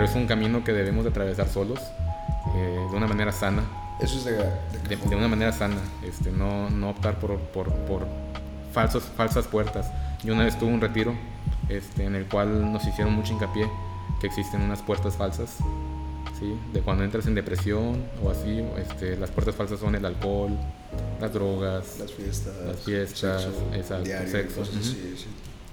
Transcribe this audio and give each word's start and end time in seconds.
pero 0.00 0.08
es 0.08 0.16
un 0.16 0.26
camino 0.26 0.64
que 0.64 0.72
debemos 0.72 1.04
de 1.04 1.10
atravesar 1.10 1.46
solos, 1.46 1.78
eh, 2.56 2.86
de 2.90 2.96
una 2.96 3.06
manera 3.06 3.32
sana. 3.32 3.62
Eso 4.00 4.16
es 4.16 4.24
de, 4.24 4.32
de, 4.32 4.48
de, 4.88 4.96
de 4.96 5.14
una 5.14 5.28
manera 5.28 5.52
sana, 5.52 5.76
este, 6.02 6.30
no, 6.30 6.70
no 6.70 6.88
optar 6.88 7.18
por, 7.18 7.38
por, 7.38 7.70
por 7.84 8.06
falsos, 8.72 9.02
falsas 9.14 9.46
puertas. 9.46 9.92
Yo 10.24 10.32
una 10.32 10.44
vez 10.44 10.58
tuve 10.58 10.72
un 10.72 10.80
retiro 10.80 11.12
este, 11.68 12.06
en 12.06 12.14
el 12.14 12.24
cual 12.24 12.72
nos 12.72 12.86
hicieron 12.86 13.12
mucho 13.12 13.34
hincapié 13.34 13.68
que 14.22 14.28
existen 14.28 14.62
unas 14.62 14.80
puertas 14.80 15.18
falsas, 15.18 15.58
¿sí? 16.38 16.58
de 16.72 16.80
cuando 16.80 17.04
entras 17.04 17.26
en 17.26 17.34
depresión 17.34 18.02
o 18.24 18.30
así, 18.30 18.64
este, 18.78 19.18
las 19.18 19.30
puertas 19.30 19.54
falsas 19.54 19.80
son 19.80 19.94
el 19.96 20.06
alcohol, 20.06 20.56
las 21.20 21.30
drogas, 21.30 21.98
las 21.98 22.10
fiestas, 22.10 22.54
las 22.66 22.76
fiestas, 22.78 23.42
sexo, 23.42 23.74
exacto, 23.74 24.04
diario, 24.04 24.30
sexo. 24.30 24.60
cosas 24.60 24.74
ujú. 24.76 24.82
así, 24.82 25.14
sí. 25.18 25.26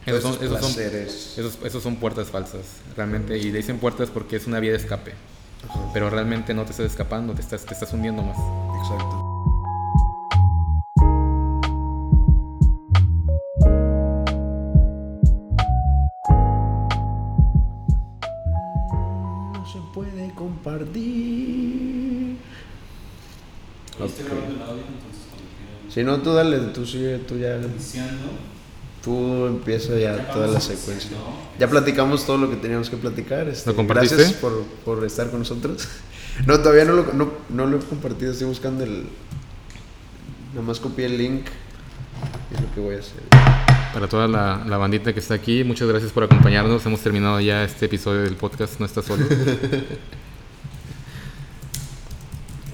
Esos 0.08 0.24
son, 0.24 0.34
esos, 0.42 0.60
son, 0.62 0.82
esos, 0.84 1.58
esos 1.66 1.84
son 1.84 1.98
puertas 1.98 2.30
falsas, 2.30 2.62
realmente. 2.96 3.38
Y 3.38 3.52
le 3.52 3.58
dicen 3.58 3.78
puertas 3.78 4.10
porque 4.10 4.38
es 4.38 4.48
una 4.48 4.62
vía 4.62 4.72
de 4.72 4.78
escape. 4.78 5.12
Ajá, 5.68 5.80
Pero 5.94 6.10
realmente 6.10 6.54
no 6.54 6.64
te 6.64 6.72
estás 6.72 6.86
escapando, 6.86 7.34
te 7.34 7.42
estás, 7.42 7.66
te 7.66 7.74
estás 7.74 7.92
hundiendo 7.92 8.24
más. 8.24 8.38
Exacto. 8.82 9.24
No 19.54 19.66
se 19.66 19.80
puede 19.94 20.32
compartir. 20.36 22.38
Quieran 23.98 24.58
Si 25.90 26.04
no, 26.04 26.22
tú 26.22 26.34
dale, 26.34 26.58
tú 26.74 26.86
sigue, 26.86 27.18
tú 27.20 27.38
ya. 27.38 27.58
iniciando. 27.58 28.28
Tú 29.08 29.46
empieza 29.46 29.96
ya 29.98 30.18
toda 30.34 30.48
la 30.48 30.60
secuencia. 30.60 31.12
¿no? 31.12 31.18
Ya 31.58 31.70
platicamos 31.70 32.26
todo 32.26 32.38
lo 32.38 32.50
que 32.50 32.58
teníamos 32.58 32.90
que 32.90 32.98
platicar. 32.98 33.48
este, 33.48 33.70
¿Lo 33.70 33.76
compartiste? 33.78 34.18
Gracias 34.18 34.38
por, 34.38 34.64
por 34.84 35.06
estar 35.06 35.30
con 35.30 35.40
nosotros. 35.40 35.88
No, 36.46 36.60
todavía 36.60 36.84
no 36.84 36.92
lo, 36.92 37.14
no, 37.14 37.32
no 37.48 37.66
lo 37.68 37.78
he 37.78 37.80
compartido. 37.80 38.34
Estoy 38.34 38.48
buscando 38.48 38.84
el. 38.84 39.06
Nada 40.50 40.68
más 40.68 40.82
copié 40.82 41.06
el 41.06 41.18
link. 41.18 41.46
Es 42.54 42.60
lo 42.60 42.70
que 42.76 42.82
voy 42.82 42.96
a 42.96 43.00
hacer. 43.00 43.24
Para 43.94 44.10
toda 44.10 44.28
la, 44.28 44.66
la 44.68 44.76
bandita 44.76 45.14
que 45.14 45.22
está 45.22 45.36
aquí, 45.36 45.64
muchas 45.64 45.88
gracias 45.88 46.12
por 46.12 46.26
acompañarnos. 46.26 46.86
Hemos 46.86 47.00
terminado 47.00 47.40
ya 47.40 47.64
este 47.64 47.86
episodio 47.86 48.24
del 48.24 48.36
podcast 48.36 48.78
No 48.82 48.86
Estás 48.86 49.06
Solo. 49.06 49.26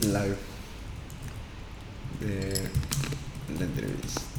Live. 0.02 0.38
De 2.22 2.70
la 3.60 3.66
entrevista. 3.66 4.32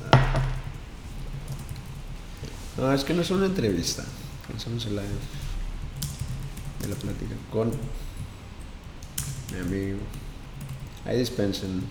No, 2.85 2.93
es 2.93 3.03
que 3.03 3.15
no 3.15 3.23
es 3.23 3.31
una 3.31 3.47
entrevista. 3.47 4.05
Hacemos 4.55 4.85
el 4.85 4.91
live 4.97 5.09
de 6.83 6.89
la 6.89 6.95
plática 6.97 7.35
con 7.51 7.71
mi 9.53 9.59
amigo. 9.59 9.99
Ahí 11.07 11.19
dispensen. 11.19 11.83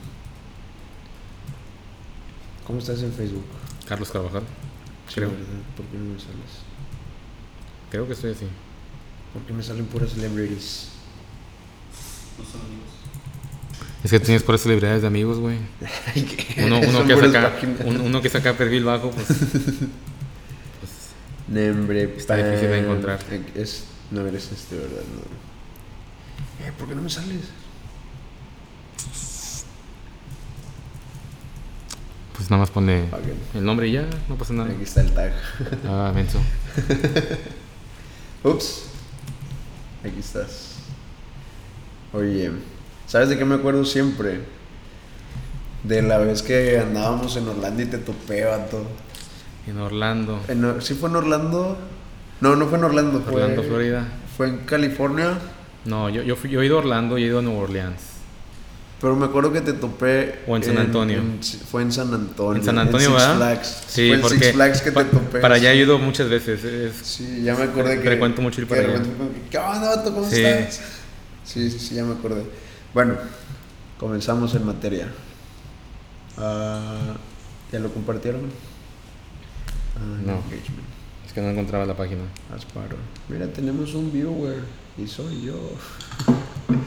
¿Cómo 2.67 2.77
estás 2.77 3.02
en 3.02 3.11
Facebook? 3.11 3.44
Carlos 3.88 4.11
Carvajal. 4.11 4.44
Sí, 5.08 5.16
Creo. 5.16 5.30
¿verdad? 5.31 5.45
¿Por 5.75 5.86
qué 5.88 5.97
no 5.97 6.14
me 6.14 6.19
sales? 6.19 6.61
Creo 7.89 8.05
que 8.05 8.14
estoy 8.14 8.31
así. 8.33 8.45
Porque 9.33 9.52
me 9.52 9.64
salen 9.64 9.86
puras 9.88 10.11
celebrities. 10.11 10.89
No 12.38 12.45
son 12.45 12.61
amigos. 12.61 12.89
Es 14.03 14.11
que 14.11 14.19
tienes 14.19 14.44
por 14.44 14.59
celebridades 14.59 15.02
de 15.02 15.08
amigos, 15.08 15.39
güey. 15.39 15.58
¿qué? 16.14 16.64
Uno, 16.66 16.77
uno, 16.77 16.91
Son 16.91 17.08
que 17.08 17.16
puras 17.16 17.31
saca, 17.31 17.53
páginas. 17.55 17.80
un- 17.83 17.99
uno 18.02 18.21
que 18.21 18.30
saca 18.30 18.53
perfil 18.55 18.83
bajo, 18.83 19.09
pues. 19.09 19.27
Nombre 21.47 22.16
Está 22.17 22.36
difícil 22.36 22.70
de 22.70 22.80
encontrar. 22.80 23.20
Es, 23.55 23.86
no 24.11 24.26
eres 24.26 24.52
este, 24.52 24.76
¿verdad? 24.77 25.02
No. 25.15 26.65
Eh, 26.65 26.71
¿Por 26.77 26.87
qué 26.87 26.95
no 26.95 27.02
me 27.02 27.09
sales? 27.09 27.42
pues 32.43 32.52
nada 32.52 32.61
más 32.61 32.71
pone 32.71 33.05
el 33.54 33.64
nombre 33.64 33.87
y 33.87 33.93
ya, 33.93 34.05
no 34.27 34.36
pasa 34.36 34.54
nada. 34.54 34.70
Aquí 34.70 34.83
está 34.83 34.99
el 34.99 35.14
tag. 35.14 35.31
Ah, 35.87 36.11
menso. 36.14 36.39
Ups. 38.43 38.87
Aquí 40.04 40.20
estás. 40.20 40.73
Oye, 42.11 42.52
¿sabes 43.08 43.30
de 43.30 43.37
qué 43.37 43.45
me 43.45 43.55
acuerdo 43.55 43.86
siempre? 43.86 44.42
De 45.83 46.02
la 46.02 46.17
vez 46.17 46.42
que 46.42 46.80
andábamos 46.80 47.37
en 47.37 47.48
Orlando 47.48 47.81
y 47.81 47.86
te 47.86 47.98
topé, 47.99 48.43
vato. 48.43 48.87
En 49.67 49.77
Orlando. 49.79 50.39
En 50.47 50.81
¿Sí 50.81 50.93
fue 50.95 51.09
en 51.09 51.15
Orlando? 51.15 51.77
No, 52.41 52.55
no 52.55 52.67
fue 52.67 52.77
en 52.77 52.83
Orlando. 52.83 53.21
Fue, 53.21 53.41
Orlando, 53.41 53.63
Florida. 53.63 54.07
Fue 54.35 54.47
en 54.49 54.57
California. 54.65 55.37
No, 55.85 56.09
yo, 56.09 56.21
yo, 56.23 56.35
fui- 56.35 56.49
yo 56.49 56.61
he 56.61 56.65
ido 56.65 56.77
a 56.77 56.79
Orlando 56.79 57.17
y 57.17 57.23
he 57.23 57.27
ido 57.27 57.39
a 57.39 57.41
Nueva 57.41 57.59
Orleans. 57.61 58.01
Pero 58.99 59.15
me 59.17 59.25
acuerdo 59.25 59.51
que 59.51 59.59
te 59.61 59.73
topé. 59.73 60.39
O 60.47 60.55
en 60.55 60.63
San 60.63 60.77
Antonio. 60.77 61.17
en- 61.19 61.39
fue 61.43 61.81
en 61.81 61.91
San 61.91 62.13
Antonio. 62.13 62.59
En 62.59 62.65
San 62.65 62.77
Antonio, 62.79 63.07
Six 63.09 63.19
¿verdad? 63.19 63.35
Flags. 63.37 63.83
Sí, 63.87 64.07
fue 64.07 64.15
en 64.15 64.21
porque 64.21 64.37
Six 64.39 64.51
Flags 64.53 64.81
que 64.81 64.91
pa- 64.93 65.03
te 65.03 65.09
topé. 65.17 65.39
para 65.39 65.55
allá 65.55 65.71
he 65.73 65.77
ido 65.77 65.97
muchas 65.99 66.30
veces. 66.30 66.63
es- 66.63 66.95
Sí, 67.05 67.41
ya 67.43 67.55
me 67.55 67.63
acordé 67.63 67.97
que. 67.97 68.03
Frecuento 68.07 68.41
mucho 68.41 68.61
ir 68.61 68.67
para 68.67 68.81
allá. 68.81 69.01
¿Qué 69.49 69.57
onda, 69.57 69.95
vato? 69.95 70.13
¿Cómo 70.13 70.30
Sí. 70.30 70.41
estás? 70.43 70.81
Sí, 71.43 71.69
sí, 71.69 71.80
sí, 71.80 71.95
ya 71.95 72.03
me 72.05 72.13
acordé. 72.13 72.43
Bueno, 72.93 73.15
comenzamos 73.99 74.55
en 74.55 74.65
materia. 74.65 75.07
Ah, 76.37 77.13
¿Ya 77.71 77.80
lo 77.80 77.91
compartieron? 77.93 78.41
Ah, 79.95 79.99
No. 80.26 80.33
engagement. 80.33 80.87
es 81.26 81.33
que 81.33 81.42
no 81.42 81.49
encontraba 81.49 81.86
la 81.86 81.95
página. 81.95 82.21
Asparo. 82.55 82.98
Mira, 83.30 83.48
tenemos 83.48 83.93
un 83.95 84.11
viewer 84.11 84.58
y 84.98 85.08
soy 85.08 85.42
yo. 85.43 85.55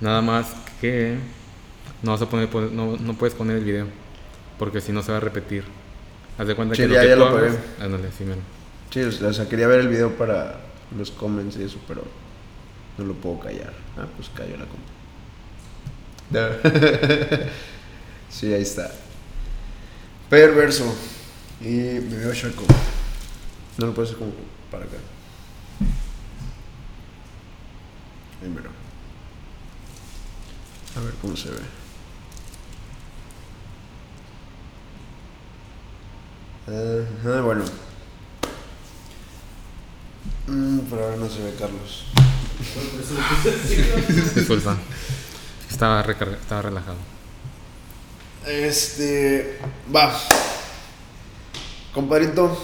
Nada 0.00 0.22
más 0.22 0.46
que 0.80 1.18
no 2.02 2.12
vas 2.12 2.22
a 2.22 2.26
poner, 2.28 2.48
no, 2.72 2.96
no 2.96 3.14
puedes 3.14 3.34
poner 3.34 3.56
el 3.58 3.64
video 3.64 3.86
porque 4.58 4.80
si 4.80 4.92
no 4.92 5.02
se 5.02 5.12
va 5.12 5.18
a 5.18 5.20
repetir. 5.20 5.64
Haz 6.38 6.46
de 6.46 6.54
cuenta 6.54 6.74
Sí, 6.74 6.82
que 6.82 6.88
lo 6.88 6.94
ya- 6.94 7.02
que 7.02 7.08
ya 7.08 7.14
tú 7.14 7.20
lo 7.20 7.26
hagas-. 7.28 7.58
Ándale, 7.80 8.10
sí, 8.16 8.24
mero. 8.24 8.40
Sí, 8.90 9.00
o 9.02 9.32
sea, 9.32 9.48
quería 9.48 9.66
ver 9.66 9.80
el 9.80 9.88
video 9.88 10.16
para 10.16 10.60
los 10.96 11.10
comments 11.10 11.56
y 11.58 11.62
eso, 11.64 11.78
pero 11.86 12.02
no 12.98 13.04
lo 13.04 13.14
puedo 13.14 13.38
callar. 13.40 13.72
Ah, 13.98 14.06
pues 14.16 14.30
callo 14.34 14.56
la 14.56 14.64
compa. 14.66 14.90
sí, 18.30 18.52
ahí 18.52 18.62
está. 18.62 18.90
Perverso. 20.30 20.94
Y 21.60 21.66
me 21.66 22.16
veo 22.16 22.32
chaco. 22.32 22.64
No 23.76 23.86
lo 23.86 23.94
puedo 23.94 24.06
hacer 24.06 24.16
como 24.16 24.32
para 24.70 24.84
acá. 24.84 24.96
Ahí 28.40 28.48
mero. 28.48 28.70
A 30.96 31.00
ver 31.00 31.14
cómo 31.20 31.36
se 31.36 31.50
ve. 31.50 31.58
Bueno. 37.42 37.64
Mm, 40.46 40.78
pero 40.88 41.04
ahora 41.04 41.16
no 41.16 41.28
se 41.28 41.42
ve 41.42 41.54
Carlos. 41.58 42.04
Disculpa. 44.36 44.78
Estaba, 45.68 46.02
estaba 46.02 46.62
relajado. 46.62 47.19
Este. 48.50 49.58
Va. 49.94 50.12
Compadrito, 51.94 52.56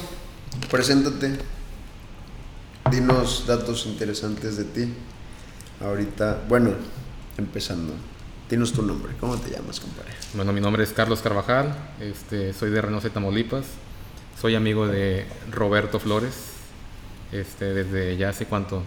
preséntate. 0.70 1.38
Dinos 2.90 3.46
datos 3.46 3.86
interesantes 3.86 4.56
de 4.56 4.64
ti. 4.64 4.94
Ahorita, 5.80 6.42
bueno, 6.48 6.72
empezando. 7.38 7.92
Dinos 8.50 8.72
tu 8.72 8.82
nombre. 8.82 9.12
¿Cómo 9.20 9.36
te 9.36 9.50
llamas, 9.50 9.80
compadre? 9.80 10.12
Bueno, 10.34 10.52
mi 10.52 10.60
nombre 10.60 10.84
es 10.84 10.92
Carlos 10.92 11.20
Carvajal, 11.20 11.74
este, 12.00 12.52
soy 12.52 12.70
de 12.70 12.80
Reynosa, 12.80 13.10
Tamaulipas, 13.10 13.64
soy 14.40 14.54
amigo 14.54 14.86
de 14.86 15.26
Roberto 15.50 15.98
Flores, 15.98 16.34
este, 17.32 17.74
desde 17.74 18.16
ya 18.16 18.28
hace 18.28 18.46
cuánto, 18.46 18.82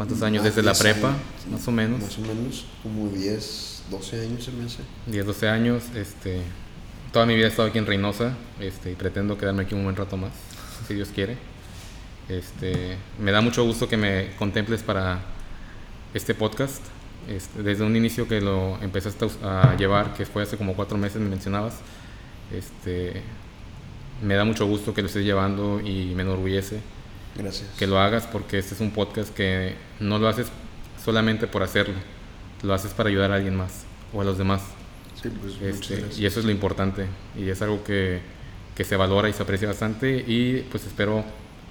cuántos 0.00 0.22
años, 0.22 0.42
desde 0.42 0.62
la 0.62 0.72
10 0.72 0.82
prepa, 0.82 1.08
años. 1.08 1.20
más 1.50 1.68
o 1.68 1.72
menos, 1.72 2.00
Más 2.00 2.16
o 2.16 2.20
menos, 2.22 2.64
como 2.82 3.10
10, 3.10 3.82
12 3.90 4.20
años 4.22 4.44
se 4.44 4.50
me 4.52 4.64
hace. 4.64 4.78
10, 5.08 5.26
12 5.26 5.48
años, 5.50 5.82
este, 5.94 6.40
toda 7.12 7.26
mi 7.26 7.34
vida 7.34 7.44
he 7.44 7.48
estado 7.50 7.68
aquí 7.68 7.76
en 7.76 7.84
Reynosa, 7.84 8.32
este, 8.60 8.92
y 8.92 8.94
pretendo 8.94 9.36
quedarme 9.36 9.64
aquí 9.64 9.74
un 9.74 9.84
buen 9.84 9.94
rato 9.94 10.16
más, 10.16 10.32
si 10.88 10.94
Dios 10.94 11.10
quiere. 11.14 11.36
Este, 12.30 12.96
me 13.18 13.30
da 13.30 13.42
mucho 13.42 13.62
gusto 13.62 13.90
que 13.90 13.98
me 13.98 14.30
contemples 14.38 14.82
para 14.82 15.20
este 16.14 16.34
podcast. 16.34 16.82
Este, 17.28 17.62
desde 17.62 17.84
un 17.84 17.94
inicio 17.94 18.26
que 18.26 18.40
lo 18.40 18.78
empezaste 18.80 19.28
a 19.42 19.72
a 19.72 19.76
llevar, 19.76 20.14
que 20.14 20.24
fue 20.24 20.44
hace 20.44 20.56
como 20.56 20.74
cuatro 20.76 20.96
meses, 20.96 21.20
me 21.20 21.28
mencionabas, 21.28 21.74
este, 22.50 23.20
me 24.22 24.32
da 24.34 24.46
mucho 24.46 24.64
gusto 24.64 24.94
que 24.94 25.02
lo 25.02 25.08
estés 25.08 25.26
llevando 25.26 25.78
y 25.78 26.14
me 26.14 26.22
enorgullece 26.22 26.80
Gracias. 27.36 27.68
que 27.78 27.86
lo 27.86 27.98
hagas 27.98 28.26
porque 28.26 28.58
este 28.58 28.74
es 28.74 28.80
un 28.80 28.90
podcast 28.90 29.32
que 29.34 29.74
no 30.00 30.18
lo 30.18 30.28
haces 30.28 30.48
solamente 31.02 31.46
por 31.46 31.62
hacerlo, 31.62 31.94
lo 32.62 32.74
haces 32.74 32.92
para 32.92 33.08
ayudar 33.08 33.32
a 33.32 33.36
alguien 33.36 33.56
más 33.56 33.84
o 34.12 34.20
a 34.20 34.24
los 34.24 34.36
demás. 34.38 34.62
Sí, 35.20 35.28
pues 35.40 35.54
Este, 35.60 36.20
y 36.20 36.26
eso 36.26 36.40
es 36.40 36.46
lo 36.46 36.50
importante 36.50 37.06
y 37.38 37.48
es 37.48 37.60
algo 37.62 37.84
que, 37.84 38.20
que 38.74 38.84
se 38.84 38.96
valora 38.96 39.28
y 39.28 39.32
se 39.32 39.42
aprecia 39.42 39.68
bastante 39.68 40.24
y 40.26 40.66
pues 40.70 40.84
espero 40.86 41.24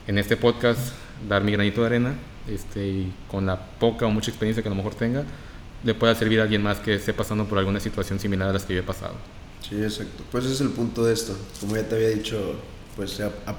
en 0.08 0.18
este 0.18 0.38
podcast 0.38 0.94
dar 1.28 1.44
mi 1.44 1.52
granito 1.52 1.82
de 1.82 1.88
arena 1.88 2.14
este, 2.48 2.88
y 2.88 3.14
con 3.30 3.46
la 3.46 3.60
poca 3.80 4.06
o 4.06 4.12
mucha 4.12 4.32
experiencia 4.32 4.64
que 4.64 4.70
a 4.70 4.72
lo 4.72 4.76
mejor 4.76 4.96
tenga, 4.96 5.24
le 5.84 5.94
pueda 5.94 6.14
servir 6.16 6.40
a 6.40 6.44
alguien 6.44 6.64
más 6.64 6.80
que 6.80 6.96
esté 6.96 7.14
pasando 7.14 7.46
por 7.46 7.58
alguna 7.58 7.80
situación 7.80 8.20
similar 8.20 8.50
a 8.50 8.54
las 8.54 8.66
que 8.66 8.74
yo 8.74 8.80
he 8.80 8.84
pasado. 8.84 9.14
Sí, 9.68 9.82
exacto. 9.82 10.24
Pues 10.32 10.46
ese 10.46 10.56
es 10.56 10.62
el 10.62 10.70
punto 10.70 11.06
de 11.06 11.14
esto. 11.14 11.36
Como 11.60 11.76
ya 11.76 11.88
te 11.88 11.96
había 11.96 12.10
dicho, 12.10 12.56
pues 12.96 13.20
a, 13.20 13.28
a 13.46 13.56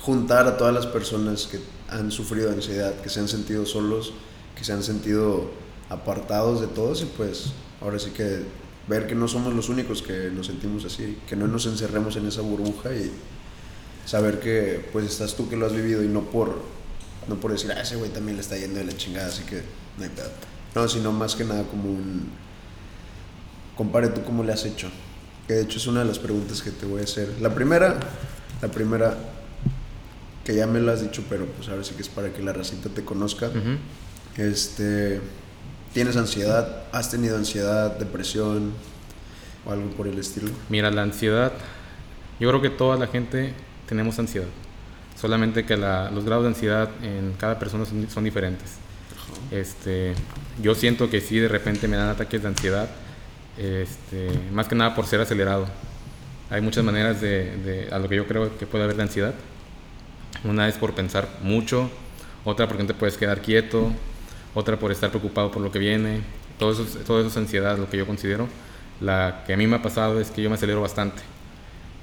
juntar 0.00 0.46
a 0.46 0.56
todas 0.56 0.74
las 0.74 0.86
personas 0.86 1.46
que 1.46 1.60
han 1.88 2.10
sufrido 2.10 2.50
ansiedad, 2.50 2.94
que 3.00 3.08
se 3.08 3.20
han 3.20 3.28
sentido 3.28 3.66
solos, 3.66 4.12
que 4.56 4.64
se 4.64 4.72
han 4.72 4.82
sentido 4.82 5.50
apartados 5.88 6.60
de 6.60 6.68
todos 6.68 7.02
y 7.02 7.06
pues 7.06 7.52
ahora 7.80 7.98
sí 7.98 8.10
que 8.10 8.44
ver 8.88 9.06
que 9.06 9.14
no 9.14 9.28
somos 9.28 9.54
los 9.54 9.68
únicos 9.68 10.02
que 10.02 10.30
nos 10.30 10.46
sentimos 10.46 10.84
así, 10.84 11.18
que 11.28 11.36
no 11.36 11.46
nos 11.46 11.66
encerremos 11.66 12.16
en 12.16 12.26
esa 12.26 12.40
burbuja 12.40 12.94
y 12.94 13.10
saber 14.06 14.40
que 14.40 14.88
pues 14.92 15.06
estás 15.06 15.34
tú 15.34 15.48
que 15.48 15.56
lo 15.56 15.66
has 15.66 15.72
vivido 15.72 16.02
y 16.02 16.08
no 16.08 16.22
por 16.22 16.80
no 17.28 17.36
por 17.36 17.52
decir, 17.52 17.70
ah, 17.72 17.80
ese 17.80 17.96
güey 17.96 18.10
también 18.10 18.36
le 18.36 18.42
está 18.42 18.56
yendo 18.56 18.78
de 18.78 18.86
la 18.86 18.96
chingada, 18.96 19.28
así 19.28 19.44
que 19.44 19.62
no 19.98 20.04
hay 20.04 20.10
pedo. 20.10 20.30
No, 20.74 20.88
sino 20.88 21.12
más 21.12 21.36
que 21.36 21.44
nada 21.44 21.64
como 21.64 21.90
un 21.90 22.30
compare 23.76 24.08
tú 24.08 24.22
cómo 24.24 24.42
le 24.42 24.52
has 24.52 24.64
hecho. 24.64 24.90
Que 25.46 25.54
de 25.54 25.62
hecho 25.62 25.78
es 25.78 25.86
una 25.86 26.00
de 26.00 26.06
las 26.06 26.18
preguntas 26.18 26.62
que 26.62 26.70
te 26.70 26.86
voy 26.86 27.02
a 27.02 27.04
hacer. 27.04 27.36
La 27.40 27.54
primera, 27.54 28.00
la 28.62 28.68
primera 28.68 29.16
que 30.50 30.56
ya 30.56 30.66
me 30.66 30.80
lo 30.80 30.90
has 30.90 31.00
dicho, 31.00 31.22
pero 31.28 31.46
pues 31.46 31.68
ahora 31.68 31.84
sí 31.84 31.94
que 31.94 32.02
es 32.02 32.08
para 32.08 32.32
que 32.32 32.42
la 32.42 32.52
racita 32.52 32.88
te 32.88 33.04
conozca. 33.04 33.46
Ujú. 33.48 33.78
Este, 34.36 35.20
¿tienes 35.94 36.16
ansiedad? 36.16 36.84
¿Has 36.90 37.08
tenido 37.10 37.36
ansiedad, 37.36 37.96
depresión 37.98 38.72
o 39.64 39.70
algo 39.70 39.90
por 39.90 40.08
el 40.08 40.18
estilo? 40.18 40.50
Mira, 40.68 40.90
la 40.90 41.02
ansiedad, 41.02 41.52
yo 42.40 42.48
creo 42.48 42.60
que 42.60 42.70
toda 42.70 42.96
la 42.96 43.06
gente 43.06 43.52
tenemos 43.88 44.18
ansiedad, 44.18 44.48
solamente 45.20 45.64
que 45.64 45.76
la- 45.76 46.10
los 46.10 46.24
grados 46.24 46.42
de 46.44 46.48
ansiedad 46.48 46.88
en 47.02 47.34
cada 47.38 47.58
persona 47.60 47.84
son, 47.84 48.08
son 48.10 48.24
diferentes. 48.24 48.70
Este, 49.52 50.14
yo 50.60 50.74
siento 50.74 51.08
que 51.10 51.20
sí, 51.20 51.38
de 51.38 51.46
repente 51.48 51.86
me 51.86 51.96
dan 51.96 52.08
ataques 52.08 52.42
de 52.42 52.48
ansiedad, 52.48 52.88
este, 53.56 54.30
más 54.52 54.66
que 54.66 54.74
nada 54.74 54.94
por 54.96 55.06
ser 55.06 55.20
acelerado. 55.20 55.66
Hay 56.50 56.60
muchas 56.60 56.82
maneras 56.82 57.20
de, 57.20 57.56
de- 57.58 57.88
a 57.92 57.98
lo 58.00 58.08
que 58.08 58.16
yo 58.16 58.26
creo 58.26 58.58
que 58.58 58.66
puede 58.66 58.82
haber 58.84 58.96
de 58.96 59.02
ansiedad. 59.04 59.34
Una 60.44 60.68
es 60.68 60.76
por 60.76 60.94
pensar 60.94 61.28
mucho, 61.42 61.90
otra 62.44 62.66
porque 62.66 62.82
no 62.82 62.86
te 62.86 62.94
puedes 62.94 63.16
quedar 63.16 63.40
quieto, 63.42 63.90
otra 64.54 64.78
por 64.78 64.90
estar 64.92 65.10
preocupado 65.10 65.50
por 65.50 65.62
lo 65.62 65.70
que 65.70 65.78
viene. 65.78 66.20
Todo 66.58 66.72
eso, 66.72 66.82
es- 66.82 67.04
todo 67.04 67.20
eso 67.20 67.28
es 67.28 67.36
ansiedad, 67.36 67.76
lo 67.78 67.88
que 67.90 67.96
yo 67.98 68.06
considero. 68.06 68.48
La 69.00 69.44
que 69.46 69.54
a 69.54 69.56
mí 69.56 69.66
me 69.66 69.76
ha 69.76 69.82
pasado 69.82 70.20
es 70.20 70.30
que 70.30 70.42
yo 70.42 70.48
me 70.50 70.56
acelero 70.56 70.80
bastante. 70.80 71.22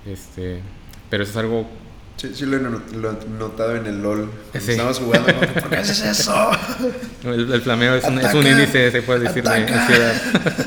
Este, 0.06 0.62
pero 1.10 1.24
eso 1.24 1.32
es 1.32 1.38
algo 1.38 1.68
Sí, 2.16 2.32
sí 2.34 2.48
lo 2.48 2.58
he, 2.58 3.30
notado 3.38 3.76
en 3.76 3.86
el 3.86 4.02
LOL. 4.02 4.32
Sí. 4.60 4.72
Estamos 4.72 4.98
jugando. 4.98 5.28
¿Por 5.36 5.70
qué 5.70 5.76
haces 5.76 6.02
eso? 6.02 6.50
El, 7.24 7.52
el 7.54 7.62
flameo 7.62 7.94
es 7.94 8.04
un, 8.06 8.18
es 8.18 8.34
un 8.34 8.40
Ataca, 8.40 8.50
índice, 8.50 8.90
se 8.92 9.02
puede 9.04 9.20
decir, 9.20 9.44
de 9.44 9.50
ataca. 9.50 9.82
ansiedad. 9.84 10.14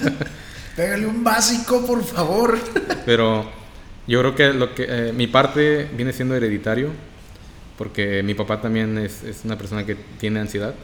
Pégale 0.76 1.06
un 1.06 1.25
básico, 1.25 1.84
por 1.84 2.05
favor. 2.05 2.56
Pero 3.05 3.50
yo 4.06 4.20
creo 4.20 4.34
que, 4.37 4.52
lo 4.52 4.75
que 4.76 4.87
eh, 4.88 5.12
mi 5.12 5.26
parte 5.26 5.88
viene 5.96 6.12
siendo 6.12 6.37
hereditario, 6.37 6.90
porque 7.81 8.23
mi 8.23 8.35
papá 8.35 8.61
también 8.61 8.99
es, 8.99 9.23
es 9.23 9.43
una 9.47 9.56
persona 9.56 9.87
que 9.87 9.94
tiene 9.94 10.38
ansiedad. 10.38 10.75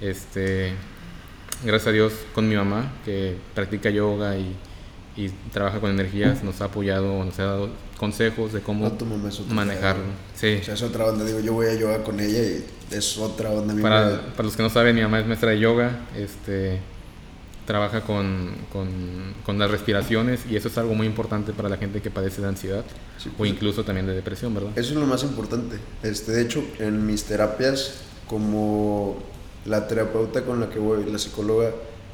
Este, 0.00 0.72
gracias 1.62 1.88
a 1.88 1.92
Dios, 1.92 2.14
con 2.34 2.48
mi 2.48 2.56
mamá, 2.56 2.94
que 3.04 3.36
practica 3.54 3.90
yoga 3.90 4.38
y, 4.38 4.56
y 5.18 5.28
trabaja 5.52 5.80
con 5.80 5.90
energías, 5.90 6.42
nos 6.42 6.62
ha 6.62 6.64
apoyado, 6.64 7.22
nos 7.22 7.38
ha 7.40 7.44
dado 7.44 7.68
consejos 7.98 8.54
de 8.54 8.62
cómo 8.62 8.86
No, 8.88 8.94
otro 8.94 9.06
manejarlo. 9.50 10.04
Sí. 10.34 10.60
O 10.62 10.64
sea, 10.64 10.72
es 10.72 10.82
otra 10.82 11.04
onda. 11.04 11.26
Digo, 11.26 11.40
yo 11.40 11.52
voy 11.52 11.66
a 11.66 11.74
yoga 11.74 12.02
con 12.02 12.18
ella 12.18 12.42
y 12.42 12.64
es 12.90 13.18
otra 13.18 13.50
onda. 13.50 13.74
Para, 13.82 14.22
para 14.34 14.44
los 14.44 14.56
que 14.56 14.62
no 14.62 14.70
saben, 14.70 14.96
mi 14.96 15.02
mamá 15.02 15.20
es 15.20 15.26
maestra 15.26 15.50
de 15.50 15.58
yoga, 15.58 16.06
este, 16.16 16.80
trabaja 17.70 18.00
con, 18.00 18.50
con, 18.72 18.88
con 19.46 19.56
las 19.60 19.70
respiraciones 19.70 20.40
y 20.50 20.56
eso 20.56 20.66
es 20.66 20.76
algo 20.76 20.92
muy 20.94 21.06
importante 21.06 21.52
para 21.52 21.68
la 21.68 21.76
gente 21.76 22.02
que 22.02 22.10
padece 22.10 22.42
de 22.42 22.48
ansiedad 22.48 22.84
Sí, 23.16 23.28
o 23.28 23.36
pues, 23.38 23.48
incluso 23.52 23.84
también 23.84 24.06
de 24.08 24.12
depresión, 24.12 24.52
¿verdad? 24.52 24.70
Eso 24.74 24.90
es 24.90 24.96
lo 24.96 25.06
más 25.06 25.22
importante. 25.22 25.78
Este, 26.02 26.32
de 26.32 26.42
hecho, 26.42 26.64
en 26.80 27.06
mis 27.06 27.22
terapias, 27.22 27.92
como 28.26 29.18
la 29.66 29.86
terapeuta 29.86 30.44
con 30.44 30.58
la 30.58 30.68
que 30.68 30.80
voy, 30.80 31.04
la 31.04 31.18
psicóloga, 31.18 31.70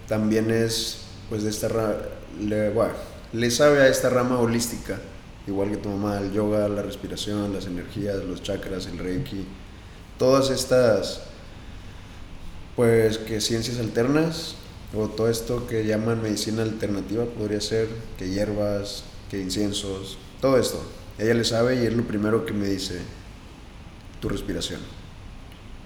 también 0.06 0.50
es, 0.50 0.98
pues, 1.30 1.42
de 1.42 1.48
esta 1.48 1.68
rama, 1.68 1.94
le, 2.38 2.68
bueno, 2.68 2.92
le 3.32 3.50
sabe 3.50 3.80
a 3.80 3.88
esta 3.88 4.10
rama 4.10 4.38
holística, 4.38 4.98
igual 5.46 5.70
que 5.70 5.78
tu 5.78 5.88
mamá, 5.88 6.18
el 6.18 6.32
yoga, 6.32 6.68
la 6.68 6.82
respiración, 6.82 7.54
las 7.54 7.64
energías, 7.64 8.22
los 8.24 8.42
chakras, 8.42 8.88
el 8.88 8.98
reiki, 8.98 9.46
todas 10.18 10.50
estas, 10.50 11.22
pues, 12.74 13.16
que 13.16 13.40
ciencias 13.40 13.78
alternas, 13.78 14.56
o 14.94 15.08
todo 15.08 15.28
esto 15.28 15.66
que 15.66 15.84
llaman 15.86 16.22
medicina 16.22 16.62
alternativa, 16.62 17.24
podría 17.24 17.60
ser, 17.60 17.88
que 18.18 18.30
hierbas, 18.30 19.04
que 19.30 19.40
inciensos, 19.40 20.18
todo 20.40 20.58
esto. 20.58 20.80
Ella 21.18 21.34
le 21.34 21.44
sabe 21.44 21.82
y 21.82 21.86
es 21.86 21.94
lo 21.94 22.04
primero 22.04 22.44
que 22.44 22.52
me 22.52 22.66
dice, 22.68 22.98
tu 24.20 24.28
respiración. 24.28 24.80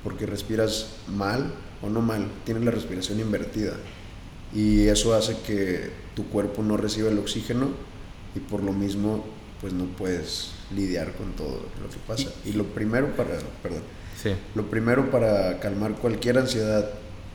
Porque 0.03 0.27
respiras 0.27 0.87
mal 1.09 1.53
o 1.83 1.89
no 1.89 2.01
mal, 2.01 2.27
tienes 2.45 2.65
la 2.65 2.71
respiración 2.71 3.21
invertida. 3.21 3.75
Y 4.55 4.89
eso 4.89 5.15
hace 5.15 5.37
que 5.47 5.91
tu 6.15 6.27
cuerpo 6.29 6.63
no 6.63 6.77
reciba 6.77 7.09
el 7.11 7.19
oxígeno 7.19 7.69
y 8.35 8.41
por 8.41 8.63
lo 8.63 8.73
mismo 8.73 9.25
pues 9.61 9.73
no 9.73 9.85
puedes 9.85 10.53
lidiar 10.75 11.13
con 11.15 11.33
todo 11.33 11.61
lo 11.83 11.89
que 11.91 11.99
pasa. 12.07 12.31
Y 12.45 12.53
lo 12.53 12.65
primero 12.65 13.15
para, 13.15 13.39
perdón, 13.63 13.83
Sí. 14.21 14.31
lo 14.55 14.69
primero 14.69 15.11
para 15.11 15.61
calmar 15.61 15.93
cualquier 15.93 16.39
ansiedad 16.39 16.91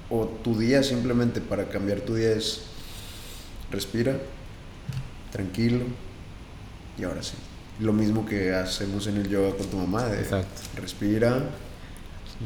o 0.10 0.25
tu 0.25 0.57
día 0.57 0.84
simplemente 0.84 1.42
para 1.42 1.69
cambiar 1.69 2.02
tu 2.02 2.16
día 2.16 2.31
es 2.31 2.62
respira, 3.72 4.18
tranquilo 5.31 5.86
y 6.98 7.04
ahora 7.04 7.24
sí. 7.24 7.34
Lo 7.80 7.92
mismo 7.92 8.25
que 8.25 8.54
hacemos 8.54 9.07
en 9.07 9.18
el 9.18 9.28
yoga 9.28 9.56
con 9.57 9.68
tu 9.68 9.78
mamá, 9.78 10.06
de 10.06 10.22
Exacto. 10.22 10.62
respira, 10.78 11.50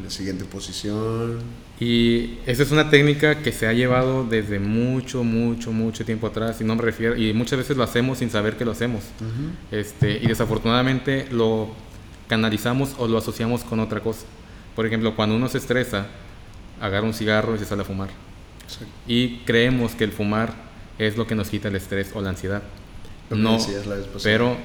la 0.04 0.10
siguiente 0.10 0.46
posición. 0.46 1.40
Y 1.80 2.40
esa 2.46 2.64
es 2.64 2.72
una 2.72 2.90
técnica 2.90 3.42
que 3.42 3.52
se 3.52 3.68
ha 3.68 3.74
llevado 3.74 4.26
desde 4.26 4.60
mucho, 4.60 5.24
mucho, 5.24 5.72
mucho 5.72 6.04
tiempo 6.04 6.28
atrás 6.28 6.60
y 6.62 6.64
no 6.64 6.76
me 6.76 6.82
refiero, 6.82 7.16
y 7.16 7.34
muchas 7.34 7.60
veces 7.60 7.78
lo 7.78 7.84
hacemos 7.84 8.18
sin 8.18 8.30
saber 8.30 8.58
que 8.58 8.66
lo 8.66 8.72
hacemos. 8.72 9.04
Este, 9.72 10.18
y 10.18 10.28
desafortunadamente 10.28 11.28
lo 11.32 11.70
canalizamos 12.28 12.96
o 12.98 13.08
lo 13.08 13.18
asociamos 13.18 13.64
con 13.64 13.80
otra 13.80 14.02
cosa. 14.02 14.26
Por 14.76 14.86
ejemplo, 14.86 15.16
cuando 15.16 15.36
uno 15.36 15.48
se 15.48 15.58
estresa, 15.60 16.08
agarra 16.80 17.06
un 17.06 17.14
cigarro 17.14 17.56
y 17.56 17.60
se 17.60 17.66
sale 17.66 17.82
a 17.82 17.86
fumar. 17.86 18.10
Y 19.08 19.40
creemos 19.40 19.94
que 19.94 20.04
el 20.04 20.12
fumar 20.12 20.54
es 20.98 21.18
lo 21.18 21.26
que 21.26 21.36
nos 21.36 21.50
quita 21.50 21.70
el 21.70 21.76
estrés 21.76 22.12
o 22.14 22.22
la 22.22 22.30
ansiedad. 22.30 22.62
Lo 23.30 23.38
No, 23.38 23.58
la 23.58 23.96
vez 23.96 24.08
pero 24.24 24.58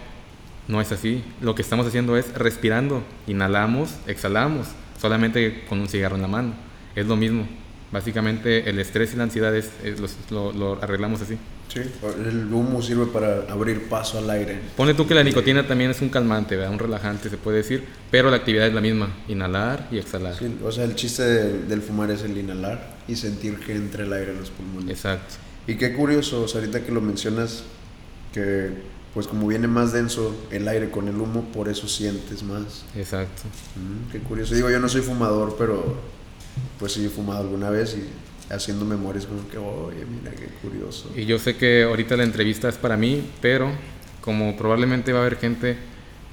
no 0.68 0.80
es 0.80 0.92
así. 0.92 1.22
Lo 1.40 1.54
que 1.54 1.62
estamos 1.62 1.86
haciendo 1.86 2.16
es 2.16 2.32
respirando. 2.34 3.02
Inhalamos, 3.26 3.96
exhalamos, 4.06 4.68
solamente 5.00 5.64
con 5.68 5.80
un 5.80 5.88
cigarro 5.88 6.16
en 6.16 6.22
la 6.22 6.28
mano. 6.28 6.54
Es 6.94 7.06
lo 7.06 7.16
mismo. 7.16 7.46
Básicamente 7.92 8.68
el 8.68 8.78
estrés 8.78 9.14
y 9.14 9.16
la 9.16 9.24
ansiedad 9.24 9.54
es, 9.54 9.70
es 9.82 10.00
lo 10.30 10.78
arreglamos 10.82 11.22
así. 11.22 11.38
Sí, 11.68 11.80
el 12.24 12.52
humo 12.52 12.80
sirve 12.82 13.06
para 13.06 13.46
abrir 13.50 13.88
paso 13.88 14.18
al 14.18 14.30
aire. 14.30 14.60
Pone 14.76 14.94
tú 14.94 15.06
que 15.08 15.14
la 15.14 15.24
nicotina 15.24 15.66
también 15.66 15.90
es 15.90 16.00
un 16.02 16.08
calmante, 16.08 16.54
¿verdad? 16.56 16.72
un 16.72 16.78
relajante 16.78 17.28
se 17.30 17.36
puede 17.36 17.56
decir, 17.58 17.84
pero 18.12 18.30
la 18.30 18.36
actividad 18.36 18.66
es 18.68 18.74
la 18.74 18.80
misma, 18.80 19.08
inhalar 19.28 19.88
y 19.90 19.98
exhalar. 19.98 20.36
Sí, 20.38 20.56
o 20.62 20.70
sea, 20.70 20.84
el 20.84 20.94
chiste 20.94 21.22
de- 21.24 21.58
del 21.64 21.82
fumar 21.82 22.10
es 22.12 22.22
el 22.22 22.36
inhalar 22.38 22.94
y 23.08 23.16
sentir 23.16 23.58
que 23.58 23.74
entre 23.74 24.04
el 24.04 24.12
aire 24.12 24.30
en 24.32 24.38
los 24.40 24.50
pulmones. 24.50 24.88
Exacto. 24.90 25.34
Y 25.66 25.74
qué 25.76 25.92
curioso, 25.94 26.42
o 26.42 26.48
sea, 26.48 26.60
ahorita 26.60 26.84
que 26.84 26.92
lo 26.92 27.00
mencionas, 27.00 27.64
que 28.32 28.70
pues 29.14 29.26
como 29.28 29.46
viene 29.46 29.66
más 29.68 29.92
denso 29.92 30.34
el 30.50 30.66
aire 30.68 30.90
con 30.90 31.06
el 31.08 31.16
humo, 31.16 31.44
por 31.52 31.68
eso 31.68 31.86
sientes 31.88 32.42
más. 32.42 32.84
Exacto. 32.96 33.42
Mm, 33.76 34.10
qué 34.12 34.18
curioso. 34.18 34.54
Digo, 34.54 34.70
yo 34.70 34.78
no 34.80 34.88
soy 34.88 35.02
fumador, 35.02 35.54
pero 35.58 35.96
pues 36.78 36.92
sí 36.92 37.04
he 37.04 37.08
fumado 37.08 37.40
alguna 37.40 37.70
vez 37.70 37.96
y 37.96 38.04
haciendo 38.50 38.84
memorias 38.84 39.26
como 39.26 39.48
que, 39.48 39.58
oye, 39.58 40.04
mira 40.06 40.30
qué 40.32 40.46
curioso. 40.62 41.10
Y 41.16 41.24
yo 41.26 41.38
sé 41.38 41.56
que 41.56 41.84
ahorita 41.84 42.16
la 42.16 42.24
entrevista 42.24 42.68
es 42.68 42.76
para 42.76 42.96
mí, 42.96 43.22
pero 43.40 43.70
como 44.20 44.56
probablemente 44.56 45.12
va 45.12 45.20
a 45.20 45.22
haber 45.22 45.36
gente 45.36 45.76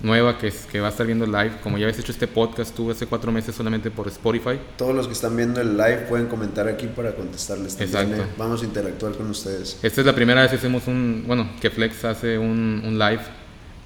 nueva 0.03 0.37
que, 0.37 0.51
que 0.71 0.79
va 0.79 0.87
a 0.87 0.89
estar 0.89 1.05
viendo 1.05 1.25
el 1.25 1.31
live, 1.31 1.51
como 1.61 1.77
ya 1.77 1.85
habías 1.85 1.99
hecho 1.99 2.11
este 2.11 2.27
podcast 2.27 2.75
tú 2.75 2.89
hace 2.89 3.05
cuatro 3.05 3.31
meses 3.31 3.53
solamente 3.53 3.91
por 3.91 4.07
Spotify, 4.07 4.59
Todos 4.77 4.95
los 4.95 5.07
que 5.07 5.13
están 5.13 5.35
viendo 5.35 5.61
el 5.61 5.77
live 5.77 6.05
pueden 6.09 6.27
comentar 6.27 6.67
aquí 6.67 6.87
para 6.87 7.13
contestarles 7.13 7.75
también. 7.75 8.03
Exacto. 8.03 8.23
¿eh? 8.23 8.35
Vamos 8.37 8.61
a 8.61 8.65
interactuar 8.65 9.13
con 9.13 9.29
ustedes. 9.29 9.77
Esta 9.83 10.01
es 10.01 10.07
la 10.07 10.15
primera 10.15 10.41
vez 10.41 10.51
que 10.51 10.57
hacemos 10.57 10.87
un, 10.87 11.23
bueno, 11.27 11.49
que 11.61 11.69
Flex 11.69 12.03
hace 12.05 12.37
un, 12.37 12.81
un 12.85 12.97
live. 12.97 13.21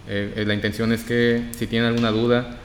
Eh, 0.07 0.33
eh, 0.37 0.45
la 0.45 0.53
intención 0.53 0.91
es 0.93 1.03
que 1.03 1.49
si 1.57 1.67
tienen 1.67 1.89
alguna 1.89 2.11
duda 2.11 2.59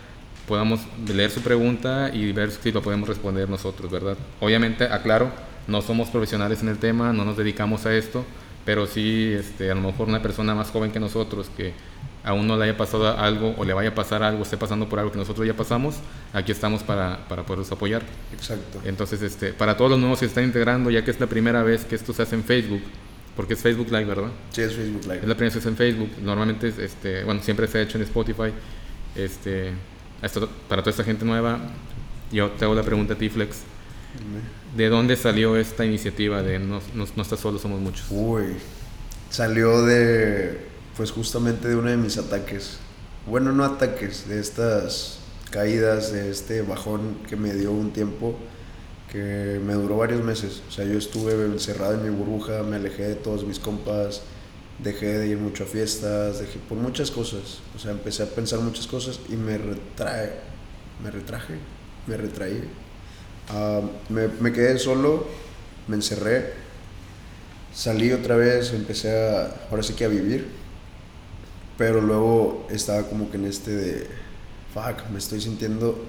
podamos 0.47 0.81
leer 1.07 1.31
su 1.31 1.41
pregunta 1.43 2.11
y 2.13 2.33
ver 2.33 2.51
si 2.51 2.73
lo 2.73 2.83
podemos 2.83 3.09
responder 3.09 3.49
nosotros, 3.49 3.91
¿verdad? 3.91 4.17
Obviamente, 4.41 4.85
aclaro, 4.85 5.31
no 5.71 5.81
somos 5.83 6.09
profesionales 6.09 6.63
en 6.63 6.69
el 6.69 6.79
tema, 6.79 7.13
no 7.13 7.25
nos 7.25 7.37
dedicamos 7.37 7.87
a 7.87 7.95
esto, 7.95 8.25
pero 8.65 8.87
sí, 8.87 9.33
este, 9.33 9.71
a 9.71 9.75
lo 9.75 9.81
mejor 9.81 10.09
una 10.09 10.21
persona 10.21 10.55
más 10.55 10.71
joven 10.71 10.91
que 10.91 11.01
nosotros 11.01 11.51
que 11.57 11.73
a 12.23 12.35
uno 12.35 12.57
le 12.59 12.65
haya 12.65 12.77
pasado 12.77 13.09
algo 13.19 13.55
o 13.57 13.65
le 13.65 13.73
vaya 13.73 13.91
a 13.91 13.95
pasar 13.95 14.23
algo, 14.23 14.43
esté 14.43 14.59
pasando 14.59 14.89
por 14.89 14.99
algo 14.99 15.11
que 15.11 15.19
nosotros 15.19 15.47
ya 15.47 15.55
pasamos, 15.55 15.97
aquí 16.35 16.53
estamos 16.53 16.83
para, 16.83 17.27
para 17.29 17.45
poderlos 17.45 17.73
apoyar. 17.73 18.03
Exacto. 18.33 18.81
Entonces, 18.85 19.23
este, 19.23 19.53
para 19.55 19.77
todos 19.77 19.93
los 19.93 20.01
nuevos 20.01 20.19
que 20.19 20.27
se 20.27 20.31
están 20.31 20.45
integrando, 20.45 20.91
ya 20.91 21.03
que 21.03 21.11
es 21.11 21.21
la 21.21 21.27
primera 21.29 21.63
vez 21.63 21.85
que 21.85 21.95
esto 21.95 22.13
se 22.13 22.23
hace 22.23 22.35
en 22.35 22.45
Facebook, 22.45 22.83
porque 23.37 23.55
es 23.55 23.61
Facebook 23.61 23.87
Live, 23.91 24.05
¿verdad? 24.05 24.31
Sí, 24.51 24.61
es 24.61 24.75
Facebook 24.75 25.01
Es 25.01 25.07
Live. 25.07 25.27
la 25.27 25.35
primera 25.35 25.45
vez 25.47 25.55
que 25.55 25.61
se 25.61 25.61
hace 25.61 25.69
en 25.71 25.77
Facebook. 25.77 26.11
Normalmente, 26.23 26.69
es, 26.69 26.79
este, 26.79 27.25
bueno, 27.25 27.41
siempre 27.43 27.67
se 27.69 27.79
ha 27.79 27.83
hecho 27.83 27.97
en 27.97 28.05
Spotify. 28.05 28.53
Este, 29.15 29.73
esto, 30.21 30.47
para 30.69 30.83
toda 30.83 30.91
esta 30.91 31.05
gente 31.05 31.25
nueva, 31.25 31.59
yo 32.31 32.51
te 32.51 32.67
hago 32.67 32.75
la 32.75 32.83
pregunta 32.83 33.15
a 33.15 33.17
ti, 33.17 33.31
Flex. 33.31 33.63
¿De 34.77 34.89
dónde 34.89 35.17
salió 35.17 35.57
esta 35.57 35.85
iniciativa 35.85 36.43
de 36.43 36.59
no, 36.59 36.81
no, 36.95 37.23
estás 37.23 37.41
solo, 37.41 37.59
somos 37.59 37.81
muchos? 37.81 38.07
Uy, 38.11 38.55
salió 39.29 39.85
de, 39.85 40.59
pues 40.97 41.11
justamente 41.11 41.69
de 41.69 41.77
uno 41.77 41.91
de 41.91 41.97
mis 41.97 42.19
ataques. 42.19 42.79
Bueno, 43.27 43.53
no 43.53 43.65
ataques, 43.65 44.29
de 44.29 44.39
estas 44.39 45.19
caídas, 45.51 46.13
de 46.13 46.31
este 46.31 46.63
bajón 46.63 47.17
que 47.29 47.37
me 47.37 47.53
dio 47.53 47.73
un 47.73 47.93
tiempo 47.93 48.37
que 49.11 49.61
me 49.65 49.75
duró 49.75 49.97
varios 49.97 50.23
meses. 50.23 50.63
O 50.69 50.71
sea, 50.71 50.85
yo 50.85 50.97
estuve 50.97 51.33
encerrado 51.45 51.95
en 51.95 52.05
mi 52.05 52.11
burbuja, 52.11 52.63
me 52.63 52.77
alejé 52.77 53.09
de 53.09 53.15
todos 53.17 53.45
mis 53.45 53.59
compas, 53.59 54.23
dejé 54.79 55.19
de 55.19 55.29
ir 55.29 55.37
mucho 55.37 55.65
a 55.65 55.67
fiestas, 55.67 56.39
dejé 56.39 56.59
por 56.69 56.79
muchas 56.79 57.11
cosas. 57.11 57.59
O 57.75 57.79
sea, 57.79 57.91
empecé 57.91 58.23
a 58.23 58.27
pensar 58.27 58.61
muchas 58.61 58.87
cosas 58.87 59.19
y 59.29 59.35
me 59.35 59.59
retrae, 59.59 60.33
me 61.03 61.11
retraje, 61.11 61.55
me 62.07 62.17
retraí. 62.17 62.63
Ah, 63.53 63.81
me, 64.09 64.53
quedé 64.53 64.79
solo, 64.79 65.27
me 65.89 65.97
encerré, 65.97 66.53
salí 67.75 68.13
otra 68.13 68.37
vez, 68.37 68.73
empecé 68.73 69.11
a, 69.11 69.67
ahora 69.71 69.83
sí 69.83 69.95
que 69.95 70.05
a 70.05 70.09
vivir, 70.09 70.49
pero 71.77 72.01
luego 72.01 72.67
estaba 72.71 73.09
como 73.09 73.31
que 73.31 73.39
en 73.39 73.47
este 73.47 73.71
de, 73.73 74.07
fuck, 74.73 75.09
me 75.11 75.19
estoy 75.19 75.41
sintiendo 75.41 76.07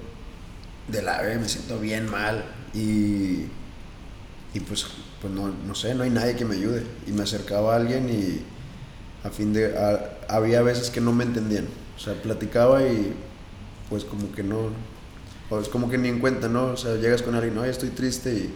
de 0.86 1.02
la 1.02 1.22
B, 1.22 1.38
me 1.38 1.48
siento 1.48 1.80
bien 1.80 2.08
mal 2.08 2.44
y, 2.74 3.46
y 4.54 4.60
pues, 4.66 4.86
pues 5.20 5.32
no, 5.32 5.48
no 5.48 5.74
sé, 5.74 5.94
no 5.94 6.04
hay 6.04 6.10
nadie 6.10 6.36
que 6.36 6.44
me 6.44 6.56
ayude. 6.56 6.84
Y 7.06 7.12
me 7.12 7.22
acercaba 7.22 7.72
a 7.72 7.76
alguien 7.76 8.08
y 8.08 8.42
a 9.26 9.30
fin 9.30 9.52
de, 9.52 9.74
había 10.28 10.62
veces 10.62 10.90
que 10.90 11.00
no 11.00 11.12
me 11.12 11.24
entendían, 11.24 11.66
o 11.96 11.98
sea, 11.98 12.14
platicaba 12.14 12.82
y 12.82 13.14
pues 13.88 14.04
como 14.04 14.32
que 14.32 14.42
no, 14.42 14.70
o 15.50 15.58
es 15.60 15.68
como 15.68 15.90
que 15.90 15.98
ni 15.98 16.08
en 16.08 16.18
cuenta, 16.18 16.48
¿no? 16.48 16.66
O 16.66 16.76
sea, 16.76 16.94
llegas 16.96 17.22
con 17.22 17.34
alguien, 17.34 17.54
no, 17.54 17.64
estoy 17.64 17.90
triste 17.90 18.32
y... 18.32 18.54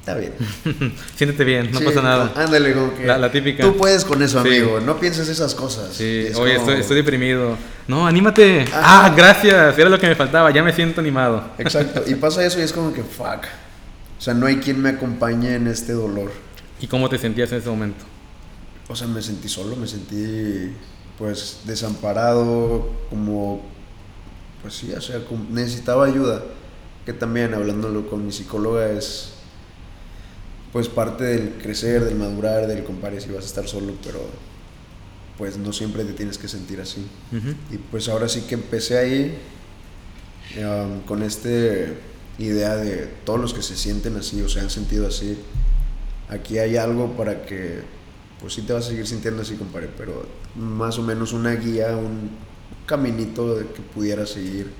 Está 0.00 0.16
bien. 0.16 0.34
Siéntete 1.16 1.44
bien, 1.44 1.70
no 1.72 1.78
Sí, 1.78 1.84
pasa 1.86 2.02
nada. 2.02 2.30
Ándale, 2.36 2.74
como 2.74 2.94
que. 2.94 3.06
La- 3.06 3.16
la 3.16 3.32
típica. 3.32 3.62
Tú 3.62 3.74
puedes 3.74 4.04
con 4.04 4.22
eso, 4.22 4.42
Sí. 4.42 4.48
amigo. 4.48 4.78
No 4.80 5.00
pienses 5.00 5.28
esas 5.28 5.54
cosas. 5.54 5.94
Sí, 5.94 6.26
Es 6.28 6.36
oye, 6.36 6.56
como- 6.56 6.66
estoy, 6.68 6.80
estoy 6.82 6.96
deprimido. 6.96 7.56
No, 7.88 8.06
anímate. 8.06 8.66
Ajá. 8.70 9.06
Ah, 9.06 9.14
gracias. 9.16 9.78
Era 9.78 9.88
lo 9.88 9.98
que 9.98 10.06
me 10.06 10.14
faltaba. 10.14 10.50
Ya 10.50 10.62
me 10.62 10.74
siento 10.74 11.00
animado. 11.00 11.44
Exacto. 11.56 12.02
Y 12.06 12.16
pasa 12.16 12.44
eso 12.44 12.58
y 12.60 12.62
es 12.64 12.72
como 12.74 12.92
que, 12.92 13.02
fuck. 13.02 13.46
O 14.18 14.20
sea, 14.20 14.34
no 14.34 14.44
hay 14.44 14.56
quien 14.58 14.78
me 14.82 14.90
acompañe 14.90 15.54
en 15.54 15.68
este 15.68 15.94
dolor. 15.94 16.30
¿Y 16.82 16.86
cómo 16.86 17.08
te 17.08 17.16
sentías 17.16 17.50
en 17.52 17.58
ese 17.60 17.70
momento? 17.70 18.04
O 18.88 18.94
sea, 18.94 19.06
me 19.08 19.22
sentí 19.22 19.48
solo, 19.48 19.74
me 19.74 19.86
sentí, 19.86 20.70
pues, 21.16 21.60
desamparado, 21.64 22.90
como. 23.08 23.64
Pues 24.64 24.76
sí, 24.76 24.94
o 24.94 25.00
sea, 25.02 25.20
necesitaba 25.50 26.06
ayuda. 26.06 26.42
Que 27.04 27.12
también, 27.12 27.52
hablándolo 27.52 28.08
con 28.08 28.24
mi 28.24 28.32
psicóloga, 28.32 28.88
es. 28.88 29.32
Pues 30.72 30.88
parte 30.88 31.24
del 31.24 31.50
crecer, 31.62 32.02
del 32.02 32.14
madurar, 32.14 32.66
del 32.66 32.82
comparar 32.82 33.20
si 33.20 33.30
vas 33.30 33.44
a 33.44 33.46
estar 33.46 33.68
solo, 33.68 33.92
pero. 34.02 34.20
Pues 35.36 35.58
no 35.58 35.70
siempre 35.74 36.02
te 36.04 36.14
tienes 36.14 36.38
que 36.38 36.48
sentir 36.48 36.80
así. 36.80 37.06
Ujú. 37.30 37.50
Y 37.72 37.76
pues 37.76 38.08
ahora 38.08 38.26
sí 38.26 38.42
que 38.48 38.54
empecé 38.54 38.96
ahí 38.96 39.38
um, 40.56 41.00
con 41.00 41.22
este 41.22 41.98
idea 42.38 42.76
de 42.76 43.08
todos 43.26 43.38
los 43.38 43.52
que 43.52 43.60
se 43.60 43.76
sienten 43.76 44.16
así 44.16 44.40
o 44.40 44.48
se 44.48 44.60
han 44.60 44.70
sentido 44.70 45.06
así. 45.06 45.36
Aquí 46.30 46.58
hay 46.58 46.78
algo 46.78 47.18
para 47.18 47.44
que, 47.44 47.82
pues 48.40 48.54
sí 48.54 48.62
te 48.62 48.72
vas 48.72 48.86
a 48.86 48.88
seguir 48.88 49.06
sintiendo 49.06 49.42
así, 49.42 49.56
compadre, 49.56 49.90
pero 49.94 50.24
más 50.56 50.98
o 50.98 51.02
menos 51.02 51.34
una 51.34 51.54
guía, 51.54 51.96
un 51.96 52.30
caminito 52.86 53.56
de 53.56 53.66
que 53.66 53.80
pudieras 53.82 54.30
seguir. 54.30 54.70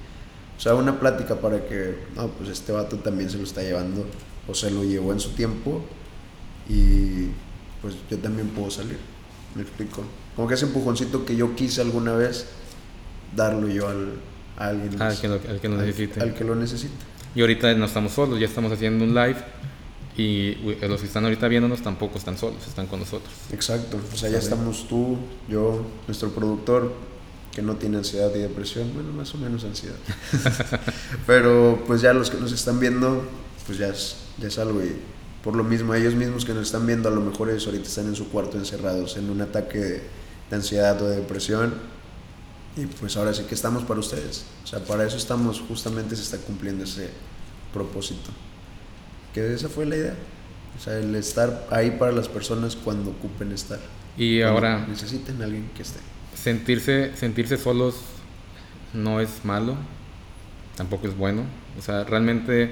O 0.57 0.61
sea, 0.61 0.75
una 0.75 1.01
plática 1.01 1.37
para 1.41 1.67
que, 1.67 1.97
no, 2.15 2.29
pues 2.29 2.51
este 2.51 2.73
vato 2.73 2.97
también 2.99 3.29
se 3.31 3.39
lo 3.39 3.45
está 3.45 3.63
llevando 3.63 4.05
o 4.47 4.55
se 4.55 4.71
lo 4.71 4.85
llevó 4.85 5.13
en 5.13 5.21
su 5.21 5.31
tiempo 5.31 5.83
y 6.69 7.29
pues 7.83 7.95
yo 8.11 8.19
también 8.19 8.49
puedo 8.49 8.71
salir. 8.71 8.99
Me 9.55 9.63
explico. 9.63 10.03
Como 10.37 10.49
que 10.49 10.55
ese 10.55 10.67
empujoncito 10.67 11.25
que 11.25 11.37
yo 11.37 11.55
quise 11.55 11.81
alguna 11.81 12.13
vez, 12.15 12.47
darlo 13.37 13.69
yo 13.69 13.89
al, 13.89 14.15
a 14.57 14.69
alguien 14.69 15.01
Al 15.01 15.19
que 15.21 15.29
lo, 15.29 15.35
al 15.35 15.61
que 15.61 15.69
lo 15.69 15.79
Al- 15.79 15.87
necesite. 15.87 16.21
Al, 16.21 16.35
que 16.35 16.45
lo 16.45 16.55
necesite. 16.55 16.95
Y 17.35 17.41
ahorita 17.41 17.75
no 17.75 17.85
estamos 17.85 18.13
solos, 18.13 18.39
ya 18.39 18.47
estamos 18.47 18.73
haciendo 18.73 19.05
un 19.05 19.15
live. 19.15 19.37
Y 20.17 20.57
uy, 20.65 20.77
los 20.89 21.01
que 21.01 21.07
están 21.09 21.25
ahorita 21.25 21.49
viéndonos 21.49 21.83
tampoco 21.83 22.19
están 22.19 22.39
solos, 22.39 22.65
están 22.67 22.87
con 22.87 23.01
nosotros. 23.01 23.33
Exacto. 23.53 23.99
O 24.13 24.17
sea, 24.17 24.31
ya 24.31 24.39
estamos 24.39 24.87
tú, 24.89 25.19
yo, 25.49 25.85
nuestro 26.07 26.31
productor, 26.31 26.93
que 27.55 27.63
no 27.63 27.77
tiene 27.77 27.99
ansiedad 27.99 28.35
y 28.35 28.41
depresión. 28.41 28.91
Bueno, 28.95 29.13
más 29.13 29.35
o 29.35 29.39
menos 29.39 29.65
ansiedad. 29.65 29.97
Pero 31.27 31.83
pues 31.87 32.01
ya 32.01 32.13
los 32.13 32.31
que 32.31 32.39
nos 32.39 32.53
están 32.53 32.81
viendo, 32.81 33.25
pues 33.67 33.79
ya 33.79 33.89
es, 33.89 34.17
ya 34.39 34.49
es 34.49 34.59
algo. 34.59 34.83
Y 34.83 34.97
por 35.43 35.55
lo 35.55 35.63
mismo, 35.63 35.95
ellos 35.95 36.15
mismos 36.15 36.45
que 36.45 36.53
nos 36.53 36.67
están 36.67 36.87
viendo, 36.87 37.09
a 37.09 37.13
lo 37.13 37.21
mejor 37.21 37.51
ellos 37.51 37.67
ahorita 37.67 37.87
están 37.87 38.07
en 38.07 38.17
su 38.17 38.29
cuarto 38.29 38.59
encerrados 38.59 39.17
en 39.17 39.31
un 39.31 39.41
ataque 39.41 39.79
de, 39.79 40.03
de 40.51 40.57
ansiedad 40.57 41.01
o 41.01 41.09
de 41.09 41.17
depresión. 41.17 41.75
Y 42.77 42.87
pues 42.87 43.17
ahora 43.17 43.33
sí 43.33 43.45
que 43.45 43.55
estamos 43.55 43.85
para 43.85 44.01
ustedes. 44.01 44.45
O 44.65 44.67
sea, 44.67 44.81
para 44.81 45.07
eso 45.07 45.17
estamos, 45.17 45.61
justamente 45.61 46.17
se 46.17 46.23
está 46.23 46.39
cumpliendo 46.39 46.83
ese 46.85 47.11
propósito. 47.73 48.31
Que 49.33 49.55
esa 49.55 49.69
fue 49.69 49.87
la 49.87 49.97
idea. 49.97 50.17
O 50.77 50.83
sea, 50.83 50.99
el 50.99 51.15
estar 51.15 51.69
ahí 51.71 51.93
para 51.93 52.11
las 52.11 52.29
personas 52.29 52.75
cuando 52.75 53.13
ocupen 53.13 53.53
estar. 53.53 53.79
Y 54.17 54.43
ahora, 54.43 54.87
necesiten 54.89 55.41
a 55.41 55.45
alguien 55.45 55.71
que 55.75 55.83
esté. 55.83 56.01
Sentirse, 56.45 57.17
sentirse 57.17 57.57
solos 57.57 57.97
no 58.93 59.21
es 59.21 59.45
malo, 59.45 59.75
tampoco 60.77 61.09
es 61.09 61.17
bueno. 61.17 61.43
O 61.79 61.83
sea, 61.83 62.05
realmente 62.05 62.71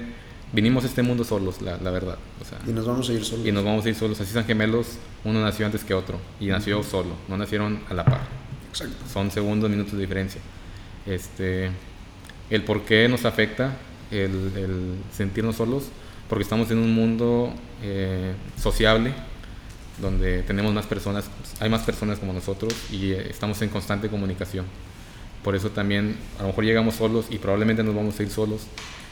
vinimos 0.53 0.83
a 0.83 0.87
este 0.87 1.01
mundo 1.01 1.23
solos, 1.23 1.61
la, 1.61 1.77
la 1.77 1.89
verdad. 1.89 2.17
O 2.39 2.45
sea, 2.45 2.59
Y 2.67 2.71
nos 2.71 2.85
vamos 2.85 3.09
a 3.09 3.13
ir 3.13 3.25
solos. 3.25 3.45
y 3.45 3.51
nos 3.51 3.63
vamos 3.63 3.83
a 3.85 3.89
ir 3.89 3.95
solos. 3.95 4.21
Así 4.21 4.31
son 4.31 4.45
gemelos, 4.45 4.97
uno 5.25 5.41
nació 5.41 5.65
antes 5.65 5.83
que 5.83 5.95
otro 5.95 6.19
y 6.39 6.47
nació 6.47 6.83
solo, 6.83 7.15
no 7.27 7.35
nacieron 7.35 7.79
a 7.89 7.93
la 7.95 8.05
par. 8.05 8.21
Exacto. 8.69 8.95
Son 9.11 9.31
segundos, 9.31 9.69
minutos 9.69 9.93
de 9.93 9.99
diferencia. 10.01 10.39
Este, 11.07 11.71
el 12.51 12.63
por 12.63 12.83
qué 12.83 13.09
nos 13.09 13.25
afecta 13.25 13.75
el, 14.11 14.51
el 14.55 14.95
sentirnos 15.11 15.55
solos, 15.55 15.85
porque 16.29 16.43
estamos 16.43 16.69
en 16.71 16.77
un 16.77 16.93
mundo 16.93 17.51
eh, 17.81 18.33
sociable, 18.61 19.13
donde 20.01 20.43
tenemos 20.43 20.73
más 20.73 20.85
personas, 20.85 21.25
hay 21.59 21.69
más 21.69 21.81
personas 21.83 22.19
como 22.19 22.33
nosotros 22.33 22.73
y 22.91 23.11
eh, 23.11 23.27
estamos 23.29 23.61
en 23.61 23.69
constante 23.69 24.09
comunicación. 24.09 24.65
Por 25.43 25.55
eso 25.55 25.69
también 25.71 26.15
a 26.39 26.43
lo 26.43 26.47
mejor 26.49 26.63
llegamos 26.63 26.95
solos 26.95 27.25
y 27.29 27.37
probablemente 27.37 27.83
nos 27.83 27.93
vamos 27.95 28.19
a 28.19 28.23
ir 28.23 28.29
solos, 28.29 28.61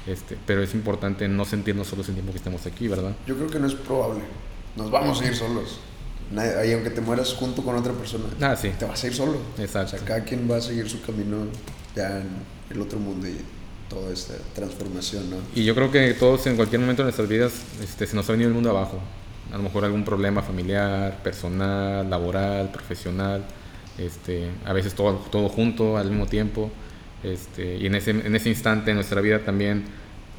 este, 0.08 0.38
pero 0.48 0.64
es 0.64 0.74
importante 0.74 1.28
no 1.28 1.46
sentirnos 1.46 1.88
solos 1.88 2.08
el 2.08 2.16
tiempo 2.16 2.32
que 2.32 2.38
estemos 2.38 2.66
aquí, 2.66 2.88
¿verdad? 2.88 3.14
Yo 3.28 3.36
creo 3.36 3.50
que 3.50 3.60
no 3.60 3.68
es 3.68 3.76
probable. 3.76 4.22
Nos 4.76 4.90
vamos 4.90 5.22
a 5.22 5.26
ir 5.26 5.36
solos. 5.36 5.80
Ahí 6.38 6.72
aunque 6.72 6.90
te 6.90 7.02
mueras 7.02 7.34
junto 7.34 7.62
con 7.62 7.76
otra 7.76 7.92
persona, 7.92 8.24
Ah, 8.40 8.56
sí, 8.56 8.72
te 8.80 8.86
vas 8.86 9.04
a 9.04 9.08
ir 9.08 9.14
solo. 9.14 9.38
exacto. 9.60 9.96
O 9.96 10.00
sea, 10.00 10.08
cada 10.08 10.24
quien 10.24 10.50
va 10.50 10.58
a 10.58 10.62
seguir 10.62 10.90
su 10.90 11.02
camino 11.02 11.40
ya 11.96 12.20
en 12.22 12.30
el 12.70 12.80
otro 12.82 12.98
mundo 12.98 13.28
y 13.28 13.36
toda 13.90 14.14
esta 14.14 14.36
transformación, 14.56 15.30
¿no? 15.30 15.36
Y 15.54 15.66
yo 15.66 15.76
creo 15.76 15.92
que 15.92 16.14
todos 16.14 16.48
en 16.48 16.56
cualquier 16.56 16.80
momento 16.80 17.02
de 17.02 17.08
nuestras 17.08 17.28
vidas 17.28 17.52
este, 17.84 18.08
se 18.08 18.16
nos 18.16 18.30
ha 18.30 18.32
venido 18.32 18.48
el 18.48 18.54
mundo 18.54 18.70
abajo. 18.70 19.02
A 19.52 19.58
lo 19.58 19.64
mejor 19.64 19.86
algún 19.86 20.06
problema 20.06 20.42
familiar, 20.42 21.22
personal, 21.24 22.10
laboral, 22.10 22.72
profesional. 22.72 23.44
Este, 23.98 24.50
a 24.66 24.74
veces 24.74 24.94
todo, 24.94 25.16
todo 25.32 25.50
junto 25.50 25.98
al 25.98 26.10
mismo 26.10 26.26
tiempo. 26.26 26.72
Este, 27.24 27.78
y 27.78 27.86
en 27.86 27.96
ese, 27.96 28.12
en 28.12 28.36
ese 28.36 28.50
instante 28.50 28.92
en 28.92 28.96
nuestra 28.96 29.22
vida 29.22 29.40
también 29.40 29.84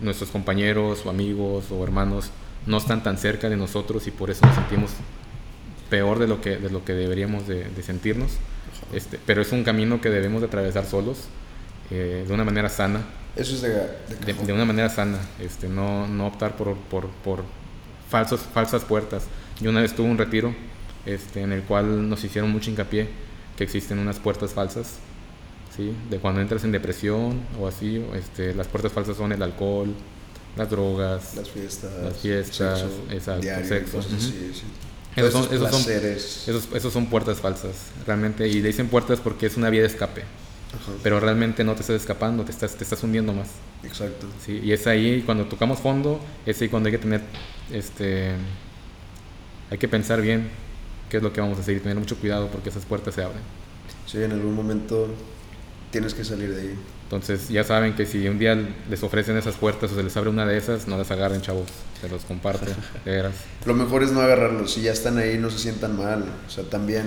nuestros 0.00 0.30
compañeros 0.30 1.06
o 1.06 1.10
amigos 1.10 1.70
o 1.70 1.84
hermanos 1.84 2.30
no 2.66 2.78
están 2.78 3.02
tan 3.02 3.18
cerca 3.18 3.48
de 3.48 3.56
nosotros 3.56 4.06
y 4.08 4.10
por 4.10 4.30
eso 4.30 4.44
nos 4.44 4.56
sentimos 4.56 4.90
peor 5.90 6.18
de 6.18 6.26
lo 6.26 6.40
que, 6.40 6.56
de 6.56 6.70
lo 6.70 6.84
que 6.84 6.92
deberíamos 6.92 7.46
de, 7.46 7.64
de 7.64 7.82
sentirnos. 7.82 8.32
Este, 8.92 9.18
pero 9.24 9.42
es 9.42 9.52
un 9.52 9.64
camino 9.64 10.00
que 10.00 10.10
debemos 10.10 10.40
de 10.40 10.48
atravesar 10.48 10.86
solos, 10.86 11.28
eh, 11.90 12.24
de 12.26 12.32
una 12.32 12.44
manera 12.44 12.68
sana, 12.68 13.00
Eso 13.36 13.54
es 13.54 13.62
de, 13.62 13.68
de 13.70 14.32
de, 14.46 14.52
una 14.52 14.64
manera 14.64 14.88
sana, 14.88 15.18
este, 15.40 15.68
no, 15.68 16.06
no 16.06 16.26
optar 16.26 16.56
por, 16.56 16.76
por, 16.76 17.08
por 17.08 17.44
falsos, 18.12 18.40
falsas 18.52 18.84
puertas. 18.84 19.24
Yo 19.60 19.70
una 19.70 19.80
vez 19.80 19.96
tuve 19.96 20.08
un 20.08 20.18
retiro 20.18 20.54
este, 21.06 21.40
en 21.40 21.52
el 21.52 21.62
cual 21.62 22.08
nos 22.08 22.22
hicieron 22.22 22.50
mucho 22.52 22.70
hincapié 22.70 23.08
que 23.56 23.64
existen 23.64 23.98
unas 23.98 24.18
puertas 24.18 24.52
falsas, 24.52 24.98
¿sí? 25.76 25.92
de 26.10 26.18
cuando 26.18 26.40
entras 26.40 26.62
en 26.64 26.72
depresión 26.72 27.40
o 27.58 27.66
así, 27.66 28.04
este, 28.14 28.54
las 28.54 28.68
puertas 28.68 28.92
falsas 28.92 29.16
son 29.16 29.32
el 29.32 29.42
alcohol, 29.42 29.92
las 30.56 30.68
drogas, 30.68 31.34
Las 31.34 31.48
fiestas. 31.48 31.90
Las 32.02 32.16
fiestas, 32.18 32.80
sexo, 32.80 33.02
exacto, 33.10 33.40
diario, 33.42 33.66
sexo, 33.66 33.96
cosas 33.96 34.12
ujú. 34.12 34.20
así, 34.20 34.50
sí. 34.54 34.62
Esos 35.16 35.32
son, 35.32 35.44
esos, 35.54 35.70
son, 35.70 35.92
esos, 35.92 36.68
esos 36.74 36.92
son 36.92 37.06
puertas 37.06 37.38
falsas, 37.38 37.74
realmente. 38.06 38.48
Y 38.48 38.60
le 38.62 38.68
dicen 38.68 38.88
puertas 38.88 39.20
porque 39.20 39.46
es 39.46 39.56
una 39.58 39.68
vía 39.70 39.82
de 39.82 39.86
escape. 39.88 40.22
Ajá, 40.74 40.92
Pero 41.02 41.20
realmente 41.20 41.64
no 41.64 41.74
te 41.74 41.82
estás 41.82 41.96
escapando, 42.00 42.44
te 42.44 42.50
estás, 42.52 42.74
te 42.76 42.84
estás 42.84 43.02
hundiendo 43.02 43.32
más. 43.34 43.48
exacto. 43.84 44.26
Sí, 44.44 44.60
y 44.64 44.72
es 44.72 44.86
ahí 44.86 45.22
cuando 45.26 45.44
tocamos 45.44 45.80
fondo, 45.80 46.18
es 46.46 46.62
ahí 46.62 46.68
cuando 46.70 46.86
hay 46.86 46.92
que 46.92 46.98
tener, 46.98 47.20
este, 47.72 48.32
hay 49.70 49.78
que 49.78 49.88
pensar 49.88 50.20
bien 50.20 50.48
qué 51.08 51.18
es 51.18 51.22
lo 51.22 51.32
que 51.32 51.40
vamos 51.40 51.58
a 51.58 51.60
hacer 51.60 51.76
y 51.76 51.80
tener 51.80 51.98
mucho 51.98 52.16
cuidado 52.16 52.48
porque 52.48 52.68
esas 52.68 52.84
puertas 52.84 53.14
se 53.14 53.22
abren. 53.22 53.42
Sí, 54.06 54.22
en 54.22 54.32
algún 54.32 54.54
momento 54.54 55.08
tienes 55.90 56.14
que 56.14 56.24
salir 56.24 56.54
de 56.54 56.60
ahí. 56.60 56.74
Entonces 57.04 57.50
ya 57.50 57.62
saben 57.62 57.94
que 57.94 58.06
si 58.06 58.26
un 58.26 58.38
día 58.38 58.56
les 58.88 59.02
ofrecen 59.02 59.36
esas 59.36 59.56
puertas 59.56 59.92
o 59.92 59.94
se 59.94 60.02
les 60.02 60.16
abre 60.16 60.30
una 60.30 60.46
de 60.46 60.56
esas, 60.56 60.88
no 60.88 60.96
las 60.96 61.10
agarren 61.10 61.42
chavos, 61.42 61.68
se 62.00 62.08
los 62.08 62.24
comparto, 62.24 62.64
de 63.04 63.10
veras. 63.10 63.34
Lo 63.66 63.74
mejor 63.74 64.02
es 64.02 64.12
no 64.12 64.20
agarrarlos. 64.22 64.72
Si 64.72 64.80
ya 64.80 64.92
están 64.92 65.18
ahí, 65.18 65.36
no 65.36 65.50
se 65.50 65.58
sientan 65.58 65.98
mal. 65.98 66.24
O 66.46 66.50
sea, 66.50 66.64
también 66.64 67.04